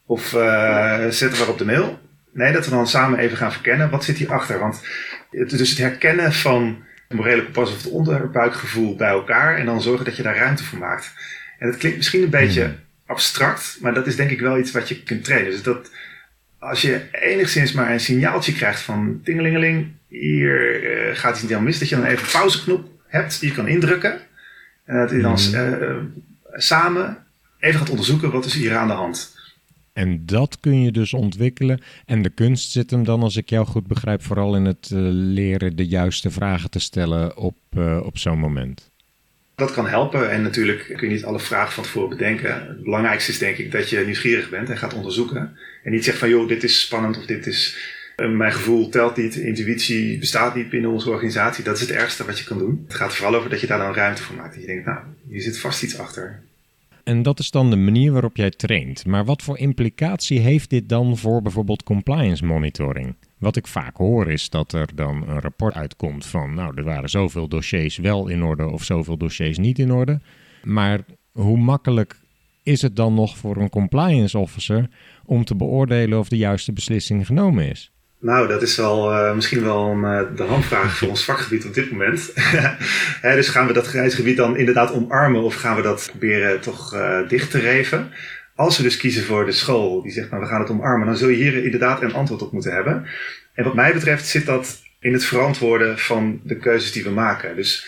Of 0.06 0.34
uh, 0.34 1.08
zet 1.10 1.30
het 1.30 1.40
maar 1.40 1.48
op 1.48 1.58
de 1.58 1.66
mail. 1.66 2.00
Nee, 2.34 2.54
dat 2.54 2.66
we 2.66 2.72
dan 2.72 2.88
samen 2.88 3.20
even 3.20 3.38
gaan 3.38 3.52
verkennen, 3.52 3.90
wat 3.90 4.04
zit 4.04 4.18
hierachter? 4.18 4.60
Want 4.60 4.82
dus 5.30 5.70
het 5.70 5.78
herkennen 5.78 6.34
van 6.34 6.84
morele 7.14 7.44
kompas 7.44 7.72
of 7.72 7.84
het 7.84 7.92
onderbuikgevoel 7.92 8.96
bij 8.96 9.10
elkaar 9.10 9.58
en 9.58 9.66
dan 9.66 9.82
zorgen 9.82 10.06
dat 10.06 10.16
je 10.16 10.24
daar 10.24 10.36
ruimte 10.36 10.64
voor 10.64 10.80
maakt. 10.80 11.14
En 11.60 11.68
dat 11.70 11.78
klinkt 11.78 11.98
misschien 11.98 12.24
een 12.24 12.30
beetje 12.30 12.64
hmm. 12.64 12.76
abstract, 13.06 13.78
maar 13.82 13.94
dat 13.94 14.08
is 14.08 14.16
denk 14.16 14.30
ik 14.30 14.40
wel 14.40 14.58
iets 14.58 14.72
wat 14.72 14.90
je 14.90 15.04
kunt 15.04 15.24
trainen. 15.24 15.52
Dus 15.52 15.64
dat 15.64 15.92
als 16.60 16.82
je 16.82 17.02
enigszins 17.12 17.72
maar 17.72 17.92
een 17.92 18.00
signaaltje 18.00 18.54
krijgt 18.54 18.82
van 18.82 19.22
tingelingeling, 19.24 19.88
hier 20.08 20.84
uh, 20.84 21.16
gaat 21.16 21.32
iets 21.32 21.42
niet 21.42 21.50
helemaal 21.50 21.70
mis, 21.70 21.80
dat 21.80 21.90
je 21.90 21.96
dan 21.96 22.06
even 22.06 22.24
een 22.24 22.32
pauzeknop 22.32 22.90
hebt 23.08 23.40
die 23.40 23.50
je 23.50 23.56
kan 23.56 23.68
indrukken. 23.68 24.20
En 24.86 24.98
dat 24.98 25.10
je 25.10 25.22
dan 25.22 25.38
uh, 25.54 25.98
samen 26.54 27.18
even 27.60 27.80
gaat 27.80 27.90
onderzoeken 27.90 28.32
wat 28.32 28.46
is 28.46 28.54
hier 28.54 28.76
aan 28.76 28.88
de 28.88 28.94
hand. 28.94 29.40
En 29.94 30.26
dat 30.26 30.60
kun 30.60 30.82
je 30.82 30.92
dus 30.92 31.14
ontwikkelen. 31.14 31.82
En 32.06 32.22
de 32.22 32.30
kunst 32.30 32.72
zit 32.72 32.92
hem 32.92 33.04
dan, 33.04 33.22
als 33.22 33.36
ik 33.36 33.50
jou 33.50 33.66
goed 33.66 33.88
begrijp, 33.88 34.24
vooral 34.24 34.56
in 34.56 34.66
het 34.66 34.90
uh, 34.94 35.00
leren 35.12 35.76
de 35.76 35.88
juiste 35.88 36.32
vragen 36.32 36.70
te 36.70 36.80
stellen 36.80 37.38
op, 37.38 37.56
uh, 37.78 38.02
op 38.04 38.18
zo'n 38.18 38.40
moment. 38.40 38.90
Dat 39.56 39.74
kan 39.74 39.88
helpen 39.88 40.32
en 40.32 40.42
natuurlijk 40.42 40.94
kun 40.98 41.08
je 41.08 41.14
niet 41.14 41.26
alle 41.26 41.40
vragen 41.40 41.74
van 41.74 41.84
tevoren 41.84 42.10
bedenken. 42.10 42.68
Het 42.68 42.84
belangrijkste 42.84 43.32
is 43.32 43.38
denk 43.38 43.58
ik 43.58 43.72
dat 43.72 43.90
je 43.90 44.04
nieuwsgierig 44.06 44.50
bent 44.50 44.70
en 44.70 44.78
gaat 44.78 44.94
onderzoeken. 44.94 45.58
En 45.84 45.92
niet 45.92 46.04
zegt 46.04 46.18
van 46.18 46.30
joh, 46.30 46.48
dit 46.48 46.64
is 46.64 46.82
spannend 46.82 47.18
of 47.18 47.26
dit 47.26 47.48
is... 47.48 47.78
Uh, 48.18 48.30
mijn 48.30 48.52
gevoel 48.52 48.90
telt 48.90 49.18
niet, 49.18 49.36
intuïtie 49.36 50.20
bestaat 50.20 50.56
niet 50.56 50.70
binnen 50.70 50.92
onze 50.92 51.10
organisatie. 51.10 51.64
Dat 51.64 51.76
is 51.76 51.82
het 51.82 51.92
ergste 51.92 52.26
wat 52.26 52.40
je 52.40 52.46
kan 52.46 52.58
doen. 52.58 52.84
Het 52.88 52.96
gaat 52.96 53.16
vooral 53.16 53.36
over 53.36 53.50
dat 53.50 53.62
je 53.62 53.68
daar 53.68 53.78
dan 53.78 53.94
ruimte 53.94 54.22
voor 54.22 54.36
maakt. 54.36 54.54
Dat 54.54 54.62
je 54.62 54.68
denkt, 54.68 54.86
nou, 54.86 55.00
hier 55.30 55.42
zit 55.42 55.60
vast 55.60 55.84
iets 55.84 55.98
achter. 55.98 56.42
En 57.04 57.22
dat 57.22 57.40
is 57.40 57.52
dan 57.52 57.70
de 57.70 57.76
manier 57.76 58.12
waarop 58.12 58.38
jij 58.38 58.50
traint. 58.50 59.06
Maar 59.06 59.26
wat 59.26 59.42
voor 59.42 59.58
implicatie 59.58 60.40
heeft 60.40 60.70
dit 60.70 60.90
dan 60.90 61.18
voor 61.18 61.42
bijvoorbeeld 61.42 61.84
compliance 61.84 62.46
monitoring? 62.46 63.16
Wat 63.38 63.56
ik 63.56 63.68
vaak 63.68 63.98
hoor 63.98 64.32
is 64.32 64.50
dat 64.50 64.74
er 64.74 64.96
dan 64.96 65.28
een 65.28 65.40
rapport 65.40 65.76
uitkomt 65.76 66.26
van, 66.26 66.54
nou, 66.54 66.74
er 66.76 66.84
waren 66.84 67.10
zoveel 67.10 67.48
dossiers 67.48 67.98
wel 67.98 68.28
in 68.28 68.44
orde 68.44 68.70
of 68.70 68.84
zoveel 68.84 69.18
dossiers 69.18 69.58
niet 69.58 69.80
in 69.80 69.92
orde. 69.92 70.20
Maar 70.64 71.00
hoe 71.32 71.58
makkelijk 71.58 72.20
is 72.64 72.82
het 72.82 72.96
dan 72.96 73.14
nog 73.14 73.38
voor 73.38 73.58
een 73.58 73.70
compliance 73.70 74.38
officer 74.38 74.90
om 75.26 75.44
te 75.44 75.56
beoordelen 75.56 76.20
of 76.20 76.30
de 76.30 76.38
juiste 76.38 76.74
beslissing 76.74 77.26
genomen 77.26 77.70
is? 77.70 77.92
Nou, 78.22 78.48
dat 78.48 78.62
is 78.62 78.76
wel 78.76 79.14
uh, 79.14 79.34
misschien 79.34 79.64
wel 79.64 79.88
een, 79.88 80.04
uh, 80.04 80.38
de 80.38 80.44
handvraag 80.44 80.98
voor 80.98 81.08
ons 81.08 81.24
vakgebied 81.24 81.66
op 81.66 81.74
dit 81.74 81.92
moment. 81.92 82.34
Dus 83.22 83.50
gaan 83.50 83.68
we 83.68 83.74
dat 83.74 83.88
gebied 83.88 84.38
dan 84.38 84.58
inderdaad 84.58 84.94
omarmen 84.94 85.42
of 85.42 85.56
gaan 85.56 85.76
we 85.76 85.82
dat 85.82 86.08
proberen 86.10 86.62
toch 86.62 86.94
uh, 86.94 87.28
dicht 87.28 87.52
te 87.52 87.60
reven? 87.60 88.12
Als 88.56 88.78
we 88.78 88.84
dus 88.84 88.98
kiezen 88.98 89.24
voor 89.24 89.46
de 89.46 89.52
school 89.52 90.02
die 90.02 90.12
zegt, 90.12 90.30
nou 90.30 90.42
we 90.42 90.50
gaan 90.50 90.60
het 90.60 90.70
omarmen, 90.70 91.08
dan 91.08 91.18
zul 91.18 91.30
je 91.30 91.36
hier 91.36 91.64
inderdaad 91.64 92.02
een 92.02 92.14
antwoord 92.14 92.42
op 92.42 92.52
moeten 92.52 92.74
hebben. 92.74 93.06
En 93.54 93.64
wat 93.64 93.74
mij 93.74 93.94
betreft 93.94 94.28
zit 94.28 94.46
dat 94.46 94.82
in 95.00 95.14
het 95.14 95.26
verantwoorden 95.26 96.00
van 96.00 96.42
de 96.44 96.58
keuzes 96.58 96.92
die 96.92 97.04
we 97.04 97.10
maken. 97.10 97.56
Dus 97.56 97.88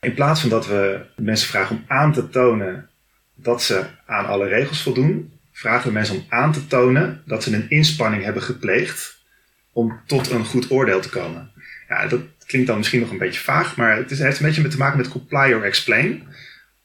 in 0.00 0.14
plaats 0.14 0.40
van 0.40 0.50
dat 0.50 0.66
we 0.66 1.00
mensen 1.16 1.48
vragen 1.48 1.76
om 1.76 1.84
aan 1.86 2.12
te 2.12 2.28
tonen 2.28 2.88
dat 3.34 3.62
ze 3.62 3.84
aan 4.06 4.26
alle 4.26 4.48
regels 4.48 4.82
voldoen, 4.82 5.32
vragen 5.52 5.86
we 5.86 5.92
mensen 5.92 6.14
om 6.14 6.24
aan 6.28 6.52
te 6.52 6.66
tonen 6.66 7.22
dat 7.26 7.42
ze 7.42 7.54
een 7.54 7.70
inspanning 7.70 8.24
hebben 8.24 8.42
gepleegd 8.42 9.20
om 9.72 10.00
tot 10.06 10.30
een 10.30 10.44
goed 10.44 10.70
oordeel 10.70 11.00
te 11.00 11.08
komen. 11.08 11.50
Ja, 11.88 12.06
dat 12.06 12.20
klinkt 12.46 12.66
dan 12.66 12.76
misschien 12.76 13.00
nog 13.00 13.10
een 13.10 13.18
beetje 13.18 13.40
vaag, 13.40 13.76
maar 13.76 13.96
het, 13.96 14.10
is, 14.10 14.18
heeft 14.18 14.38
een 14.38 14.46
beetje 14.46 14.68
te 14.68 14.76
maken 14.76 14.96
met 14.96 15.08
comply 15.08 15.52
or 15.52 15.62
explain. 15.62 16.22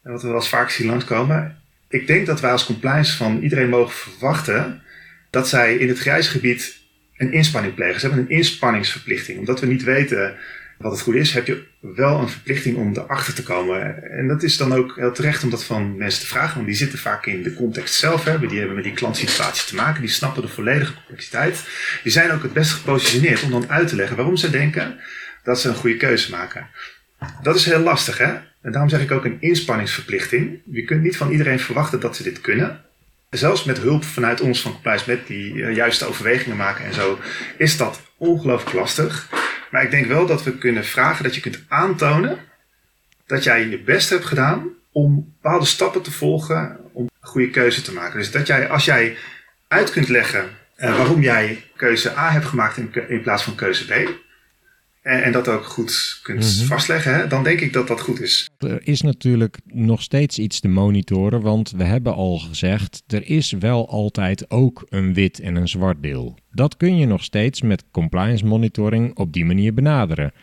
En 0.04 0.12
wat 0.12 0.22
we 0.22 0.28
wel 0.28 0.38
eens 0.38 0.50
vaak 0.50 0.70
zien 0.70 0.88
langskomen. 0.88 1.62
Ik 1.90 2.08
denk 2.08 2.26
dat 2.26 2.40
wij 2.40 2.52
als 2.52 2.66
compliance 2.66 3.18
van 3.18 3.42
iedereen 3.42 3.70
mogen 3.70 3.94
verwachten 3.94 4.82
dat 5.30 5.48
zij 5.48 5.76
in 5.76 5.88
het 5.88 6.00
grijze 6.00 6.30
gebied 6.30 6.78
een 7.18 7.32
inspanning 7.32 7.74
plegen. 7.74 8.00
Ze 8.00 8.08
hebben 8.08 8.26
een 8.26 8.36
inspanningsverplichting, 8.36 9.40
omdat 9.40 9.60
we 9.60 9.66
niet 9.66 9.84
weten 9.84 10.36
wat 10.78 10.92
het 10.92 11.02
goed 11.02 11.16
is, 11.16 11.34
heb 11.34 11.48
je 11.48 11.64
wel 11.80 12.20
een 12.20 12.30
verplichting 12.30 12.78
om 12.78 12.96
erachter 12.96 13.34
te 13.34 13.44
komen. 13.44 14.12
En 14.12 14.28
dat 14.28 14.44
is 14.44 14.58
dan 14.58 14.74
ook 14.74 14.96
heel 14.96 15.12
terecht 15.12 15.44
om 15.44 15.50
dat 15.50 15.64
van 15.64 15.98
mensen 15.98 16.22
te 16.22 16.28
vragen, 16.28 16.56
want 16.56 16.68
die 16.68 16.76
zitten 16.76 17.00
vaak 17.00 17.26
in 17.26 17.44
de 17.44 17.54
context 17.54 17.96
zelf. 17.96 18.24
Hè. 18.24 18.48
Die 18.48 18.58
hebben 18.58 18.76
met 18.76 18.84
die 18.84 18.94
klantsituatie 18.94 19.68
te 19.68 19.76
maken, 19.76 20.02
die 20.02 20.10
snappen 20.10 20.42
de 20.42 20.48
volledige 20.48 20.94
complexiteit. 20.94 21.64
Die 22.04 22.12
zijn 22.12 22.32
ook 22.32 22.44
het 22.44 22.54
best 22.54 22.72
gepositioneerd 22.72 23.44
om 23.44 23.52
dan 23.52 23.70
uit 23.70 23.88
te 23.88 23.96
leggen 23.96 24.16
waarom 24.16 24.38
ze 24.38 24.50
denken 24.50 25.00
dat 25.44 25.60
ze 25.60 25.70
een 25.70 25.76
goede 25.76 25.98
keuze 25.98 26.32
maken. 26.32 26.68
Dat 27.42 27.56
is 27.56 27.66
heel 27.66 27.80
lastig, 27.80 28.18
hè? 28.18 28.34
En 28.62 28.72
daarom 28.72 28.90
zeg 28.90 29.02
ik 29.02 29.12
ook 29.12 29.26
een 29.26 29.38
inspanningsverplichting. 29.40 30.62
Je 30.72 30.84
kunt 30.84 31.02
niet 31.02 31.18
van 31.18 31.32
iedereen 31.32 31.60
verwachten 31.60 32.00
dat 32.00 32.16
ze 32.16 32.24
dit 32.24 32.42
kunnen. 32.42 32.82
Zelfs 33.30 33.64
met 33.64 33.80
hulp 33.80 34.04
vanuit 34.04 34.42
ons 34.42 34.62
van 34.62 34.72
Compliance 34.72 35.10
Met, 35.10 35.28
die 35.28 35.64
eh, 35.64 35.76
juiste 35.76 36.06
overwegingen 36.06 36.58
maken 36.58 36.86
en 36.86 36.94
zo, 36.94 37.20
is 37.58 37.78
dat 37.78 38.02
ongelooflijk 38.18 38.74
lastig. 38.74 39.30
Maar 39.72 39.84
ik 39.84 39.92
denk 39.92 40.06
wel 40.06 40.26
dat 40.26 40.44
we 40.44 40.58
kunnen 40.58 40.86
vragen 40.86 41.24
dat 41.24 41.36
je 41.36 41.42
kunt 41.42 41.64
aantonen 41.68 42.40
dat 43.26 43.44
jij 43.44 43.68
je 43.68 43.80
best 43.80 44.10
hebt 44.10 44.26
gedaan 44.26 44.70
om 44.92 45.34
bepaalde 45.42 45.66
stappen 45.66 46.02
te 46.02 46.12
volgen 46.12 46.80
om 46.92 47.04
een 47.04 47.28
goede 47.28 47.50
keuze 47.50 47.82
te 47.82 47.94
maken. 47.94 48.20
Dus 48.20 48.32
dat 48.32 48.48
jij, 48.48 48.70
als 48.70 48.86
jij 48.86 49.18
uit 49.68 49.92
kunt 49.92 50.10
leggen 50.10 50.50
uh, 50.78 50.98
waarom 50.98 51.22
jij 51.22 51.64
keuze 51.76 52.18
A 52.18 52.32
hebt 52.32 52.46
gemaakt 52.46 52.78
in 53.08 53.22
plaats 53.22 53.44
van 53.44 53.56
keuze 53.56 53.86
B, 53.86 54.10
en, 55.08 55.24
en, 55.24 55.32
dat 55.32 55.48
ook 55.48 55.66
goed 55.66 56.20
kunt 56.24 56.58
mhm. 56.58 56.66
vastleggen, 56.66 57.16
hè, 57.16 57.28
dan 57.28 57.44
denk 57.44 57.60
ik 57.60 57.74
dat 57.74 57.88
dat 57.88 58.02
goed 58.02 58.22
is. 58.22 58.50
Er 58.58 58.88
is 58.88 59.02
natuurlijk 59.02 59.58
nog 59.66 60.02
steeds 60.02 60.40
iets 60.40 60.60
te 60.60 60.68
monitoren, 60.68 61.42
want 61.42 61.72
we 61.72 61.84
hebben 61.84 62.14
al 62.14 62.38
gezegd, 62.38 63.04
er 63.08 63.30
is 63.30 63.52
wel 63.52 63.90
altijd 63.90 64.52
ook 64.52 64.86
een 64.90 65.14
wit 65.14 65.40
en 65.40 65.56
een 65.56 65.68
zwart 65.68 66.04
deel. 66.04 66.38
Dat 66.52 66.78
kun 66.78 66.98
je 66.98 67.06
nog 67.06 67.24
steeds 67.24 67.62
met 67.62 67.84
compliance 67.92 68.46
monitoring 68.46 69.18
op 69.18 69.34
die 69.34 69.46
manier 69.46 69.74
benaderen. 69.74 70.34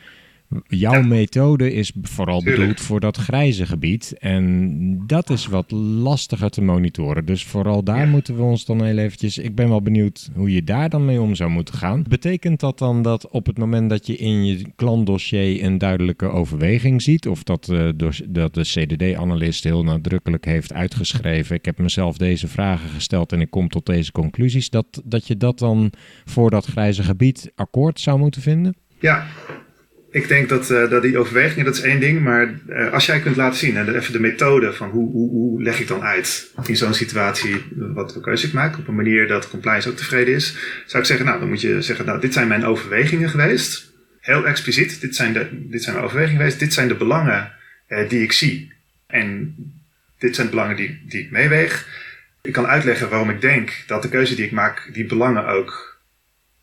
Jouw 0.67 1.03
methode 1.03 1.73
is 1.73 1.93
vooral 2.03 2.43
bedoeld 2.43 2.81
voor 2.81 3.01
dat 3.01 3.17
grijze 3.17 3.67
gebied. 3.67 4.15
En 4.19 5.07
dat 5.07 5.31
is 5.31 5.47
wat 5.47 5.71
lastiger 5.71 6.51
te 6.51 6.63
monitoren. 6.63 7.25
Dus 7.25 7.45
vooral 7.45 7.83
daar 7.85 8.09
moeten 8.09 8.37
we 8.37 8.43
ons 8.43 8.65
dan 8.65 8.85
heel 8.85 8.99
eventjes... 8.99 9.39
Ik 9.39 9.55
ben 9.55 9.69
wel 9.69 9.83
benieuwd 9.83 10.31
hoe 10.35 10.53
je 10.53 10.65
daar 10.65 10.89
dan 10.89 11.05
mee 11.05 11.21
om 11.21 11.35
zou 11.35 11.51
moeten 11.51 11.75
gaan. 11.75 12.05
Betekent 12.09 12.61
dat 12.61 12.79
dan 12.79 13.03
dat 13.03 13.29
op 13.29 13.47
het 13.47 13.59
moment 13.59 13.91
dat 13.91 14.07
je 14.07 14.17
in 14.17 14.45
je 14.45 14.67
klantdossier 14.77 15.65
een 15.65 15.79
duidelijke 15.79 16.27
overweging 16.27 17.03
ziet... 17.03 17.29
of 17.29 17.43
dat, 17.43 17.69
uh, 17.73 17.89
dat 18.29 18.55
de 18.55 18.63
CDD-analyst 18.63 19.65
heel 19.65 19.85
nadrukkelijk 19.85 20.45
heeft 20.45 20.73
uitgeschreven... 20.73 21.57
ik 21.57 21.65
heb 21.65 21.79
mezelf 21.79 22.17
deze 22.17 22.49
vragen 22.49 22.91
gesteld 22.91 23.33
en 23.33 23.41
ik 23.41 23.51
kom 23.51 23.69
tot 23.69 23.87
deze 23.87 24.13
conclusies... 24.13 24.71
dat, 24.71 25.03
dat 25.05 25.27
je 25.27 25.37
dat 25.37 25.59
dan 25.59 25.93
voor 26.25 26.51
dat 26.51 26.65
grijze 26.65 27.03
gebied 27.03 27.53
akkoord 27.55 28.01
zou 28.01 28.19
moeten 28.19 28.43
vinden? 28.43 28.75
Ja, 29.01 29.27
ik 30.15 30.29
denk 30.29 30.49
dat, 30.49 30.71
uh, 30.71 30.91
dat 30.91 31.03
die 31.03 31.19
overwegingen, 31.19 31.65
dat 31.65 31.75
is 31.75 31.81
één 31.81 32.01
ding. 32.01 32.21
Maar 32.21 32.55
uh, 32.69 32.93
als 32.93 33.07
jij 33.07 33.21
kunt 33.21 33.37
laten 33.37 33.59
zien, 33.59 33.77
en 33.77 33.95
even 33.95 34.13
de 34.13 34.21
methode 34.21 34.73
van 34.73 34.89
hoe, 34.91 35.11
hoe, 35.11 35.31
hoe 35.31 35.63
leg 35.63 35.81
ik 35.81 35.89
dan 35.89 36.03
uit 36.03 36.51
in 36.67 36.77
zo'n 36.77 36.95
situatie 36.95 37.65
wat 37.77 38.13
voor 38.13 38.23
keuze 38.23 38.47
ik 38.47 38.53
maak, 38.53 38.79
op 38.79 38.89
een 38.89 38.95
manier 38.95 39.29
dat 39.29 39.49
compliance 39.49 39.89
ook 39.89 39.97
tevreden 39.97 40.35
is, 40.35 40.57
zou 40.87 41.03
ik 41.03 41.09
zeggen, 41.09 41.27
nou 41.27 41.39
dan 41.39 41.49
moet 41.49 41.61
je 41.61 41.83
zeggen, 41.83 42.07
nou 42.07 42.21
dit 42.21 42.33
zijn 42.33 42.49
mijn 42.49 42.65
overwegingen 42.65 43.31
geweest. 43.31 43.93
Heel 44.21 44.47
expliciet, 44.47 45.01
dit 45.01 45.17
zijn, 45.17 45.33
de, 45.33 45.49
dit 45.53 45.83
zijn 45.83 45.95
mijn 45.95 46.07
overwegingen 46.07 46.41
geweest, 46.41 46.59
dit 46.59 46.73
zijn 46.73 46.89
de 46.89 46.95
belangen 46.97 47.53
uh, 47.89 48.09
die 48.09 48.23
ik 48.23 48.33
zie. 48.33 48.73
En 49.07 49.55
dit 50.19 50.35
zijn 50.35 50.47
de 50.47 50.53
belangen 50.53 50.77
die, 50.77 51.03
die 51.09 51.21
ik 51.21 51.31
meeweeg. 51.31 51.89
Ik 52.43 52.53
kan 52.53 52.67
uitleggen 52.67 53.09
waarom 53.09 53.31
ik 53.31 53.41
denk 53.41 53.85
dat 53.87 54.03
de 54.03 54.09
keuze 54.09 54.35
die 54.35 54.45
ik 54.45 54.53
maak, 54.53 54.91
die 54.93 55.07
belangen 55.07 55.47
ook 55.47 56.03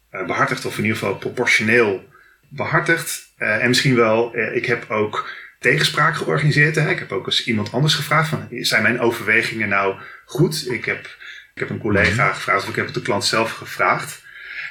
behartigt, 0.10 0.66
of 0.66 0.78
in 0.78 0.84
ieder 0.84 0.98
geval 0.98 1.16
proportioneel 1.16 2.10
behartigd. 2.50 3.31
Uh, 3.42 3.64
en 3.64 3.68
misschien 3.68 3.96
wel, 3.96 4.36
uh, 4.36 4.56
ik 4.56 4.66
heb 4.66 4.86
ook 4.90 5.30
tegenspraak 5.60 6.16
georganiseerd. 6.16 6.76
Hè. 6.76 6.90
Ik 6.90 7.00
heb 7.00 7.12
ook 7.12 7.26
eens 7.26 7.46
iemand 7.46 7.72
anders 7.72 7.94
gevraagd 7.94 8.30
van, 8.30 8.48
zijn 8.50 8.84
mijn 8.84 9.00
overwegingen 9.00 9.70
nou 9.70 9.96
goed? 10.26 10.72
Ik 10.72 10.86
heb, 10.86 11.06
ik 11.54 11.60
heb 11.60 11.70
een 11.70 11.78
collega 11.80 12.26
mhm. 12.26 12.34
gevraagd 12.34 12.64
of 12.64 12.70
ik 12.70 12.76
heb 12.76 12.86
het 12.86 12.94
de 12.94 13.02
klant 13.02 13.26
zelf 13.26 13.52
gevraagd. 13.52 14.24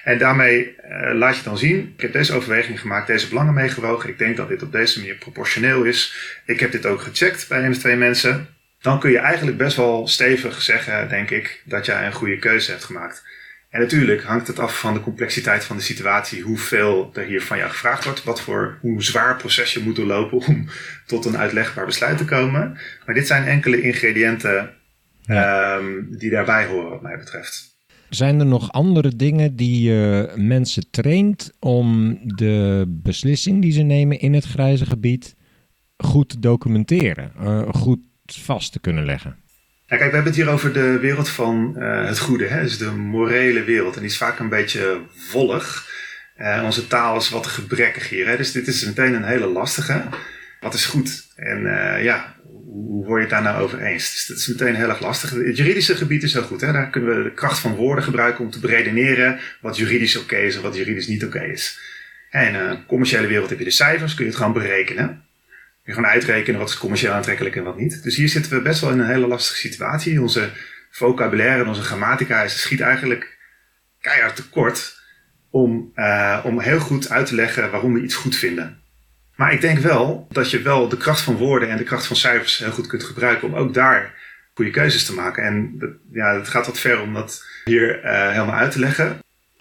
En 0.05 0.19
daarmee 0.19 0.77
uh, 0.85 1.15
laat 1.15 1.37
je 1.37 1.43
dan 1.43 1.59
zien, 1.59 1.93
ik 1.97 2.01
heb 2.01 2.13
deze 2.13 2.35
overweging 2.35 2.81
gemaakt, 2.81 3.07
deze 3.07 3.29
belangen 3.29 3.55
meegewogen. 3.55 4.09
Ik 4.09 4.19
denk 4.19 4.37
dat 4.37 4.49
dit 4.49 4.63
op 4.63 4.73
deze 4.73 4.99
manier 4.99 5.15
proportioneel 5.15 5.83
is. 5.83 6.15
Ik 6.47 6.61
heb 6.61 6.73
dit 6.73 6.87
ook 6.87 7.01
gecheckt 7.01 7.49
bij 7.49 7.65
een 7.65 7.71
of 7.71 7.79
twee 7.79 7.97
mensen. 7.97 8.49
Dan 8.81 9.01
kun 9.01 9.11
je 9.11 9.19
eigenlijk 9.19 9.57
best 9.57 9.77
wel 9.77 10.09
stevig 10.09 10.63
zeggen, 10.63 11.09
denk 11.09 11.31
ik, 11.31 11.63
dat 11.65 11.87
jij 11.87 12.07
een 12.07 12.13
goede 12.13 12.39
keuze 12.39 12.71
hebt 12.71 12.85
gemaakt. 12.85 13.23
En 13.71 13.81
natuurlijk 13.81 14.23
hangt 14.23 14.47
het 14.47 14.59
af 14.59 14.81
van 14.81 14.95
de 14.95 15.01
complexiteit 15.01 15.65
van 15.65 15.77
de 15.77 15.83
situatie, 15.83 16.43
hoeveel 16.43 17.11
er 17.15 17.25
hier 17.25 17.43
van 17.43 17.57
jou 17.57 17.71
gevraagd 17.71 18.05
wordt, 18.05 18.25
wat 18.25 18.41
voor, 18.41 18.79
hoe 18.81 19.03
zwaar 19.03 19.37
proces 19.37 19.73
je 19.73 19.81
moet 19.81 19.97
doorlopen 19.97 20.47
om 20.47 20.69
tot 21.07 21.25
een 21.25 21.37
uitlegbaar 21.37 21.87
besluit 21.87 22.19
te 22.19 22.25
komen. 22.25 22.79
Maar 23.07 23.15
dit 23.15 23.27
zijn 23.27 23.47
enkele 23.47 23.83
ingrediënten 23.83 24.71
um, 25.27 26.17
die 26.19 26.31
daarbij 26.31 26.67
horen, 26.67 26.91
wat 26.91 27.03
mij 27.03 27.19
betreft. 27.19 27.79
Zijn 28.09 28.41
er 28.41 28.47
nog 28.47 28.73
andere 28.73 29.17
dingen 29.17 29.57
die 29.57 29.83
je 29.83 30.33
mensen 30.37 30.91
traint 30.91 31.53
om 31.59 32.19
de 32.25 32.85
beslissing 32.89 33.63
die 33.63 33.73
ze 33.73 33.83
nemen 33.83 34.21
in 34.21 34.35
het 34.35 34.45
grijze 34.45 34.87
gebied 34.87 35.35
goed 35.97 36.29
te 36.29 36.39
documenteren, 36.39 37.33
uh, 37.41 37.69
goed 37.69 38.01
vast 38.27 38.73
te 38.73 38.81
kunnen 38.81 39.05
leggen? 39.05 39.37
Kijk, 39.99 40.11
we 40.11 40.17
hebben 40.17 40.33
het 40.33 40.43
hier 40.43 40.51
over 40.51 40.73
de 40.73 40.99
wereld 40.99 41.29
van 41.29 41.75
uh, 41.79 42.07
het 42.07 42.19
goede, 42.19 42.47
hè? 42.47 42.63
dus 42.63 42.79
de 42.79 42.91
morele 42.91 43.65
wereld. 43.65 43.95
En 43.95 44.01
die 44.01 44.11
is 44.11 44.17
vaak 44.17 44.39
een 44.39 44.49
beetje 44.49 45.01
vollig. 45.17 45.89
Uh, 46.39 46.63
onze 46.65 46.87
taal 46.87 47.17
is 47.17 47.29
wat 47.29 47.47
gebrekkig 47.47 48.09
hier. 48.09 48.27
Hè? 48.27 48.37
Dus 48.37 48.53
dit 48.53 48.67
is 48.67 48.85
meteen 48.85 49.15
een 49.15 49.25
hele 49.25 49.47
lastige. 49.47 50.03
Wat 50.61 50.75
is 50.75 50.87
goed? 50.87 51.29
En 51.37 51.61
uh, 51.63 52.05
ja, 52.05 52.35
hoe 52.65 53.05
word 53.05 53.17
je 53.17 53.21
het 53.21 53.31
daar 53.31 53.53
nou 53.53 53.63
over 53.63 53.81
eens? 53.81 54.13
Dus 54.13 54.27
dat 54.27 54.37
is 54.37 54.47
meteen 54.47 54.75
heel 54.75 54.89
erg 54.89 55.01
lastig. 55.01 55.31
Het 55.31 55.57
juridische 55.57 55.97
gebied 55.97 56.23
is 56.23 56.33
heel 56.33 56.43
goed. 56.43 56.61
Hè? 56.61 56.73
Daar 56.73 56.91
kunnen 56.91 57.17
we 57.17 57.23
de 57.23 57.35
kracht 57.35 57.59
van 57.59 57.75
woorden 57.75 58.05
gebruiken 58.05 58.45
om 58.45 58.51
te 58.51 58.61
beredeneren 58.61 59.39
wat 59.61 59.77
juridisch 59.77 60.17
oké 60.17 60.37
is 60.37 60.57
en 60.57 60.63
wat 60.63 60.77
juridisch 60.77 61.07
niet 61.07 61.25
oké 61.25 61.41
is. 61.41 61.79
En 62.31 62.49
in 62.49 62.55
een 62.55 62.87
commerciële 62.87 63.27
wereld 63.27 63.51
heb 63.51 63.59
je 63.59 63.65
de 63.65 63.71
cijfers, 63.71 64.15
kun 64.15 64.25
je 64.25 64.31
het 64.31 64.39
gewoon 64.39 64.55
berekenen 64.55 65.29
gewoon 65.95 66.11
uitrekenen 66.11 66.61
wat 66.61 66.69
is 66.69 66.79
commercieel 66.79 67.13
aantrekkelijk 67.13 67.57
en 67.57 67.65
wat 67.65 67.77
niet. 67.77 68.03
Dus 68.03 68.17
hier 68.17 68.29
zitten 68.29 68.53
we 68.53 68.63
best 68.63 68.81
wel 68.81 68.91
in 68.91 68.99
een 68.99 69.07
hele 69.07 69.27
lastige 69.27 69.59
situatie. 69.59 70.21
Onze 70.21 70.51
vocabulaire 70.91 71.63
en 71.63 71.69
onze 71.69 71.83
grammatica 71.83 72.49
schiet 72.49 72.81
eigenlijk 72.81 73.39
keihard 74.01 74.37
tekort 74.37 74.99
om, 75.51 75.93
uh, 75.95 76.41
om 76.45 76.61
heel 76.61 76.81
goed 76.81 77.11
uit 77.11 77.27
te 77.27 77.35
leggen 77.35 77.71
waarom 77.71 77.95
we 77.95 78.03
iets 78.03 78.15
goed 78.15 78.37
vinden. 78.37 78.79
Maar 79.37 79.53
ik 79.53 79.61
denk 79.61 79.79
wel 79.79 80.27
dat 80.31 80.51
je 80.51 80.63
wel 80.63 80.89
de 80.89 80.97
kracht 80.97 81.21
van 81.21 81.37
woorden 81.37 81.69
en 81.69 81.77
de 81.77 81.85
kracht 81.85 82.07
van 82.07 82.17
cijfers 82.17 82.59
heel 82.59 82.71
goed 82.71 82.87
kunt 82.87 83.05
gebruiken 83.05 83.49
om 83.49 83.55
ook 83.55 83.75
daar 83.75 84.15
goede 84.55 84.71
keuzes 84.71 85.05
te 85.05 85.15
maken. 85.15 85.43
En 85.45 85.79
ja, 86.13 86.35
het 86.39 86.49
gaat 86.49 86.67
wat 86.67 86.79
ver 86.79 87.01
om 87.01 87.15
dat 87.15 87.45
hier 87.65 88.05
uh, 88.05 88.31
helemaal 88.31 88.55
uit 88.55 88.71
te 88.73 88.79
leggen. 88.79 89.19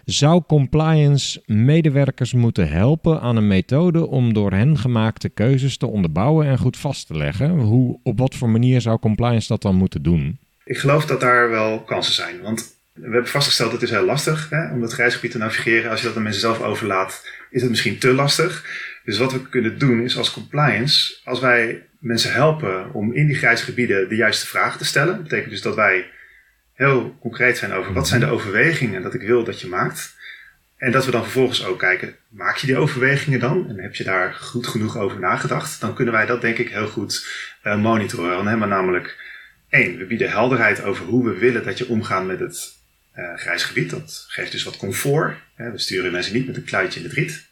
Zou 0.09 0.43
compliance 0.47 1.41
medewerkers 1.45 2.33
moeten 2.33 2.69
helpen 2.69 3.21
aan 3.21 3.35
een 3.35 3.47
methode 3.47 4.07
om 4.07 4.33
door 4.33 4.51
hen 4.51 4.77
gemaakte 4.77 5.29
keuzes 5.29 5.77
te 5.77 5.85
onderbouwen 5.85 6.47
en 6.47 6.57
goed 6.57 6.77
vast 6.77 7.07
te 7.07 7.17
leggen? 7.17 7.49
Hoe, 7.49 7.99
op 8.03 8.17
wat 8.17 8.35
voor 8.35 8.49
manier 8.49 8.81
zou 8.81 8.99
compliance 8.99 9.47
dat 9.47 9.61
dan 9.61 9.75
moeten 9.75 10.03
doen? 10.03 10.39
Ik 10.63 10.77
geloof 10.77 11.05
dat 11.05 11.19
daar 11.19 11.49
wel 11.49 11.83
kansen 11.83 12.13
zijn. 12.13 12.41
Want 12.41 12.75
we 12.93 13.01
hebben 13.01 13.27
vastgesteld 13.27 13.71
dat 13.71 13.81
het 13.81 13.89
heel 13.89 14.05
lastig 14.05 14.49
hè, 14.49 14.73
om 14.73 14.81
het 14.81 14.93
reisgebied 14.93 15.31
te 15.31 15.37
navigeren. 15.37 15.91
Als 15.91 16.01
je 16.01 16.07
dat 16.07 16.15
aan 16.15 16.23
mensen 16.23 16.41
zelf 16.41 16.61
overlaat, 16.61 17.27
is 17.51 17.61
het 17.61 17.69
misschien 17.69 17.97
te 17.97 18.13
lastig. 18.13 18.65
Dus 19.03 19.17
wat 19.17 19.31
we 19.31 19.49
kunnen 19.49 19.79
doen 19.79 20.01
is 20.01 20.17
als 20.17 20.33
compliance, 20.33 21.17
als 21.23 21.39
wij 21.39 21.83
mensen 21.99 22.33
helpen 22.33 22.93
om 22.93 23.13
in 23.13 23.27
die 23.27 23.35
grijze 23.35 23.63
gebieden 23.63 24.09
de 24.09 24.15
juiste 24.15 24.47
vragen 24.47 24.79
te 24.79 24.85
stellen. 24.85 25.13
Dat 25.13 25.23
betekent 25.23 25.51
dus 25.51 25.61
dat 25.61 25.75
wij 25.75 26.05
heel 26.79 27.17
concreet 27.19 27.57
zijn 27.57 27.73
over 27.73 27.93
wat 27.93 28.07
zijn 28.07 28.19
de 28.19 28.29
overwegingen 28.29 29.01
dat 29.01 29.13
ik 29.13 29.21
wil 29.21 29.43
dat 29.43 29.61
je 29.61 29.67
maakt. 29.67 30.15
En 30.77 30.91
dat 30.91 31.05
we 31.05 31.11
dan 31.11 31.23
vervolgens 31.23 31.65
ook 31.65 31.79
kijken, 31.79 32.15
maak 32.27 32.55
je 32.57 32.67
die 32.67 32.77
overwegingen 32.77 33.39
dan? 33.39 33.69
En 33.69 33.79
heb 33.79 33.95
je 33.95 34.03
daar 34.03 34.33
goed 34.33 34.67
genoeg 34.67 34.97
over 34.97 35.19
nagedacht? 35.19 35.81
Dan 35.81 35.93
kunnen 35.93 36.13
wij 36.13 36.25
dat 36.25 36.41
denk 36.41 36.57
ik 36.57 36.69
heel 36.69 36.87
goed 36.87 37.27
uh, 37.63 37.81
monitoren. 37.81 38.35
Dan 38.35 38.47
hebben 38.47 38.67
we 38.67 38.73
namelijk 38.73 39.17
één, 39.69 39.97
we 39.97 40.05
bieden 40.05 40.29
helderheid 40.29 40.83
over 40.83 41.05
hoe 41.05 41.25
we 41.25 41.37
willen 41.37 41.63
dat 41.63 41.77
je 41.77 41.87
omgaat 41.87 42.25
met 42.25 42.39
het 42.39 42.73
uh, 43.15 43.35
grijs 43.35 43.63
gebied. 43.63 43.89
Dat 43.89 44.25
geeft 44.27 44.51
dus 44.51 44.63
wat 44.63 44.77
comfort. 44.77 45.37
Hè? 45.55 45.71
We 45.71 45.79
sturen 45.79 46.11
mensen 46.11 46.33
niet 46.33 46.47
met 46.47 46.55
een 46.55 46.63
kluitje 46.63 46.99
in 46.99 47.05
het 47.05 47.15
riet. 47.15 47.47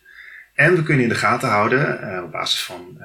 En 0.54 0.76
we 0.76 0.84
kunnen 0.84 1.04
in 1.04 1.10
de 1.10 1.16
gaten 1.16 1.50
houden, 1.50 2.00
uh, 2.04 2.24
op 2.24 2.32
basis 2.32 2.64
van 2.64 2.98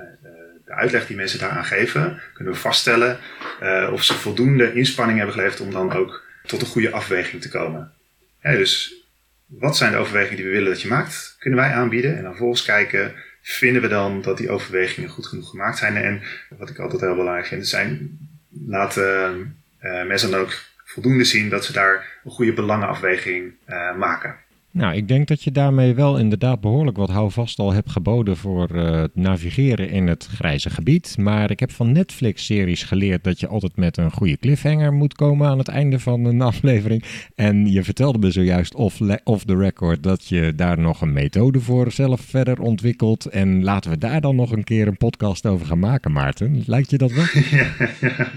de 0.72 0.78
uitleg 0.78 1.06
die 1.06 1.16
mensen 1.16 1.38
daaraan 1.38 1.64
geven, 1.64 2.20
kunnen 2.34 2.52
we 2.52 2.58
vaststellen 2.58 3.18
uh, 3.62 3.88
of 3.92 4.02
ze 4.02 4.14
voldoende 4.14 4.72
inspanning 4.74 5.18
hebben 5.18 5.36
geleverd 5.36 5.60
om 5.60 5.70
dan 5.70 5.92
ook 5.92 6.24
tot 6.46 6.60
een 6.60 6.66
goede 6.66 6.90
afweging 6.90 7.42
te 7.42 7.48
komen. 7.48 7.92
dus 8.42 8.94
wat 9.46 9.76
zijn 9.76 9.92
de 9.92 9.98
overwegingen 9.98 10.36
die 10.36 10.46
we 10.46 10.52
willen 10.52 10.72
dat 10.72 10.82
je 10.82 10.88
maakt, 10.88 11.36
kunnen 11.38 11.58
wij 11.58 11.72
aanbieden. 11.72 12.16
En 12.16 12.22
dan 12.22 12.30
vervolgens 12.30 12.64
kijken, 12.64 13.14
vinden 13.42 13.82
we 13.82 13.88
dan 13.88 14.22
dat 14.22 14.36
die 14.36 14.50
overwegingen 14.50 15.10
goed 15.10 15.26
genoeg 15.26 15.50
gemaakt 15.50 15.78
zijn. 15.78 15.96
En 15.96 16.22
wat 16.48 16.70
ik 16.70 16.78
altijd 16.78 17.00
heel 17.00 17.16
belangrijk 17.16 17.46
vind, 17.46 17.68
zijn 17.68 18.18
laten 18.66 19.56
uh, 19.82 20.06
mensen 20.06 20.30
dan 20.30 20.40
ook 20.40 20.60
voldoende 20.84 21.24
zien 21.24 21.48
dat 21.48 21.64
ze 21.64 21.72
daar 21.72 22.06
een 22.24 22.30
goede 22.30 22.52
belangenafweging 22.52 23.52
maken. 23.96 24.36
Nou, 24.72 24.94
ik 24.94 25.08
denk 25.08 25.28
dat 25.28 25.42
je 25.42 25.50
daarmee 25.50 25.94
wel 25.94 26.18
inderdaad 26.18 26.60
behoorlijk 26.60 26.96
wat 26.96 27.10
houvast 27.10 27.58
al 27.58 27.72
hebt 27.72 27.90
geboden 27.90 28.36
voor 28.36 28.68
uh, 28.74 28.90
het 28.90 29.16
navigeren 29.16 29.90
in 29.90 30.06
het 30.06 30.28
grijze 30.34 30.70
gebied. 30.70 31.16
Maar 31.18 31.50
ik 31.50 31.60
heb 31.60 31.70
van 31.72 31.92
Netflix-series 31.92 32.82
geleerd 32.82 33.24
dat 33.24 33.40
je 33.40 33.46
altijd 33.46 33.76
met 33.76 33.96
een 33.96 34.10
goede 34.10 34.36
cliffhanger 34.36 34.92
moet 34.92 35.14
komen 35.14 35.48
aan 35.48 35.58
het 35.58 35.68
einde 35.68 35.98
van 35.98 36.24
een 36.24 36.40
aflevering. 36.52 37.04
En 37.34 37.72
je 37.72 37.84
vertelde 37.84 38.18
me 38.18 38.30
zojuist 38.30 38.74
off, 38.74 39.44
the 39.44 39.56
record 39.56 40.02
dat 40.02 40.28
je 40.28 40.52
daar 40.56 40.78
nog 40.78 41.00
een 41.00 41.12
methode 41.12 41.60
voor 41.60 41.90
zelf 41.90 42.20
verder 42.20 42.60
ontwikkelt. 42.60 43.26
En 43.26 43.64
laten 43.64 43.90
we 43.90 43.98
daar 43.98 44.20
dan 44.20 44.36
nog 44.36 44.52
een 44.52 44.64
keer 44.64 44.86
een 44.86 44.96
podcast 44.96 45.46
over 45.46 45.66
gaan 45.66 45.78
maken, 45.78 46.12
Maarten. 46.12 46.62
Lijkt 46.66 46.90
je 46.90 46.98
dat 46.98 47.12
wel? 47.12 47.24
Ja. 47.50 47.66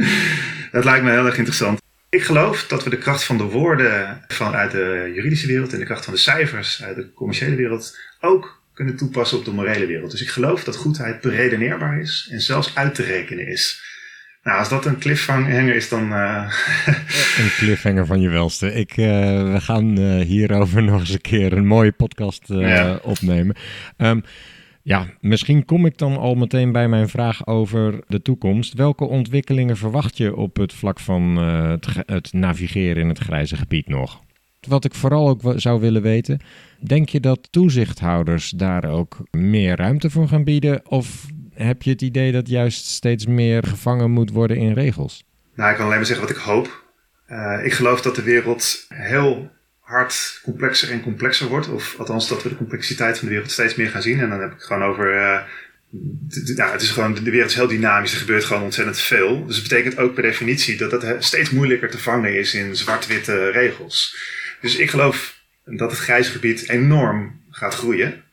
dat 0.72 0.84
lijkt 0.84 1.04
me 1.04 1.12
heel 1.12 1.26
erg 1.26 1.38
interessant. 1.38 1.85
Ik 2.16 2.24
geloof 2.24 2.68
dat 2.68 2.84
we 2.84 2.90
de 2.90 2.98
kracht 2.98 3.24
van 3.24 3.38
de 3.38 3.44
woorden 3.44 4.22
vanuit 4.28 4.72
de 4.72 5.12
juridische 5.16 5.48
wereld 5.48 5.74
en 5.74 5.80
de 5.80 5.86
kracht 5.86 6.04
van 6.04 6.14
de 6.14 6.20
cijfers 6.20 6.84
uit 6.84 6.96
de 6.96 7.14
commerciële 7.14 7.56
wereld 7.56 7.98
ook 8.22 8.62
kunnen 8.74 8.96
toepassen 8.96 9.38
op 9.38 9.46
de 9.46 9.52
morele 9.52 9.86
wereld. 9.86 10.12
Dus 10.12 10.22
ik 10.22 10.30
geloof 10.30 10.64
dat 10.64 10.76
goedheid 10.76 11.22
beredeneerbaar 11.22 12.00
is 12.00 12.28
en 12.32 12.42
zelfs 12.42 12.76
uit 12.76 12.96
te 12.96 13.04
rekenen 13.04 13.48
is. 13.48 13.82
Nou, 14.44 14.60
als 14.60 14.70
dat 14.70 14.86
een 14.86 15.00
cliffhanger 15.00 15.76
is, 15.76 15.90
dan. 15.90 16.12
Uh... 16.12 16.52
een 17.42 17.52
cliffhanger 17.58 18.06
van 18.06 18.22
je 18.22 18.30
welste. 18.30 18.74
Ik, 18.74 18.98
uh, 18.98 19.06
we 19.54 19.62
gaan 19.62 20.00
uh, 20.00 20.26
hierover 20.26 20.84
nog 20.92 21.00
eens 21.00 21.14
een 21.14 21.22
keer 21.22 21.54
een 21.54 21.68
mooie 21.68 21.92
podcast 21.92 22.44
ja. 22.48 23.00
opnemen. 23.02 23.56
Um, 23.98 24.24
ja, 24.86 25.08
misschien 25.20 25.66
kom 25.66 25.86
ik 25.86 25.98
dan 25.98 26.18
al 26.18 26.36
meteen 26.36 26.72
bij 26.72 26.88
mijn 26.88 27.10
vraag 27.10 27.48
over 27.48 28.00
de 28.08 28.22
toekomst. 28.22 28.74
Welke 28.74 29.06
ontwikkelingen 29.06 29.78
verwacht 29.78 30.18
je 30.18 30.36
op 30.36 30.58
het 30.58 30.74
vlak 30.74 31.00
van 31.00 31.38
het, 31.38 31.88
het 32.06 32.34
navigeren 32.34 33.02
in 33.02 33.10
het 33.10 33.20
grijze 33.20 33.56
gebied 33.56 33.88
nog? 33.88 34.22
Wat 34.68 34.86
ik 34.86 34.94
vooral 34.94 35.30
ook 35.30 35.42
zou 35.56 35.80
willen 35.80 36.02
weten, 36.02 36.40
denk 36.80 37.10
je 37.10 37.20
dat 37.20 37.48
toezichthouders 37.52 38.50
daar 38.50 38.86
ook 38.90 39.18
meer 39.32 39.76
ruimte 39.76 40.10
voor 40.10 40.28
gaan 40.28 40.44
bieden? 40.44 40.82
Of 40.90 41.26
heb 41.54 41.82
je 41.82 41.90
het 41.90 42.02
idee 42.02 42.32
dat 42.32 42.50
juist 42.50 42.86
steeds 42.86 43.26
meer 43.26 43.64
gevangen 43.64 44.12
moet 44.12 44.32
worden 44.32 44.58
in 44.58 44.74
regels? 44.74 45.24
Nou, 45.56 45.70
ik 45.70 45.76
kan 45.76 45.86
alleen 45.86 45.98
maar 45.98 46.06
zeggen 46.06 46.28
wat 46.28 46.36
ik 46.36 46.42
hoop. 46.42 46.84
Uh, 47.28 47.66
ik 47.66 47.74
geloof 47.74 48.02
dat 48.02 48.16
de 48.16 48.24
wereld 48.24 48.86
heel 48.90 49.50
hard 49.86 50.40
complexer 50.44 50.92
en 50.92 51.02
complexer 51.02 51.48
wordt. 51.48 51.70
Of 51.70 51.96
althans 51.98 52.28
dat 52.28 52.44
we 52.44 52.50
de 52.50 52.56
complexiteit 52.56 53.18
van 53.18 53.28
de 53.28 53.34
wereld 53.34 53.52
steeds 53.52 53.76
meer 53.76 53.90
gaan 53.90 54.02
zien. 54.02 54.20
En 54.20 54.30
dan 54.30 54.42
heb 54.42 54.52
ik 54.52 54.62
gewoon 54.62 54.84
over... 54.84 55.14
Uh, 55.14 55.40
nou, 56.56 56.72
het 56.72 56.82
is 56.82 56.90
gewoon, 56.90 57.14
de 57.14 57.32
wereld 57.32 57.50
is 57.50 57.56
heel 57.56 57.68
dynamisch, 57.68 58.12
er 58.12 58.20
gebeurt 58.20 58.44
gewoon 58.44 58.64
ontzettend 58.64 59.00
veel. 59.00 59.46
Dus 59.46 59.56
het 59.56 59.68
betekent 59.68 59.98
ook 59.98 60.14
per 60.14 60.24
definitie 60.24 60.78
dat 60.78 60.92
het 60.92 61.24
steeds 61.24 61.50
moeilijker 61.50 61.90
te 61.90 61.98
vangen 61.98 62.38
is 62.38 62.54
in 62.54 62.76
zwart-witte 62.76 63.50
regels. 63.50 64.18
Dus 64.62 64.76
ik 64.76 64.90
geloof 64.90 65.40
dat 65.66 65.92
het 65.92 66.00
grijze 66.00 66.32
gebied 66.32 66.70
enorm 66.70 67.42
gaat 67.50 67.76
groeien. 67.76 68.24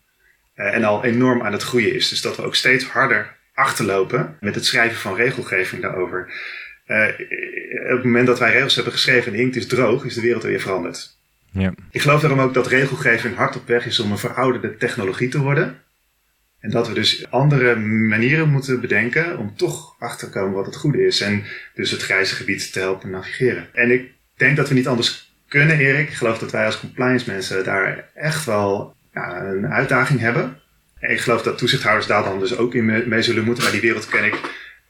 Uh, 0.56 0.74
en 0.74 0.84
al 0.84 1.04
enorm 1.04 1.42
aan 1.42 1.52
het 1.52 1.62
groeien 1.62 1.94
is. 1.94 2.08
Dus 2.08 2.20
dat 2.20 2.36
we 2.36 2.42
ook 2.42 2.54
steeds 2.54 2.84
harder 2.84 3.36
achterlopen 3.54 4.36
met 4.40 4.54
het 4.54 4.66
schrijven 4.66 4.98
van 4.98 5.14
regelgeving 5.14 5.82
daarover. 5.82 6.32
Uh, 6.86 7.08
op 7.82 7.96
het 7.96 8.04
moment 8.04 8.26
dat 8.26 8.38
wij 8.38 8.52
regels 8.52 8.74
hebben 8.74 8.92
geschreven 8.92 9.26
en 9.26 9.32
de 9.32 9.42
inkt 9.42 9.56
is 9.56 9.66
droog, 9.66 10.04
is 10.04 10.14
de 10.14 10.20
wereld 10.20 10.42
weer 10.42 10.60
veranderd. 10.60 11.20
Ja. 11.52 11.72
Ik 11.90 12.00
geloof 12.00 12.20
daarom 12.20 12.40
ook 12.40 12.54
dat 12.54 12.66
regelgeving 12.66 13.36
hard 13.36 13.56
op 13.56 13.66
weg 13.66 13.86
is 13.86 14.00
om 14.00 14.10
een 14.10 14.18
verouderde 14.18 14.76
technologie 14.76 15.28
te 15.28 15.40
worden. 15.40 15.80
En 16.60 16.70
dat 16.70 16.88
we 16.88 16.94
dus 16.94 17.30
andere 17.30 17.76
manieren 17.76 18.48
moeten 18.48 18.80
bedenken 18.80 19.38
om 19.38 19.56
toch 19.56 19.96
achter 19.98 20.26
te 20.26 20.38
komen 20.38 20.52
wat 20.52 20.66
het 20.66 20.76
goede 20.76 21.06
is. 21.06 21.20
En 21.20 21.44
dus 21.74 21.90
het 21.90 22.02
grijze 22.02 22.34
gebied 22.34 22.72
te 22.72 22.78
helpen 22.78 23.10
navigeren. 23.10 23.66
En 23.72 23.90
ik 23.90 24.10
denk 24.36 24.56
dat 24.56 24.68
we 24.68 24.74
niet 24.74 24.88
anders 24.88 25.34
kunnen, 25.48 25.78
Erik. 25.78 26.08
Ik 26.08 26.14
geloof 26.14 26.38
dat 26.38 26.50
wij 26.50 26.64
als 26.64 26.80
compliance 26.80 27.30
mensen 27.30 27.64
daar 27.64 28.10
echt 28.14 28.44
wel 28.44 28.96
ja, 29.12 29.40
een 29.40 29.66
uitdaging 29.66 30.20
hebben. 30.20 30.58
En 30.98 31.10
ik 31.10 31.20
geloof 31.20 31.42
dat 31.42 31.58
toezichthouders 31.58 32.06
daar 32.06 32.22
dan 32.22 32.38
dus 32.38 32.56
ook 32.56 32.74
in 32.74 33.08
mee 33.08 33.22
zullen 33.22 33.44
moeten, 33.44 33.62
maar 33.62 33.72
die 33.72 33.80
wereld 33.80 34.08
ken 34.08 34.24
ik 34.24 34.40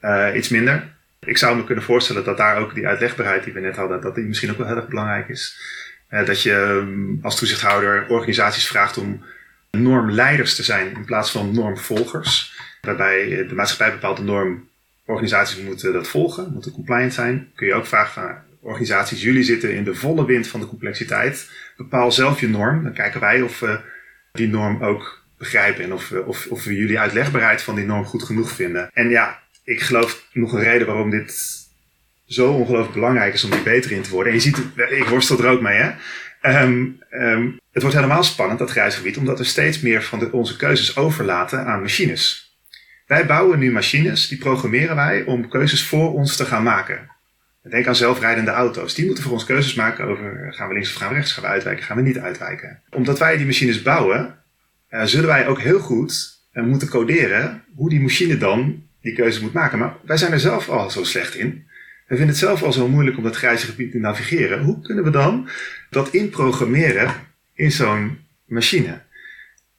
uh, 0.01 0.29
iets 0.35 0.49
minder. 0.49 0.95
Ik 1.19 1.37
zou 1.37 1.57
me 1.57 1.63
kunnen 1.63 1.83
voorstellen 1.83 2.23
dat 2.23 2.37
daar 2.37 2.57
ook 2.57 2.75
die 2.75 2.87
uitlegbaarheid 2.87 3.43
die 3.43 3.53
we 3.53 3.59
net 3.59 3.75
hadden, 3.75 4.01
dat 4.01 4.15
die 4.15 4.23
misschien 4.23 4.51
ook 4.51 4.57
wel 4.57 4.67
heel 4.67 4.75
erg 4.75 4.87
belangrijk 4.87 5.29
is. 5.29 5.59
Dat 6.25 6.41
je 6.41 6.53
um, 6.53 7.19
als 7.21 7.35
toezichthouder 7.35 8.05
organisaties 8.09 8.67
vraagt 8.67 8.97
om 8.97 9.23
normleiders 9.71 10.55
te 10.55 10.63
zijn 10.63 10.93
in 10.95 11.05
plaats 11.05 11.31
van 11.31 11.53
normvolgers. 11.53 12.53
Waarbij 12.81 13.45
de 13.47 13.55
maatschappij 13.55 13.91
bepaalde 13.91 14.21
norm, 14.21 14.67
organisaties 15.05 15.63
moeten 15.63 15.93
dat 15.93 16.07
volgen, 16.07 16.51
moeten 16.53 16.71
compliant 16.71 17.13
zijn. 17.13 17.51
Kun 17.55 17.67
je 17.67 17.73
ook 17.73 17.85
vragen 17.85 18.13
van 18.13 18.35
organisaties, 18.59 19.21
jullie 19.21 19.43
zitten 19.43 19.75
in 19.75 19.83
de 19.83 19.95
volle 19.95 20.25
wind 20.25 20.47
van 20.47 20.59
de 20.59 20.67
complexiteit. 20.67 21.51
Bepaal 21.77 22.11
zelf 22.11 22.39
je 22.39 22.49
norm. 22.49 22.83
Dan 22.83 22.93
kijken 22.93 23.19
wij 23.19 23.41
of 23.41 23.59
we 23.59 23.79
die 24.31 24.47
norm 24.47 24.83
ook 24.83 25.23
begrijpen 25.37 25.83
en 25.83 25.93
of 25.93 26.11
of, 26.11 26.47
of 26.47 26.63
we 26.63 26.75
jullie 26.75 26.99
uitlegbaarheid 26.99 27.61
van 27.61 27.75
die 27.75 27.85
norm 27.85 28.05
goed 28.05 28.23
genoeg 28.23 28.51
vinden. 28.51 28.89
En 28.93 29.09
ja, 29.09 29.39
ik 29.63 29.81
geloof 29.81 30.27
nog 30.33 30.53
een 30.53 30.63
reden 30.63 30.87
waarom 30.87 31.09
dit 31.09 31.61
zo 32.33 32.51
ongelooflijk 32.51 32.93
belangrijk 32.93 33.33
is 33.33 33.43
om 33.43 33.51
hier 33.51 33.63
beter 33.63 33.91
in 33.91 34.01
te 34.01 34.09
worden. 34.09 34.31
En 34.31 34.37
je 34.37 34.43
ziet, 34.43 34.57
ik 34.89 35.05
worstel 35.07 35.39
er 35.39 35.49
ook 35.49 35.61
mee, 35.61 35.77
hè. 35.77 35.91
Um, 36.61 36.99
um, 37.11 37.59
het 37.71 37.81
wordt 37.81 37.97
helemaal 37.97 38.23
spannend, 38.23 38.59
dat 38.59 38.71
grijsgebied, 38.71 39.17
omdat 39.17 39.37
we 39.37 39.43
steeds 39.43 39.79
meer 39.79 40.03
van 40.03 40.19
de, 40.19 40.31
onze 40.31 40.57
keuzes 40.57 40.97
overlaten 40.97 41.65
aan 41.65 41.81
machines. 41.81 42.55
Wij 43.07 43.25
bouwen 43.25 43.59
nu 43.59 43.71
machines, 43.71 44.27
die 44.27 44.37
programmeren 44.37 44.95
wij 44.95 45.23
om 45.23 45.49
keuzes 45.49 45.83
voor 45.83 46.13
ons 46.13 46.35
te 46.35 46.45
gaan 46.45 46.63
maken. 46.63 47.11
Denk 47.69 47.87
aan 47.87 47.95
zelfrijdende 47.95 48.51
auto's. 48.51 48.93
Die 48.93 49.05
moeten 49.05 49.23
voor 49.23 49.33
ons 49.33 49.45
keuzes 49.45 49.73
maken 49.73 50.05
over 50.05 50.53
gaan 50.53 50.67
we 50.67 50.73
links 50.73 50.89
of 50.89 50.95
gaan 50.95 51.09
we 51.09 51.15
rechts, 51.15 51.33
gaan 51.33 51.43
we 51.43 51.49
uitwijken, 51.49 51.83
gaan 51.83 51.97
we 51.97 52.03
niet 52.03 52.19
uitwijken. 52.19 52.81
Omdat 52.89 53.19
wij 53.19 53.37
die 53.37 53.45
machines 53.45 53.81
bouwen, 53.81 54.35
uh, 54.89 55.03
zullen 55.03 55.27
wij 55.27 55.47
ook 55.47 55.59
heel 55.59 55.79
goed 55.79 56.41
uh, 56.53 56.63
moeten 56.63 56.87
coderen 56.87 57.63
hoe 57.75 57.89
die 57.89 58.01
machine 58.01 58.37
dan 58.37 58.83
die 59.01 59.13
keuze 59.13 59.41
moet 59.41 59.53
maken. 59.53 59.77
Maar 59.79 59.95
wij 60.05 60.17
zijn 60.17 60.31
er 60.31 60.39
zelf 60.39 60.69
al 60.69 60.89
zo 60.89 61.03
slecht 61.03 61.35
in. 61.35 61.67
We 62.13 62.19
vinden 62.19 62.35
het 62.37 62.45
zelf 62.45 62.63
al 62.63 62.73
zo 62.73 62.87
moeilijk 62.87 63.17
om 63.17 63.23
dat 63.23 63.35
grijze 63.35 63.65
gebied 63.65 63.91
te 63.91 63.97
navigeren. 63.97 64.63
Hoe 64.63 64.81
kunnen 64.81 65.03
we 65.03 65.09
dan 65.09 65.49
dat 65.89 66.09
inprogrammeren 66.09 67.13
in 67.53 67.71
zo'n 67.71 68.19
machine? 68.45 69.01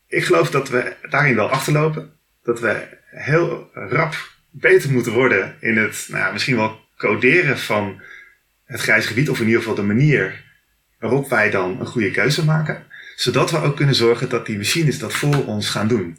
Ik 0.07 0.25
geloof 0.25 0.51
dat 0.51 0.69
we 0.69 0.93
daarin 1.11 1.35
wel 1.35 1.51
achterlopen. 1.51 2.13
Dat 2.43 2.61
we 2.61 2.87
heel 3.11 3.71
rap 3.73 4.15
beter 4.51 4.91
moeten 4.91 5.13
worden 5.13 5.57
in 5.61 5.77
het 5.77 6.07
nou 6.11 6.33
misschien 6.33 6.57
wel 6.57 6.81
coderen 6.97 7.59
van 7.59 8.01
het 8.65 8.81
grijze 8.81 9.09
gebied. 9.09 9.31
Of 9.31 9.41
in 9.41 9.47
ieder 9.47 9.61
geval 9.61 9.77
de 9.77 9.83
manier 9.83 10.45
waarop 10.99 11.29
wij 11.29 11.51
dan 11.51 11.81
een 11.81 11.87
goede 11.87 12.11
keuze 12.11 12.45
maken 12.45 12.85
zodat 13.17 13.51
we 13.51 13.63
ook 13.63 13.77
kunnen 13.77 13.95
zorgen 13.95 14.29
dat 14.29 14.47
die 14.47 14.57
machines 14.57 14.99
dat 14.99 15.15
voor 15.15 15.45
ons 15.45 15.71
gaan 15.71 15.89
doen. 15.89 16.19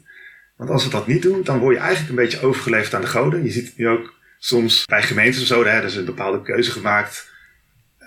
Want 0.56 0.70
als 0.70 0.84
we 0.84 0.90
dat 0.90 1.06
niet 1.06 1.22
doen, 1.22 1.42
dan 1.42 1.58
word 1.58 1.74
je 1.74 1.80
eigenlijk 1.80 2.10
een 2.10 2.24
beetje 2.24 2.40
overgeleverd 2.46 2.94
aan 2.94 3.00
de 3.00 3.06
goden. 3.06 3.44
Je 3.44 3.50
ziet 3.50 3.76
nu 3.76 3.88
ook 3.88 4.14
soms 4.46 4.84
bij 4.84 5.02
gemeentes 5.02 5.40
of 5.40 5.46
zo, 5.46 5.64
hè, 5.64 5.70
er 5.70 5.84
is 5.84 5.96
een 5.96 6.04
bepaalde 6.04 6.42
keuze 6.42 6.70
gemaakt 6.70 7.30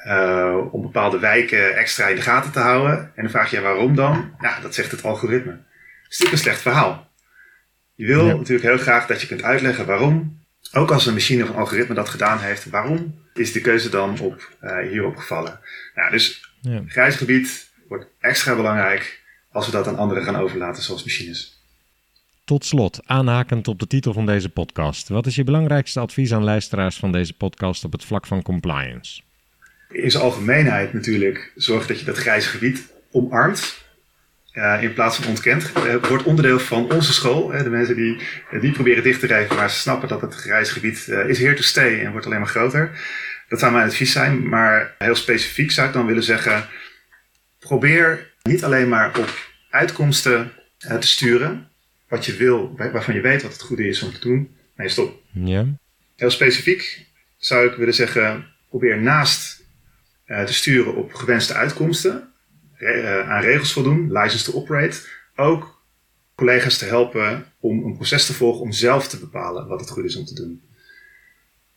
uh, 0.07 0.57
om 0.71 0.81
bepaalde 0.81 1.19
wijken 1.19 1.75
extra 1.77 2.07
in 2.07 2.15
de 2.15 2.21
gaten 2.21 2.51
te 2.51 2.59
houden. 2.59 2.97
En 2.97 3.21
dan 3.21 3.29
vraag 3.29 3.51
je 3.51 3.61
waarom 3.61 3.95
dan? 3.95 4.35
Ja, 4.41 4.59
dat 4.59 4.75
zegt 4.75 4.91
het 4.91 5.03
algoritme. 5.03 5.51
Dat 5.51 5.61
is 6.09 6.17
natuurlijk 6.17 6.31
een 6.31 6.37
slecht 6.37 6.61
verhaal. 6.61 7.11
Je 7.95 8.05
wil 8.05 8.25
natuurlijk 8.25 8.67
heel 8.67 8.77
graag 8.77 9.05
dat 9.05 9.21
je 9.21 9.27
kunt 9.27 9.43
uitleggen 9.43 9.85
waarom. 9.85 10.43
Ook 10.71 10.91
als 10.91 11.05
een 11.05 11.13
machine 11.13 11.43
of 11.43 11.49
een 11.49 11.55
algoritme 11.55 11.95
dat 11.95 12.09
gedaan 12.09 12.39
heeft, 12.39 12.69
waarom 12.69 13.25
is 13.33 13.51
de 13.51 13.61
keuze 13.61 13.89
dan 13.89 14.19
op, 14.19 14.49
uh, 14.63 14.77
hierop 14.89 15.17
gevallen? 15.17 15.59
Nou, 15.95 16.11
dus 16.11 16.53
ja. 16.61 16.83
grijs 16.87 17.15
gebied, 17.15 17.69
wordt 17.87 18.07
extra 18.19 18.55
belangrijk 18.55 19.21
als 19.51 19.65
we 19.65 19.71
dat 19.71 19.87
aan 19.87 19.97
anderen 19.97 20.23
gaan 20.23 20.37
overlaten, 20.37 20.83
zoals 20.83 21.03
machines. 21.03 21.58
Tot 22.49 22.65
slot, 22.65 22.99
aanhakend 23.05 23.67
op 23.67 23.79
de 23.79 23.87
titel 23.87 24.13
van 24.13 24.25
deze 24.25 24.49
podcast. 24.49 25.09
Wat 25.09 25.25
is 25.25 25.35
je 25.35 25.43
belangrijkste 25.43 25.99
advies 25.99 26.33
aan 26.33 26.43
luisteraars 26.43 26.97
van 26.97 27.11
deze 27.11 27.33
podcast 27.33 27.83
op 27.83 27.91
het 27.91 28.05
vlak 28.05 28.27
van 28.27 28.41
compliance? 28.41 29.21
In 29.89 30.11
zijn 30.11 30.23
algemeenheid 30.23 30.93
natuurlijk 30.93 31.51
zorg 31.55 31.87
dat 31.87 31.99
je 31.99 32.05
dat 32.05 32.17
grijze 32.17 32.49
gebied 32.49 32.93
omarmt. 33.11 33.83
Uh, 34.53 34.83
in 34.83 34.93
plaats 34.93 35.15
van 35.15 35.27
ontkent. 35.27 35.71
Het 35.73 36.07
wordt 36.07 36.23
onderdeel 36.23 36.59
van 36.59 36.91
onze 36.91 37.13
school. 37.13 37.47
De 37.47 37.69
mensen 37.69 37.95
die, 37.95 38.21
die 38.61 38.71
proberen 38.71 39.03
dicht 39.03 39.19
te 39.19 39.27
rijden, 39.27 39.57
maar 39.57 39.69
ze 39.69 39.79
snappen 39.79 40.07
dat 40.07 40.21
het 40.21 40.35
grijze 40.35 40.73
gebied 40.73 41.07
uh, 41.09 41.29
is 41.29 41.39
here 41.39 41.55
to 41.55 41.61
stay 41.61 41.99
en 41.99 42.11
wordt 42.11 42.25
alleen 42.25 42.39
maar 42.39 42.47
groter. 42.47 42.91
Dat 43.49 43.59
zou 43.59 43.71
mijn 43.71 43.87
advies 43.87 44.11
zijn. 44.11 44.49
Maar 44.49 44.95
heel 44.97 45.15
specifiek 45.15 45.71
zou 45.71 45.87
ik 45.87 45.93
dan 45.93 46.05
willen 46.05 46.23
zeggen 46.23 46.67
probeer 47.59 48.33
niet 48.43 48.63
alleen 48.63 48.89
maar 48.89 49.17
op 49.17 49.51
uitkomsten 49.69 50.51
uh, 50.87 50.97
te 50.97 51.07
sturen, 51.07 51.68
wat 52.09 52.25
je 52.25 52.35
wil, 52.35 52.75
waarvan 52.77 53.15
je 53.15 53.21
weet 53.21 53.41
wat 53.41 53.51
het 53.51 53.61
goede 53.61 53.87
is 53.87 54.03
om 54.03 54.11
te 54.11 54.19
doen. 54.19 54.55
Nee, 54.75 54.89
stop. 54.89 55.21
Ja. 55.31 55.65
Heel 56.15 56.29
specifiek 56.29 57.07
zou 57.37 57.67
ik 57.67 57.75
willen 57.75 57.93
zeggen, 57.93 58.45
probeer 58.69 59.01
naast 59.01 59.63
uh, 60.25 60.43
te 60.43 60.53
sturen 60.53 60.95
op 60.95 61.13
gewenste 61.13 61.53
uitkomsten, 61.53 62.33
re 62.73 63.01
uh, 63.01 63.29
aan 63.29 63.41
regels 63.41 63.73
voldoen, 63.73 64.11
license 64.11 64.51
to 64.51 64.57
operate, 64.57 64.99
ook 65.35 65.81
collega's 66.35 66.77
te 66.77 66.85
helpen 66.85 67.45
om 67.59 67.83
een 67.83 67.95
proces 67.95 68.25
te 68.25 68.33
volgen 68.33 68.61
om 68.61 68.71
zelf 68.71 69.07
te 69.07 69.19
bepalen 69.19 69.67
wat 69.67 69.79
het 69.79 69.89
goed 69.89 70.05
is 70.05 70.15
om 70.15 70.25
te 70.25 70.35
doen. 70.35 70.61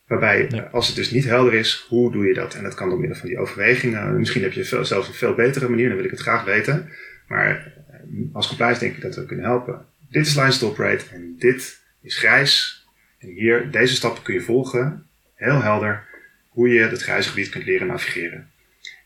Waarbij, 0.06 0.68
als 0.70 0.86
het 0.86 0.96
dus 0.96 1.10
niet 1.10 1.24
helder 1.24 1.54
is, 1.54 1.86
hoe 1.88 2.12
doe 2.12 2.26
je 2.26 2.34
dat? 2.34 2.54
En 2.54 2.62
dat 2.62 2.74
kan 2.74 2.88
door 2.88 2.98
middel 2.98 3.18
van 3.18 3.28
die 3.28 3.38
overwegingen. 3.38 4.18
Misschien 4.18 4.42
heb 4.42 4.52
je 4.52 4.64
veel, 4.64 4.84
zelfs 4.84 5.08
een 5.08 5.14
veel 5.14 5.34
betere 5.34 5.68
manier, 5.68 5.86
dan 5.86 5.96
wil 5.96 6.04
ik 6.04 6.10
het 6.10 6.20
graag 6.20 6.44
weten. 6.44 6.90
Maar 7.28 7.72
eh, 7.90 8.00
als 8.32 8.48
compliance 8.48 8.80
denk 8.80 8.96
ik 8.96 9.02
dat 9.02 9.14
we 9.14 9.26
kunnen 9.26 9.44
helpen. 9.44 9.86
Dit 10.12 10.26
is 10.26 10.34
line 10.34 10.56
to 10.56 10.68
operate 10.68 11.04
en 11.12 11.34
dit 11.38 11.82
is 12.02 12.18
grijs. 12.18 12.84
En 13.18 13.28
hier, 13.28 13.70
deze 13.70 13.94
stappen 13.94 14.22
kun 14.22 14.34
je 14.34 14.40
volgen. 14.40 15.06
Heel 15.34 15.62
helder 15.62 16.04
hoe 16.48 16.68
je 16.68 16.80
het 16.80 17.02
grijze 17.02 17.28
gebied 17.28 17.48
kunt 17.48 17.64
leren 17.64 17.86
navigeren. 17.86 18.50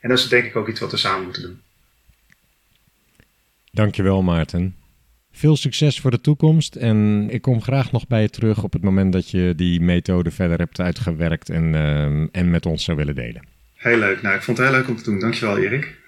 En 0.01 0.09
dat 0.09 0.19
is 0.19 0.29
denk 0.29 0.45
ik 0.45 0.57
ook 0.57 0.69
iets 0.69 0.81
wat 0.81 0.91
we 0.91 0.97
samen 0.97 1.25
moeten 1.25 1.43
doen. 1.43 1.61
Dankjewel 3.71 4.23
Maarten. 4.23 4.77
Veel 5.33 5.57
succes 5.57 6.01
voor 6.01 6.11
de 6.11 6.21
toekomst 6.21 6.75
en 6.75 7.29
ik 7.31 7.43
kom 7.43 7.63
graag 7.63 7.93
nog 7.93 8.07
bij 8.07 8.23
je 8.23 8.31
terug 8.31 8.63
op 8.63 8.73
het 8.73 8.83
moment 8.83 9.13
dat 9.13 9.31
je 9.31 9.53
die 9.57 9.81
methode 9.81 10.31
verder 10.31 10.59
hebt 10.59 10.81
uitgewerkt 10.81 11.51
en, 11.51 11.73
uh, 11.73 12.27
en 12.33 12.51
met 12.51 12.67
ons 12.67 12.85
zou 12.85 12.97
willen 12.97 13.15
delen. 13.15 13.47
Heel 13.75 13.99
leuk. 13.99 14.23
Nou, 14.23 14.37
ik 14.37 14.43
vond 14.43 14.59
het 14.59 14.67
heel 14.67 14.77
leuk 14.77 14.89
om 14.89 14.97
te 14.97 15.05
doen. 15.05 15.19
Dankjewel 15.21 15.59
Erik. 15.59 15.99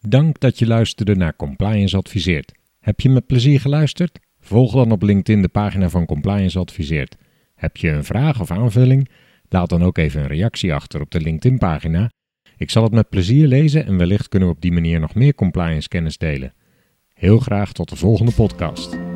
Dank 0.00 0.40
dat 0.40 0.58
je 0.58 0.66
luisterde 0.66 1.16
naar 1.16 1.36
Compliance 1.36 1.96
Adviseert. 1.96 2.52
Heb 2.80 3.00
je 3.00 3.08
met 3.08 3.26
plezier 3.26 3.60
geluisterd? 3.60 4.18
Volg 4.50 4.72
dan 4.72 4.92
op 4.92 5.02
LinkedIn 5.02 5.42
de 5.42 5.48
pagina 5.48 5.88
van 5.88 6.06
Compliance 6.06 6.58
Adviseert. 6.58 7.16
Heb 7.54 7.76
je 7.76 7.90
een 7.90 8.04
vraag 8.04 8.40
of 8.40 8.50
aanvulling? 8.50 9.08
Laat 9.48 9.68
dan 9.68 9.82
ook 9.82 9.98
even 9.98 10.20
een 10.20 10.26
reactie 10.26 10.74
achter 10.74 11.00
op 11.00 11.10
de 11.10 11.20
LinkedIn-pagina. 11.20 12.10
Ik 12.56 12.70
zal 12.70 12.82
het 12.82 12.92
met 12.92 13.08
plezier 13.08 13.46
lezen 13.46 13.86
en 13.86 13.96
wellicht 13.96 14.28
kunnen 14.28 14.48
we 14.48 14.54
op 14.54 14.60
die 14.60 14.72
manier 14.72 15.00
nog 15.00 15.14
meer 15.14 15.34
compliance 15.34 15.88
kennis 15.88 16.18
delen. 16.18 16.54
Heel 17.14 17.38
graag 17.38 17.72
tot 17.72 17.88
de 17.88 17.96
volgende 17.96 18.32
podcast. 18.32 19.09